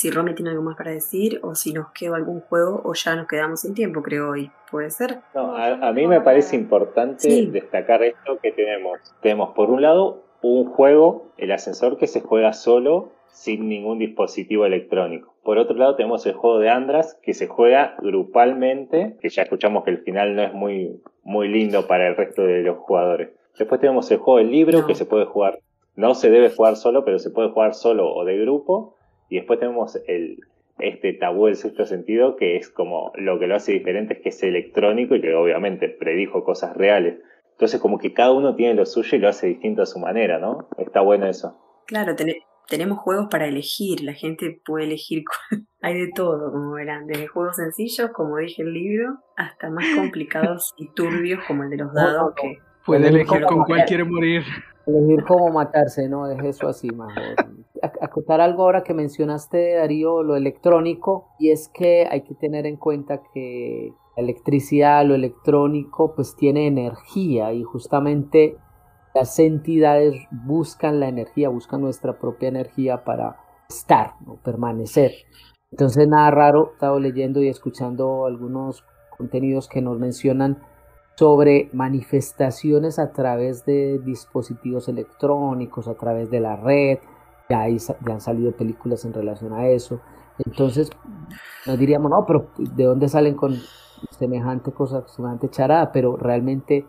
si 0.00 0.10
Romy 0.10 0.34
tiene 0.34 0.52
algo 0.52 0.62
más 0.62 0.78
para 0.78 0.92
decir 0.92 1.40
o 1.42 1.54
si 1.54 1.74
nos 1.74 1.92
quedó 1.92 2.14
algún 2.14 2.40
juego 2.40 2.80
o 2.84 2.94
ya 2.94 3.14
nos 3.16 3.28
quedamos 3.28 3.60
sin 3.60 3.74
tiempo, 3.74 4.00
creo 4.00 4.30
hoy. 4.30 4.50
¿Puede 4.70 4.90
ser? 4.90 5.18
No, 5.34 5.54
a, 5.54 5.92
mí 5.92 6.06
me 6.06 6.22
parece 6.22 6.56
importante 6.56 7.28
destacar 7.48 8.02
esto 8.02 8.38
que 8.42 8.50
tenemos. 8.50 8.98
Tenemos 9.20 9.50
por 9.50 9.68
un 9.68 9.82
lado 9.82 10.24
un 10.40 10.64
juego, 10.64 11.26
el 11.36 11.52
ascensor, 11.52 11.98
que 11.98 12.06
se 12.06 12.22
juega 12.22 12.54
solo 12.54 13.10
sin 13.28 13.68
ningún 13.68 13.98
dispositivo 13.98 14.64
electrónico. 14.64 15.34
Por 15.42 15.58
otro 15.58 15.76
lado 15.76 15.96
tenemos 15.96 16.24
el 16.24 16.32
juego 16.32 16.60
de 16.60 16.70
Andras 16.70 17.18
que 17.22 17.34
se 17.34 17.46
juega 17.46 17.94
grupalmente, 18.00 19.18
que 19.20 19.28
ya 19.28 19.42
escuchamos 19.42 19.84
que 19.84 19.90
el 19.90 19.98
final 19.98 20.34
no 20.34 20.42
es 20.42 20.54
muy, 20.54 21.02
muy 21.24 21.48
lindo 21.48 21.86
para 21.86 22.08
el 22.08 22.16
resto 22.16 22.40
de 22.40 22.62
los 22.62 22.78
jugadores. 22.78 23.32
Después 23.58 23.82
tenemos 23.82 24.10
el 24.10 24.16
juego 24.16 24.38
del 24.38 24.50
libro 24.50 24.86
que 24.86 24.94
se 24.94 25.04
puede 25.04 25.26
jugar, 25.26 25.58
no 25.94 26.14
se 26.14 26.30
debe 26.30 26.48
jugar 26.48 26.76
solo, 26.76 27.04
pero 27.04 27.18
se 27.18 27.28
puede 27.28 27.50
jugar 27.50 27.74
solo 27.74 28.10
o 28.14 28.24
de 28.24 28.38
grupo. 28.38 28.96
Y 29.30 29.36
después 29.36 29.58
tenemos 29.58 29.98
el, 30.06 30.40
este 30.80 31.12
tabú 31.14 31.46
del 31.46 31.56
sexto 31.56 31.86
sentido, 31.86 32.36
que 32.36 32.56
es 32.56 32.68
como 32.68 33.12
lo 33.14 33.38
que 33.38 33.46
lo 33.46 33.54
hace 33.54 33.72
diferente 33.72 34.14
es 34.14 34.20
que 34.20 34.28
es 34.30 34.42
electrónico 34.42 35.14
y 35.14 35.20
que 35.20 35.34
obviamente 35.34 35.88
predijo 35.88 36.44
cosas 36.44 36.76
reales. 36.76 37.18
Entonces 37.52 37.80
como 37.80 37.98
que 37.98 38.12
cada 38.12 38.32
uno 38.32 38.54
tiene 38.56 38.74
lo 38.74 38.86
suyo 38.86 39.16
y 39.16 39.20
lo 39.20 39.28
hace 39.28 39.46
distinto 39.46 39.82
a 39.82 39.86
su 39.86 39.98
manera, 39.98 40.38
¿no? 40.38 40.68
Está 40.78 41.00
bueno 41.00 41.26
eso. 41.26 41.56
Claro, 41.86 42.14
tenemos 42.68 42.98
juegos 42.98 43.28
para 43.30 43.46
elegir, 43.46 44.02
la 44.02 44.14
gente 44.14 44.60
puede 44.64 44.86
elegir, 44.86 45.24
hay 45.82 45.94
de 45.94 46.10
todo, 46.14 46.50
como 46.50 46.72
verán, 46.72 47.06
desde 47.06 47.26
juegos 47.26 47.56
sencillos, 47.56 48.10
como 48.12 48.38
dije 48.38 48.62
el 48.62 48.72
libro, 48.72 49.18
hasta 49.36 49.70
más 49.70 49.84
complicados 49.96 50.72
y 50.76 50.88
turbios 50.92 51.44
como 51.46 51.64
el 51.64 51.70
de 51.70 51.76
los 51.76 51.92
dados, 51.92 52.32
que 52.40 52.58
puede 52.84 53.08
elegir 53.08 53.42
con 53.42 53.64
cuál 53.64 53.84
quiere 53.84 54.04
morir. 54.04 54.42
Elegir 54.86 55.24
cómo 55.24 55.52
matarse, 55.52 56.08
¿no? 56.08 56.26
Deje 56.26 56.48
eso 56.48 56.68
así 56.68 56.88
mejor. 56.90 57.36
Acotar 57.82 58.40
algo 58.40 58.62
ahora 58.62 58.82
que 58.82 58.94
mencionaste, 58.94 59.74
Darío, 59.74 60.22
lo 60.22 60.36
electrónico, 60.36 61.28
y 61.38 61.50
es 61.50 61.68
que 61.68 62.06
hay 62.10 62.22
que 62.22 62.34
tener 62.34 62.66
en 62.66 62.76
cuenta 62.76 63.22
que 63.32 63.92
la 64.16 64.22
electricidad, 64.22 65.04
lo 65.04 65.14
electrónico, 65.14 66.14
pues 66.14 66.36
tiene 66.36 66.66
energía 66.66 67.52
y 67.52 67.62
justamente 67.62 68.56
las 69.14 69.38
entidades 69.38 70.14
buscan 70.30 71.00
la 71.00 71.08
energía, 71.08 71.48
buscan 71.48 71.80
nuestra 71.80 72.18
propia 72.18 72.48
energía 72.48 73.04
para 73.04 73.36
estar 73.68 74.14
permanecer. 74.44 75.12
Entonces 75.70 76.08
nada 76.08 76.30
raro, 76.30 76.70
he 76.70 76.72
estado 76.74 77.00
leyendo 77.00 77.42
y 77.42 77.48
escuchando 77.48 78.26
algunos 78.26 78.84
contenidos 79.16 79.68
que 79.68 79.80
nos 79.80 79.98
mencionan 79.98 80.58
sobre 81.16 81.68
manifestaciones 81.72 82.98
a 82.98 83.12
través 83.12 83.64
de 83.66 83.98
dispositivos 83.98 84.88
electrónicos, 84.88 85.86
a 85.86 85.94
través 85.94 86.30
de 86.30 86.40
la 86.40 86.56
red, 86.56 86.98
ya, 87.50 87.68
ya 87.68 88.12
han 88.12 88.20
salido 88.20 88.52
películas 88.52 89.04
en 89.04 89.12
relación 89.12 89.52
a 89.52 89.66
eso. 89.68 90.00
Entonces 90.38 90.90
nos 91.66 91.78
diríamos, 91.78 92.10
no, 92.10 92.24
pero 92.24 92.50
¿de 92.56 92.84
dónde 92.84 93.08
salen 93.08 93.34
con 93.34 93.54
semejante 94.16 94.72
cosa, 94.72 95.06
semejante 95.08 95.50
charada? 95.50 95.92
Pero 95.92 96.16
realmente 96.16 96.86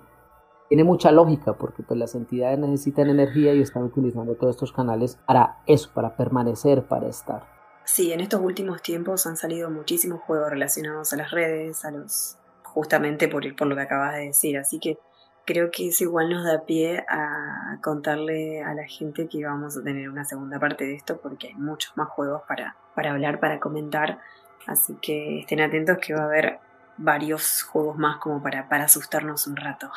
tiene 0.70 0.84
mucha 0.86 1.12
lógica 1.12 1.54
porque 1.54 1.84
pues 1.84 2.00
las 2.00 2.16
entidades 2.16 2.60
necesitan 2.60 3.10
energía 3.10 3.54
y 3.54 3.62
están 3.62 3.84
utilizando 3.84 4.36
todos 4.36 4.56
estos 4.56 4.72
canales 4.72 5.20
para 5.26 5.58
eso, 5.66 5.90
para 5.94 6.16
permanecer, 6.16 6.84
para 6.84 7.08
estar. 7.10 7.44
Sí, 7.84 8.14
en 8.14 8.22
estos 8.22 8.40
últimos 8.40 8.82
tiempos 8.82 9.26
han 9.28 9.36
salido 9.36 9.70
muchísimos 9.70 10.22
juegos 10.22 10.50
relacionados 10.50 11.12
a 11.12 11.18
las 11.18 11.32
redes, 11.32 11.84
a 11.84 11.92
los 11.92 12.38
justamente 12.64 13.28
por, 13.28 13.54
por 13.56 13.68
lo 13.68 13.76
que 13.76 13.82
acabas 13.82 14.14
de 14.16 14.28
decir, 14.28 14.58
así 14.58 14.80
que 14.80 14.98
creo 15.46 15.72
que 15.72 15.88
eso 15.88 16.04
igual 16.04 16.30
nos 16.30 16.44
da 16.44 16.66
pie 16.66 17.06
a 17.10 17.78
contarle 17.84 18.64
a 18.64 18.74
la 18.74 18.88
gente 18.88 19.28
que 19.28 19.46
vamos 19.46 19.78
a 19.78 19.84
tener 19.84 20.10
una 20.10 20.26
segunda 20.26 20.60
parte 20.60 20.86
de 20.86 20.96
esto 20.96 21.20
porque 21.22 21.48
hay 21.48 21.56
muchos 21.56 21.96
más 21.98 22.10
juegos 22.10 22.42
para, 22.48 22.76
para 22.96 23.12
hablar, 23.12 23.40
para 23.40 23.60
comentar, 23.60 24.20
así 24.68 24.96
que 25.02 25.40
estén 25.40 25.62
atentos 25.62 25.98
que 25.98 26.14
va 26.14 26.22
a 26.22 26.26
haber 26.26 26.60
varios 26.98 27.64
juegos 27.64 27.98
más 27.98 28.18
como 28.18 28.42
para, 28.42 28.70
para 28.70 28.86
asustarnos 28.86 29.48
un 29.48 29.56
rato. 29.56 29.92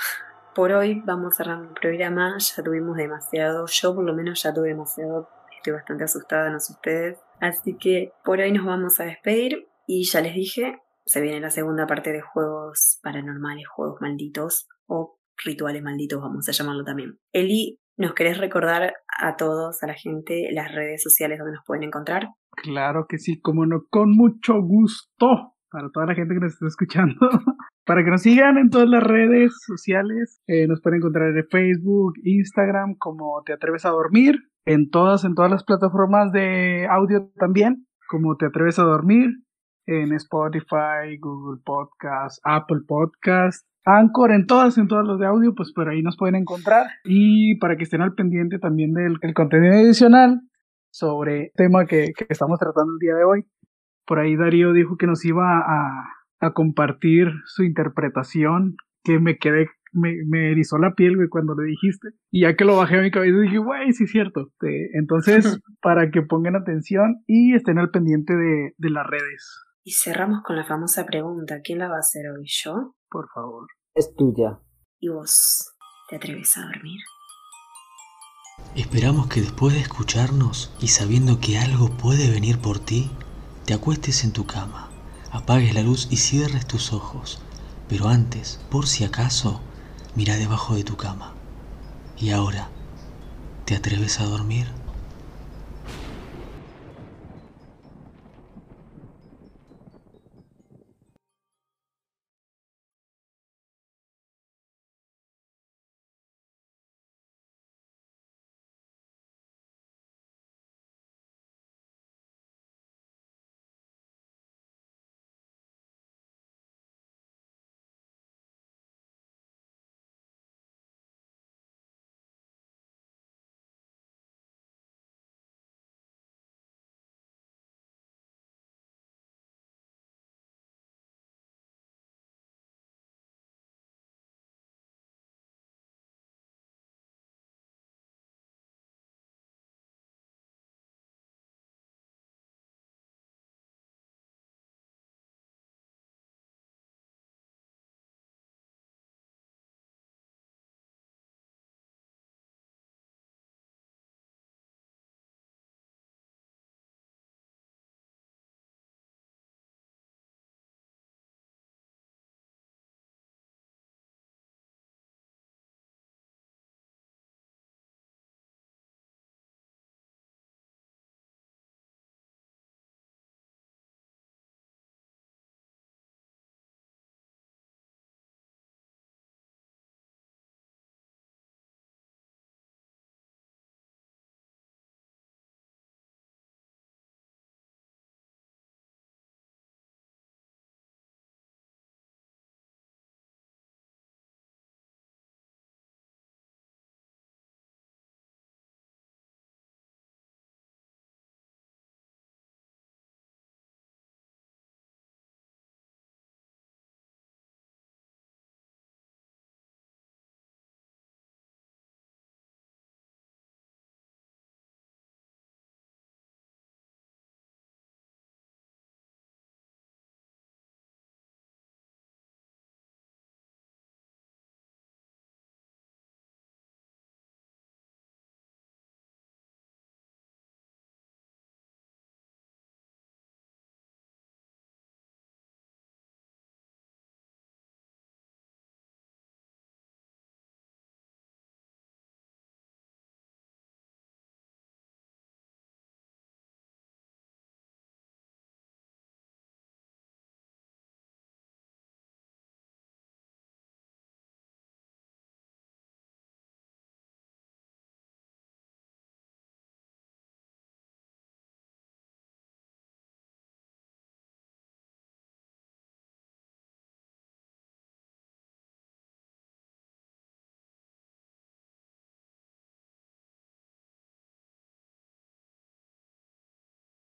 por 0.55 0.73
hoy 0.73 1.03
vamos 1.05 1.37
cerrando 1.37 1.69
el 1.69 1.75
programa. 1.75 2.37
Ya 2.39 2.63
tuvimos 2.63 2.97
demasiado, 2.97 3.67
yo 3.67 3.95
por 3.95 4.05
lo 4.05 4.15
menos 4.15 4.43
ya 4.43 4.55
tuve 4.55 4.69
demasiado. 4.69 5.29
Estoy 5.57 5.75
bastante 5.75 6.05
asustada, 6.05 6.51
no 6.51 6.61
sé 6.61 6.73
ustedes. 6.73 7.19
Así 7.41 7.77
que 7.77 8.13
por 8.25 8.41
hoy 8.41 8.53
nos 8.53 8.65
vamos 8.65 9.01
a 9.01 9.05
despedir. 9.05 9.69
Y 9.87 10.05
ya 10.05 10.21
les 10.21 10.35
dije, 10.35 10.81
se 11.05 11.21
viene 11.21 11.41
la 11.41 11.51
segunda 11.51 11.87
parte 11.87 12.13
de 12.13 12.21
juegos 12.21 12.99
paranormales, 13.03 13.69
juegos 13.69 14.01
malditos 14.01 14.69
o 14.87 15.19
rituales 15.43 15.83
malditos, 15.83 16.21
vamos 16.21 16.49
a 16.49 16.53
llamarlo 16.53 16.85
también. 16.85 17.19
Eli, 17.33 17.79
¿nos 17.97 18.15
querés 18.15 18.39
recordar 18.39 18.95
a 19.21 19.37
todos, 19.37 19.83
a 19.83 19.87
la 19.87 19.95
gente, 19.95 20.49
las 20.53 20.73
redes 20.75 21.03
sociales 21.03 21.39
donde 21.39 21.55
nos 21.55 21.65
pueden 21.65 21.85
encontrar? 21.85 22.29
Claro 22.57 23.07
que 23.09 23.19
sí, 23.19 23.41
como 23.41 23.67
no, 23.67 23.85
con 23.91 24.11
mucho 24.11 24.61
gusto 24.61 25.55
para 25.75 25.91
toda 25.91 26.07
la 26.07 26.15
gente 26.15 26.35
que 26.35 26.41
nos 26.41 26.53
está 26.53 26.67
escuchando. 26.67 27.17
para 27.85 28.05
que 28.05 28.11
nos 28.11 28.23
sigan 28.23 28.59
en 28.59 28.71
todas 28.71 28.89
las 28.89 29.03
redes 29.03 29.53
sociales. 29.67 30.41
Eh, 30.47 30.69
nos 30.69 30.81
pueden 30.81 30.99
encontrar 30.99 31.37
en 31.37 31.47
Facebook, 31.49 32.15
Instagram, 32.23 32.95
como 32.97 33.43
Te 33.45 33.53
Atreves 33.53 33.85
a 33.85 33.91
Dormir. 33.91 34.39
En 34.65 34.89
todas, 34.91 35.25
en 35.25 35.35
todas 35.35 35.51
las 35.51 35.65
plataformas 35.65 36.33
de 36.33 36.87
audio 36.89 37.31
también, 37.37 37.87
como 38.09 38.37
Te 38.37 38.47
Atreves 38.47 38.79
a 38.79 38.85
Dormir. 38.85 39.31
En 39.87 40.13
Spotify, 40.15 41.19
Google 41.21 41.61
Podcast, 41.63 42.41
Apple 42.45 42.81
Podcast, 42.87 43.67
Anchor, 43.85 44.33
en 44.33 44.47
todas, 44.47 44.79
en 44.79 44.89
todas 44.89 45.07
las 45.07 45.19
de 45.19 45.27
audio, 45.27 45.55
pues 45.55 45.73
por 45.73 45.89
ahí 45.89 46.03
nos 46.03 46.17
pueden 46.17 46.37
encontrar. 46.37 46.87
Y 47.05 47.59
para 47.59 47.77
que 47.77 47.85
estén 47.85 48.01
al 48.01 48.15
pendiente 48.15 48.59
también 48.59 48.93
del 48.93 49.19
contenido 49.35 49.75
adicional 49.75 50.41
sobre 50.91 51.45
el 51.45 51.51
tema 51.55 51.87
que 51.87 52.13
estamos 52.29 52.59
tratando 52.59 52.93
el 52.93 52.99
día 52.99 53.15
de 53.15 53.25
hoy 53.25 53.47
por 54.07 54.19
ahí 54.19 54.37
Darío 54.37 54.73
dijo 54.73 54.97
que 54.97 55.07
nos 55.07 55.25
iba 55.25 55.59
a, 55.59 56.11
compartir 56.55 57.29
su 57.47 57.63
interpretación, 57.63 58.77
que 59.03 59.19
me 59.19 59.39
quedé, 59.39 59.67
me, 59.95 60.51
erizó 60.51 60.77
la 60.77 60.93
piel, 60.95 61.17
güey, 61.17 61.29
cuando 61.31 61.55
le 61.55 61.65
dijiste. 61.65 62.09
Y 62.31 62.43
ya 62.43 62.55
que 62.55 62.67
lo 62.67 62.77
bajé 62.77 62.99
a 62.99 63.01
mi 63.01 63.11
cabeza, 63.11 63.39
dije, 63.39 63.57
güey, 63.57 63.93
sí 63.93 64.05
es 64.05 64.11
cierto. 64.11 64.51
entonces, 64.93 65.59
para 65.81 66.11
que 66.11 66.21
pongan 66.21 66.55
atención 66.55 67.23
y 67.27 67.55
estén 67.55 67.79
al 67.79 67.89
pendiente 67.89 68.37
de, 68.37 68.75
de 68.77 68.91
las 68.91 69.07
redes. 69.07 69.65
Y 69.85 69.93
cerramos 69.93 70.43
con 70.43 70.57
la 70.57 70.67
famosa 70.67 71.07
pregunta, 71.07 71.61
¿quién 71.65 71.79
la 71.79 71.89
va 71.89 71.97
a 71.97 72.01
hacer 72.01 72.27
hoy? 72.31 72.45
¿Yo? 72.45 72.95
Por 73.15 73.29
favor. 73.33 73.69
Es 73.95 74.13
tuya. 74.17 74.59
¿Y 74.99 75.09
vos 75.09 75.73
te 76.09 76.17
atreves 76.17 76.57
a 76.57 76.63
dormir? 76.63 77.01
Esperamos 78.75 79.29
que 79.29 79.41
después 79.41 79.73
de 79.73 79.81
escucharnos 79.81 80.75
y 80.81 80.89
sabiendo 80.89 81.39
que 81.39 81.57
algo 81.57 81.97
puede 81.97 82.29
venir 82.29 82.59
por 82.59 82.81
ti, 82.81 83.13
te 83.67 83.73
acuestes 83.73 84.25
en 84.25 84.33
tu 84.33 84.47
cama, 84.47 84.91
apagues 85.31 85.75
la 85.75 85.83
luz 85.83 86.09
y 86.11 86.17
cierres 86.17 86.67
tus 86.67 86.93
ojos, 86.93 87.41
pero 87.89 88.09
antes, 88.09 88.59
por 88.69 88.89
si 88.89 89.05
acaso, 89.05 89.61
mira 90.17 90.35
debajo 90.35 90.75
de 90.75 90.83
tu 90.83 90.97
cama. 90.97 91.35
Y 92.19 92.31
ahora, 92.31 92.69
¿te 93.65 93.77
atreves 93.77 94.19
a 94.19 94.25
dormir? 94.25 94.67